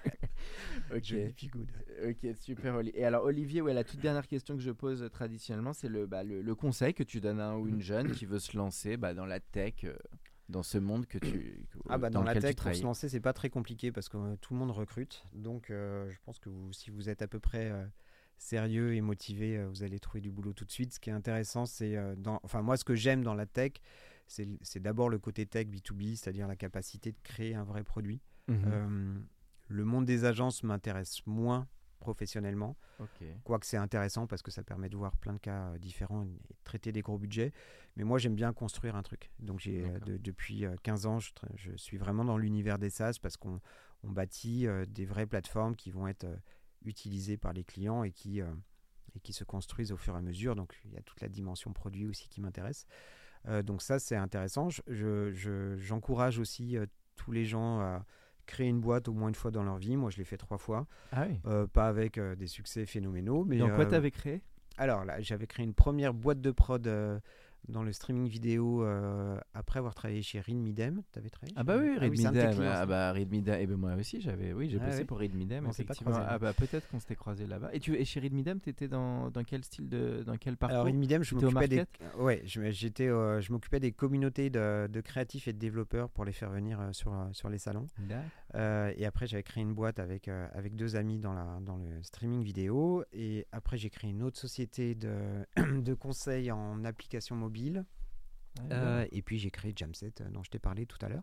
ok. 0.94 2.34
Super. 2.36 2.74
Oli- 2.76 2.92
Et 2.94 3.04
alors, 3.04 3.24
Olivier, 3.24 3.60
ouais, 3.62 3.72
la 3.74 3.84
toute 3.84 4.00
dernière 4.00 4.26
question 4.26 4.56
que 4.56 4.62
je 4.62 4.70
pose 4.70 5.08
traditionnellement, 5.12 5.72
c'est 5.72 5.88
le, 5.88 6.06
bah, 6.06 6.22
le, 6.22 6.42
le 6.42 6.54
conseil 6.54 6.94
que 6.94 7.02
tu 7.02 7.20
donnes 7.20 7.40
à 7.40 7.48
un 7.50 7.56
ou 7.56 7.68
une 7.68 7.80
jeune 7.80 8.10
qui 8.12 8.26
veut 8.26 8.38
se 8.38 8.56
lancer 8.56 8.96
bah, 8.96 9.14
dans 9.14 9.26
la 9.26 9.40
tech, 9.40 9.86
dans 10.48 10.62
ce 10.62 10.78
monde 10.78 11.06
que 11.06 11.18
tu. 11.18 11.66
que- 11.70 11.78
Ah 11.88 11.98
bah 11.98 12.10
dans, 12.10 12.22
la 12.22 12.32
tech 12.42 12.56
pour 12.56 12.64
se 12.74 12.82
lancer 12.82 13.08
c'est 13.08 13.20
pas 13.20 13.32
très 13.32 13.48
compliqué 13.50 13.92
parce 13.92 14.08
que 14.08 14.16
euh, 14.16 14.36
tout 14.40 14.54
le 14.54 14.58
monde 14.60 14.70
recrute 14.70 15.24
donc 15.32 15.70
euh, 15.70 16.10
je 16.10 16.18
pense 16.24 16.38
que 16.38 16.48
vous, 16.48 16.72
si 16.72 16.90
vous 16.90 17.08
êtes 17.08 17.22
à 17.22 17.28
peu 17.28 17.38
près 17.40 17.70
euh, 17.70 17.84
sérieux 18.38 18.94
et 18.94 19.00
motivé 19.00 19.56
euh, 19.56 19.68
vous 19.68 19.82
allez 19.82 19.98
trouver 20.00 20.20
du 20.20 20.30
boulot 20.30 20.52
tout 20.52 20.64
de 20.64 20.70
suite 20.70 20.92
ce 20.92 21.00
qui 21.00 21.10
est 21.10 21.12
intéressant 21.12 21.64
c'est 21.64 21.96
euh, 21.96 22.14
dans 22.16 22.40
enfin 22.42 22.60
moi 22.60 22.76
ce 22.76 22.84
que 22.84 22.94
j'aime 22.94 23.22
dans 23.22 23.34
la 23.34 23.46
tech 23.46 23.72
c'est 24.26 24.80
d'abord 24.80 25.08
le 25.10 25.18
côté 25.18 25.46
tech 25.46 25.66
B2B 25.68 26.16
c'est-à-dire 26.16 26.48
la 26.48 26.56
capacité 26.56 27.12
de 27.12 27.18
créer 27.22 27.54
un 27.54 27.64
vrai 27.64 27.84
produit. 27.84 28.20
Euh, 28.50 29.14
le 29.68 29.84
monde 29.84 30.04
des 30.06 30.24
agences 30.24 30.62
m'intéresse 30.62 31.20
moins 31.26 31.66
professionnellement 32.02 32.76
quoique 33.44 33.66
c'est 33.66 33.76
intéressant 33.76 34.26
parce 34.26 34.42
que 34.42 34.50
ça 34.50 34.62
permet 34.62 34.88
de 34.88 34.96
voir 34.96 35.16
plein 35.16 35.32
de 35.34 35.38
cas 35.38 35.70
euh, 35.70 35.78
différents 35.78 36.24
et 36.24 36.38
traiter 36.64 36.92
des 36.92 37.00
gros 37.02 37.18
budgets. 37.18 37.52
Mais 37.96 38.04
moi, 38.04 38.18
j'aime 38.18 38.34
bien 38.34 38.52
construire 38.52 38.96
un 38.96 39.02
truc. 39.02 39.30
Donc, 39.38 39.60
j'ai, 39.60 39.84
euh, 39.84 39.98
de- 40.00 40.16
depuis 40.18 40.64
euh, 40.64 40.74
15 40.82 41.06
ans, 41.06 41.18
je, 41.20 41.70
suis 41.76 41.96
vraiment 41.98 42.24
dans 42.24 42.36
l'univers 42.38 42.78
des 42.78 42.90
SaaS 42.90 43.18
parce 43.20 43.36
qu'on 43.36 43.60
on 44.02 44.10
bâtit 44.10 44.66
euh, 44.66 44.84
des 44.86 45.04
vraies 45.06 45.26
plateformes 45.26 45.76
qui 45.76 45.90
vont 45.90 46.06
être 46.08 46.24
euh, 46.24 46.36
utilisées 46.84 47.36
par 47.36 47.52
les 47.52 47.64
clients 47.64 48.02
et 48.04 48.10
qui, 48.12 48.40
euh, 48.40 48.46
et 49.14 49.20
qui 49.20 49.32
se 49.32 49.44
construisent 49.44 49.92
au 49.92 49.96
fur 49.96 50.14
et 50.14 50.18
à 50.18 50.22
mesure. 50.22 50.54
Donc, 50.56 50.78
il 50.84 50.92
y 50.92 50.96
a 50.96 51.02
toute 51.02 51.20
la 51.20 51.28
dimension 51.28 51.72
produit 51.72 52.06
aussi 52.06 52.28
qui 52.28 52.40
m'intéresse. 52.40 52.86
Euh, 53.48 53.62
donc, 53.62 53.82
ça, 53.82 53.98
c'est 53.98 54.16
intéressant. 54.16 54.68
Je- 54.70 54.82
je- 54.88 55.32
je- 55.32 55.76
j'encourage 55.78 56.38
aussi 56.38 56.76
euh, 56.76 56.86
tous 57.16 57.30
les 57.32 57.44
gens 57.44 57.80
à 57.80 58.04
créer 58.46 58.68
une 58.68 58.80
boîte 58.80 59.08
au 59.08 59.12
moins 59.12 59.28
une 59.28 59.34
fois 59.34 59.50
dans 59.50 59.62
leur 59.62 59.76
vie. 59.76 59.96
Moi, 59.96 60.10
je 60.10 60.18
l'ai 60.18 60.24
fait 60.24 60.36
trois 60.36 60.58
fois. 60.58 60.86
Ah 61.12 61.26
oui. 61.28 61.38
Euh, 61.46 61.66
pas 61.66 61.88
avec 61.88 62.18
euh, 62.18 62.34
des 62.34 62.46
succès 62.46 62.86
phénoménaux. 62.86 63.44
Mais, 63.44 63.58
Dans 63.58 63.68
quoi 63.68 63.84
euh, 63.84 63.90
t'avais 63.90 64.10
créé? 64.10 64.42
alors 64.78 65.04
là, 65.04 65.20
j'avais 65.20 65.46
créé 65.46 65.64
une 65.64 65.74
première 65.74 66.14
boîte 66.14 66.40
de 66.40 66.50
prod 66.50 66.88
dans 67.68 67.82
le 67.82 67.92
streaming 67.92 68.26
vidéo 68.28 68.84
euh, 68.84 69.38
après 69.54 69.78
avoir 69.78 69.94
travaillé 69.94 70.22
chez 70.22 70.40
Reed 70.40 70.56
Midem. 70.56 71.02
T'avais 71.12 71.30
travaillé 71.30 71.52
Ah 71.56 71.62
bah 71.62 71.76
oui, 71.78 71.96
Read 71.96 72.16
c'est 72.16 72.26
un 72.26 72.32
de 72.32 72.40
tes 72.40 72.46
Me 72.48 72.52
clients, 72.52 72.70
Ah 72.72 72.76
ça. 72.80 72.86
bah 72.86 73.12
Read 73.12 73.30
Me 73.32 73.40
Dem. 73.40 73.60
Et 73.60 73.66
ben 73.66 73.76
moi 73.76 73.94
aussi, 73.94 74.20
j'avais, 74.20 74.52
oui, 74.52 74.68
j'ai 74.68 74.78
Ah 74.80 74.86
bossé 74.86 74.98
ouais. 74.98 75.04
pour 75.04 75.18
Read 75.18 75.34
Me 75.34 75.44
Dem, 75.44 75.66
On 75.66 75.72
s'est 75.72 75.84
pas 75.84 75.94
croisés, 75.94 76.20
ah 76.26 76.38
bah 76.38 76.52
peut-être 76.52 76.88
qu'on 76.90 76.98
s'était 76.98 77.14
croisés 77.14 77.46
là-bas. 77.46 77.70
Et 77.72 77.80
tu, 77.80 77.94
et 77.96 78.04
chez 78.04 78.20
Read 78.20 78.32
Me 78.34 78.42
Dem, 78.42 78.60
t'étais 78.60 78.88
dans, 78.88 79.30
dans 79.30 79.44
quel 79.44 79.62
style 79.64 79.88
de, 79.88 80.22
dans 80.26 80.36
quel 80.36 80.56
parcours? 80.56 80.74
Alors 80.74 80.86
Reed 80.86 80.96
Midem, 80.96 81.22
je 81.22 81.34
m'occupais 81.34 81.68
des, 81.68 81.76
market? 81.76 82.00
ouais, 82.18 82.42
j'étais, 82.44 83.06
euh, 83.08 83.40
je 83.40 83.52
m'occupais 83.52 83.80
des 83.80 83.92
communautés 83.92 84.50
de, 84.50 84.88
de 84.88 85.00
créatifs 85.00 85.46
et 85.48 85.52
de 85.52 85.58
développeurs 85.58 86.10
pour 86.10 86.24
les 86.24 86.32
faire 86.32 86.50
venir 86.50 86.80
euh, 86.80 86.92
sur, 86.92 87.12
euh, 87.14 87.26
sur 87.32 87.48
les 87.48 87.58
salons. 87.58 87.86
Euh, 88.54 88.92
et 88.96 89.06
après, 89.06 89.26
j'avais 89.26 89.42
créé 89.42 89.62
une 89.62 89.72
boîte 89.72 89.98
avec, 89.98 90.28
euh, 90.28 90.46
avec 90.54 90.74
deux 90.74 90.96
amis 90.96 91.18
dans, 91.18 91.32
la, 91.32 91.58
dans 91.62 91.76
le 91.76 92.02
streaming 92.02 92.42
vidéo. 92.42 93.04
Et 93.12 93.46
après, 93.52 93.78
j'ai 93.78 93.88
créé 93.88 94.10
une 94.10 94.22
autre 94.22 94.38
société 94.38 94.94
de, 94.94 95.12
de 95.80 95.94
conseil 95.94 96.50
en 96.50 96.84
application 96.84 97.36
mobile. 97.36 97.51
Ouais, 98.60 98.68
Euh, 98.72 99.06
et 99.12 99.22
puis 99.22 99.38
j'ai 99.38 99.50
créé 99.50 99.72
Jamset 99.74 100.12
euh, 100.20 100.28
dont 100.30 100.42
je 100.42 100.50
t'ai 100.50 100.58
parlé 100.58 100.84
tout 100.86 100.98
à 101.00 101.08
l'heure. 101.08 101.22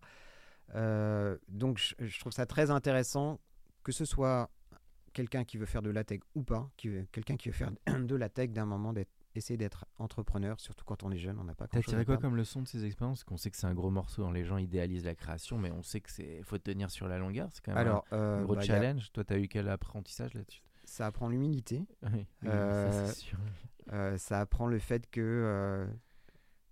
Euh, 0.76 1.38
donc 1.48 1.78
je, 1.78 1.96
je 2.00 2.20
trouve 2.20 2.32
ça 2.34 2.46
très 2.46 2.70
intéressant 2.72 3.40
que 3.84 3.92
ce 3.92 4.06
soit 4.06 4.50
quelqu'un 5.14 5.44
qui 5.44 5.58
veut 5.58 5.66
faire 5.66 5.82
de 5.82 5.90
la 5.90 6.04
tech 6.04 6.20
ou 6.36 6.44
pas, 6.44 6.70
quelqu'un 6.78 7.38
qui 7.38 7.50
veut 7.50 7.54
faire 7.56 7.72
de 7.88 8.16
la 8.16 8.30
tech 8.30 8.50
d'un 8.52 8.66
moment 8.66 8.94
d'être 8.94 9.10
essayer 9.36 9.58
d'être 9.58 9.86
entrepreneur, 10.00 10.60
surtout 10.60 10.84
quand 10.86 11.04
on 11.04 11.12
est 11.12 11.18
jeune, 11.20 11.38
on 11.40 11.44
n'a 11.44 11.54
pas 11.54 11.68
T'as 11.68 11.82
tiré 11.84 12.04
quoi 12.04 12.18
comme 12.18 12.36
leçon 12.36 12.64
de 12.64 12.68
ces 12.68 12.84
expériences? 12.84 13.24
Qu'on 13.24 13.38
sait 13.38 13.52
que 13.52 13.58
c'est 13.58 13.68
un 13.68 13.76
gros 13.76 13.92
morceau, 13.92 14.26
hein, 14.26 14.34
les 14.34 14.44
gens 14.44 14.58
idéalisent 14.58 15.06
la 15.06 15.14
création, 15.16 15.58
mais 15.60 15.72
on 15.72 15.84
sait 15.84 16.02
que 16.02 16.10
c'est 16.12 16.42
faut 16.44 16.58
tenir 16.58 16.90
sur 16.90 17.08
la 17.08 17.20
longueur. 17.20 17.48
C'est 17.54 17.64
quand 17.64 17.72
même 17.74 17.78
Alors, 17.78 18.06
un, 18.12 18.18
euh, 18.18 18.44
gros 18.44 18.56
bah, 18.56 18.62
y 18.62 18.64
a- 18.64 18.66
challenge. 18.66 19.12
Toi, 19.12 19.24
tu 19.24 19.34
as 19.34 19.38
eu 19.38 19.48
quel 19.48 19.70
apprentissage 19.70 20.34
là-dessus? 20.34 20.62
Ça 20.84 21.06
apprend 21.06 21.30
l'humilité, 21.30 21.86
Oui, 22.12 22.28
ça, 22.42 23.14
Euh, 23.92 24.18
apprend 24.32 24.66
le 24.68 24.80
fait 24.80 25.10
que 25.10 25.88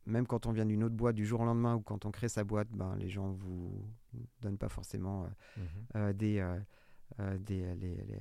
même 0.07 0.25
quand 0.25 0.45
on 0.47 0.51
vient 0.51 0.65
d'une 0.65 0.83
autre 0.83 0.95
boîte 0.95 1.15
du 1.15 1.25
jour 1.25 1.41
au 1.41 1.45
lendemain 1.45 1.75
ou 1.75 1.81
quand 1.81 2.05
on 2.05 2.11
crée 2.11 2.29
sa 2.29 2.43
boîte, 2.43 2.69
ben, 2.71 2.95
les 2.95 3.09
gens 3.09 3.31
vous 3.31 3.85
donnent 4.41 4.57
pas 4.57 4.69
forcément 4.69 5.25
euh, 5.25 5.27
Mhm. 5.57 5.67
euh, 5.95 6.13
des, 6.13 6.39
euh, 6.39 6.59
euh, 7.19 7.37
des, 7.37 7.61
euh, 7.63 7.75
les, 7.75 7.95
les- 7.95 8.19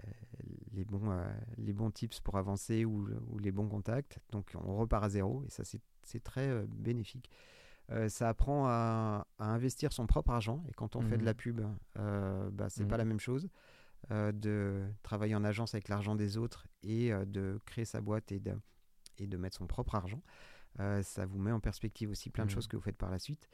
les 0.73 0.85
bons, 0.85 1.11
les 1.57 1.73
bons 1.73 1.91
tips 1.91 2.21
pour 2.21 2.37
avancer 2.37 2.85
ou, 2.85 3.09
ou 3.31 3.39
les 3.39 3.51
bons 3.53 3.69
contacts. 3.69 4.19
Donc 4.31 4.53
on 4.63 4.77
repart 4.77 5.05
à 5.05 5.09
zéro 5.09 5.43
et 5.45 5.51
ça 5.51 5.63
c'est 5.65 6.23
très 6.23 6.49
euh, 6.49 6.67
bénéfique. 6.69 7.31
Euh, 7.93 8.09
ça 8.09 8.29
apprend 8.29 8.67
à, 8.67 9.27
à 9.39 9.45
investir 9.47 9.93
son 9.93 10.07
propre 10.09 10.31
argent 10.33 10.63
et 10.69 10.73
quand 10.73 10.97
on 10.97 11.01
fait 11.03 11.19
de 11.19 11.25
la 11.25 11.33
Mhm. 11.33 11.37
pub, 11.37 11.61
euh, 11.99 12.51
bah, 12.51 12.69
c'est 12.69 12.85
pas 12.85 12.97
Mhm. 12.97 12.99
la 12.99 13.05
même 13.05 13.21
chose. 13.21 13.49
de 14.11 14.85
travailler 15.03 15.35
en 15.35 15.43
agence 15.43 15.75
avec 15.75 15.89
l'argent 15.89 16.15
des 16.15 16.37
autres 16.37 16.67
et 16.85 17.11
de 17.27 17.59
créer 17.67 17.85
sa 17.85 18.01
boîte 18.01 18.31
et 18.31 18.39
de, 18.39 18.53
et 19.19 19.27
de 19.27 19.37
mettre 19.37 19.57
son 19.57 19.67
propre 19.67 19.95
argent. 19.97 20.23
Euh, 20.81 21.03
ça 21.03 21.25
vous 21.27 21.39
met 21.39 21.53
en 21.53 21.61
perspective 21.61 22.11
aussi 22.11 22.31
plein 22.31 22.45
de 22.45 22.51
Mhm. 22.51 22.55
choses 22.55 22.67
que 22.67 22.77
vous 22.77 22.83
faites 22.83 22.97
par 22.99 23.11
la 23.11 23.19
suite 23.19 23.49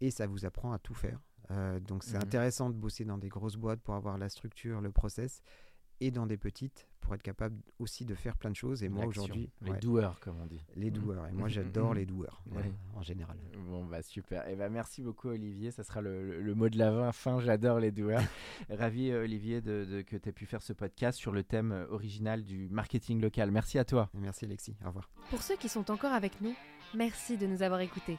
et 0.00 0.10
ça 0.10 0.26
vous 0.26 0.44
apprend 0.44 0.72
à 0.72 0.78
tout 0.78 0.94
faire. 0.94 1.20
Euh, 1.50 1.80
donc 1.80 2.02
c'est 2.04 2.16
Mhm. 2.16 2.22
intéressant 2.22 2.70
de 2.70 2.74
bosser 2.74 3.04
dans 3.04 3.18
des 3.18 3.28
grosses 3.28 3.56
boîtes 3.56 3.80
pour 3.82 3.94
avoir 3.94 4.16
la 4.18 4.28
structure, 4.28 4.80
le 4.80 4.90
process 4.90 5.42
et 6.06 6.10
dans 6.10 6.26
des 6.26 6.36
petites 6.36 6.88
pour 7.00 7.14
être 7.14 7.22
capable 7.22 7.56
aussi 7.80 8.04
de 8.04 8.14
faire 8.14 8.36
plein 8.36 8.50
de 8.50 8.54
choses. 8.56 8.82
Et 8.84 8.88
moi 8.88 9.06
aujourd'hui, 9.06 9.50
les 9.62 9.72
ouais, 9.72 9.78
doueurs, 9.80 10.20
comme 10.20 10.36
on 10.40 10.46
dit. 10.46 10.64
les 10.76 10.90
doueurs. 10.92 11.26
Et 11.26 11.32
moi 11.32 11.48
j'adore 11.48 11.94
les 11.94 12.06
doueurs 12.06 12.42
voilà, 12.46 12.68
en 12.94 13.02
général. 13.02 13.36
Bon 13.68 13.84
bah 13.84 14.02
super. 14.02 14.46
Et 14.48 14.54
ben 14.54 14.68
merci 14.70 15.02
beaucoup 15.02 15.28
Olivier. 15.28 15.70
Ça 15.72 15.82
sera 15.82 16.00
le, 16.00 16.22
le- 16.24 16.42
le 16.42 16.54
mot 16.54 16.68
de 16.68 16.78
la 16.78 17.10
fin. 17.12 17.32
Fin. 17.32 17.40
J'adore 17.40 17.80
les 17.80 17.90
doueurs. 17.90 18.22
Ravi 18.70 19.10
euh, 19.10 19.24
Olivier 19.24 19.60
de, 19.60 19.84
de- 19.84 20.02
que 20.02 20.16
tu 20.16 20.28
aies 20.28 20.32
pu 20.32 20.46
faire 20.46 20.62
ce 20.62 20.72
podcast 20.72 21.18
sur 21.18 21.32
le 21.32 21.42
thème 21.42 21.72
euh, 21.72 21.86
original 21.90 22.44
du 22.44 22.68
marketing 22.70 23.20
local. 23.20 23.50
Merci 23.50 23.78
à 23.78 23.84
toi. 23.84 24.08
Et 24.14 24.18
Merci 24.18 24.44
Alexis. 24.44 24.76
Au 24.84 24.88
revoir. 24.88 25.10
Pour 25.30 25.42
ceux 25.42 25.56
qui 25.56 25.68
sont 25.68 25.90
encore 25.90 26.12
avec 26.12 26.40
nous, 26.40 26.54
merci 26.94 27.36
de 27.36 27.46
nous 27.46 27.62
avoir 27.62 27.80
écoutés. 27.80 28.18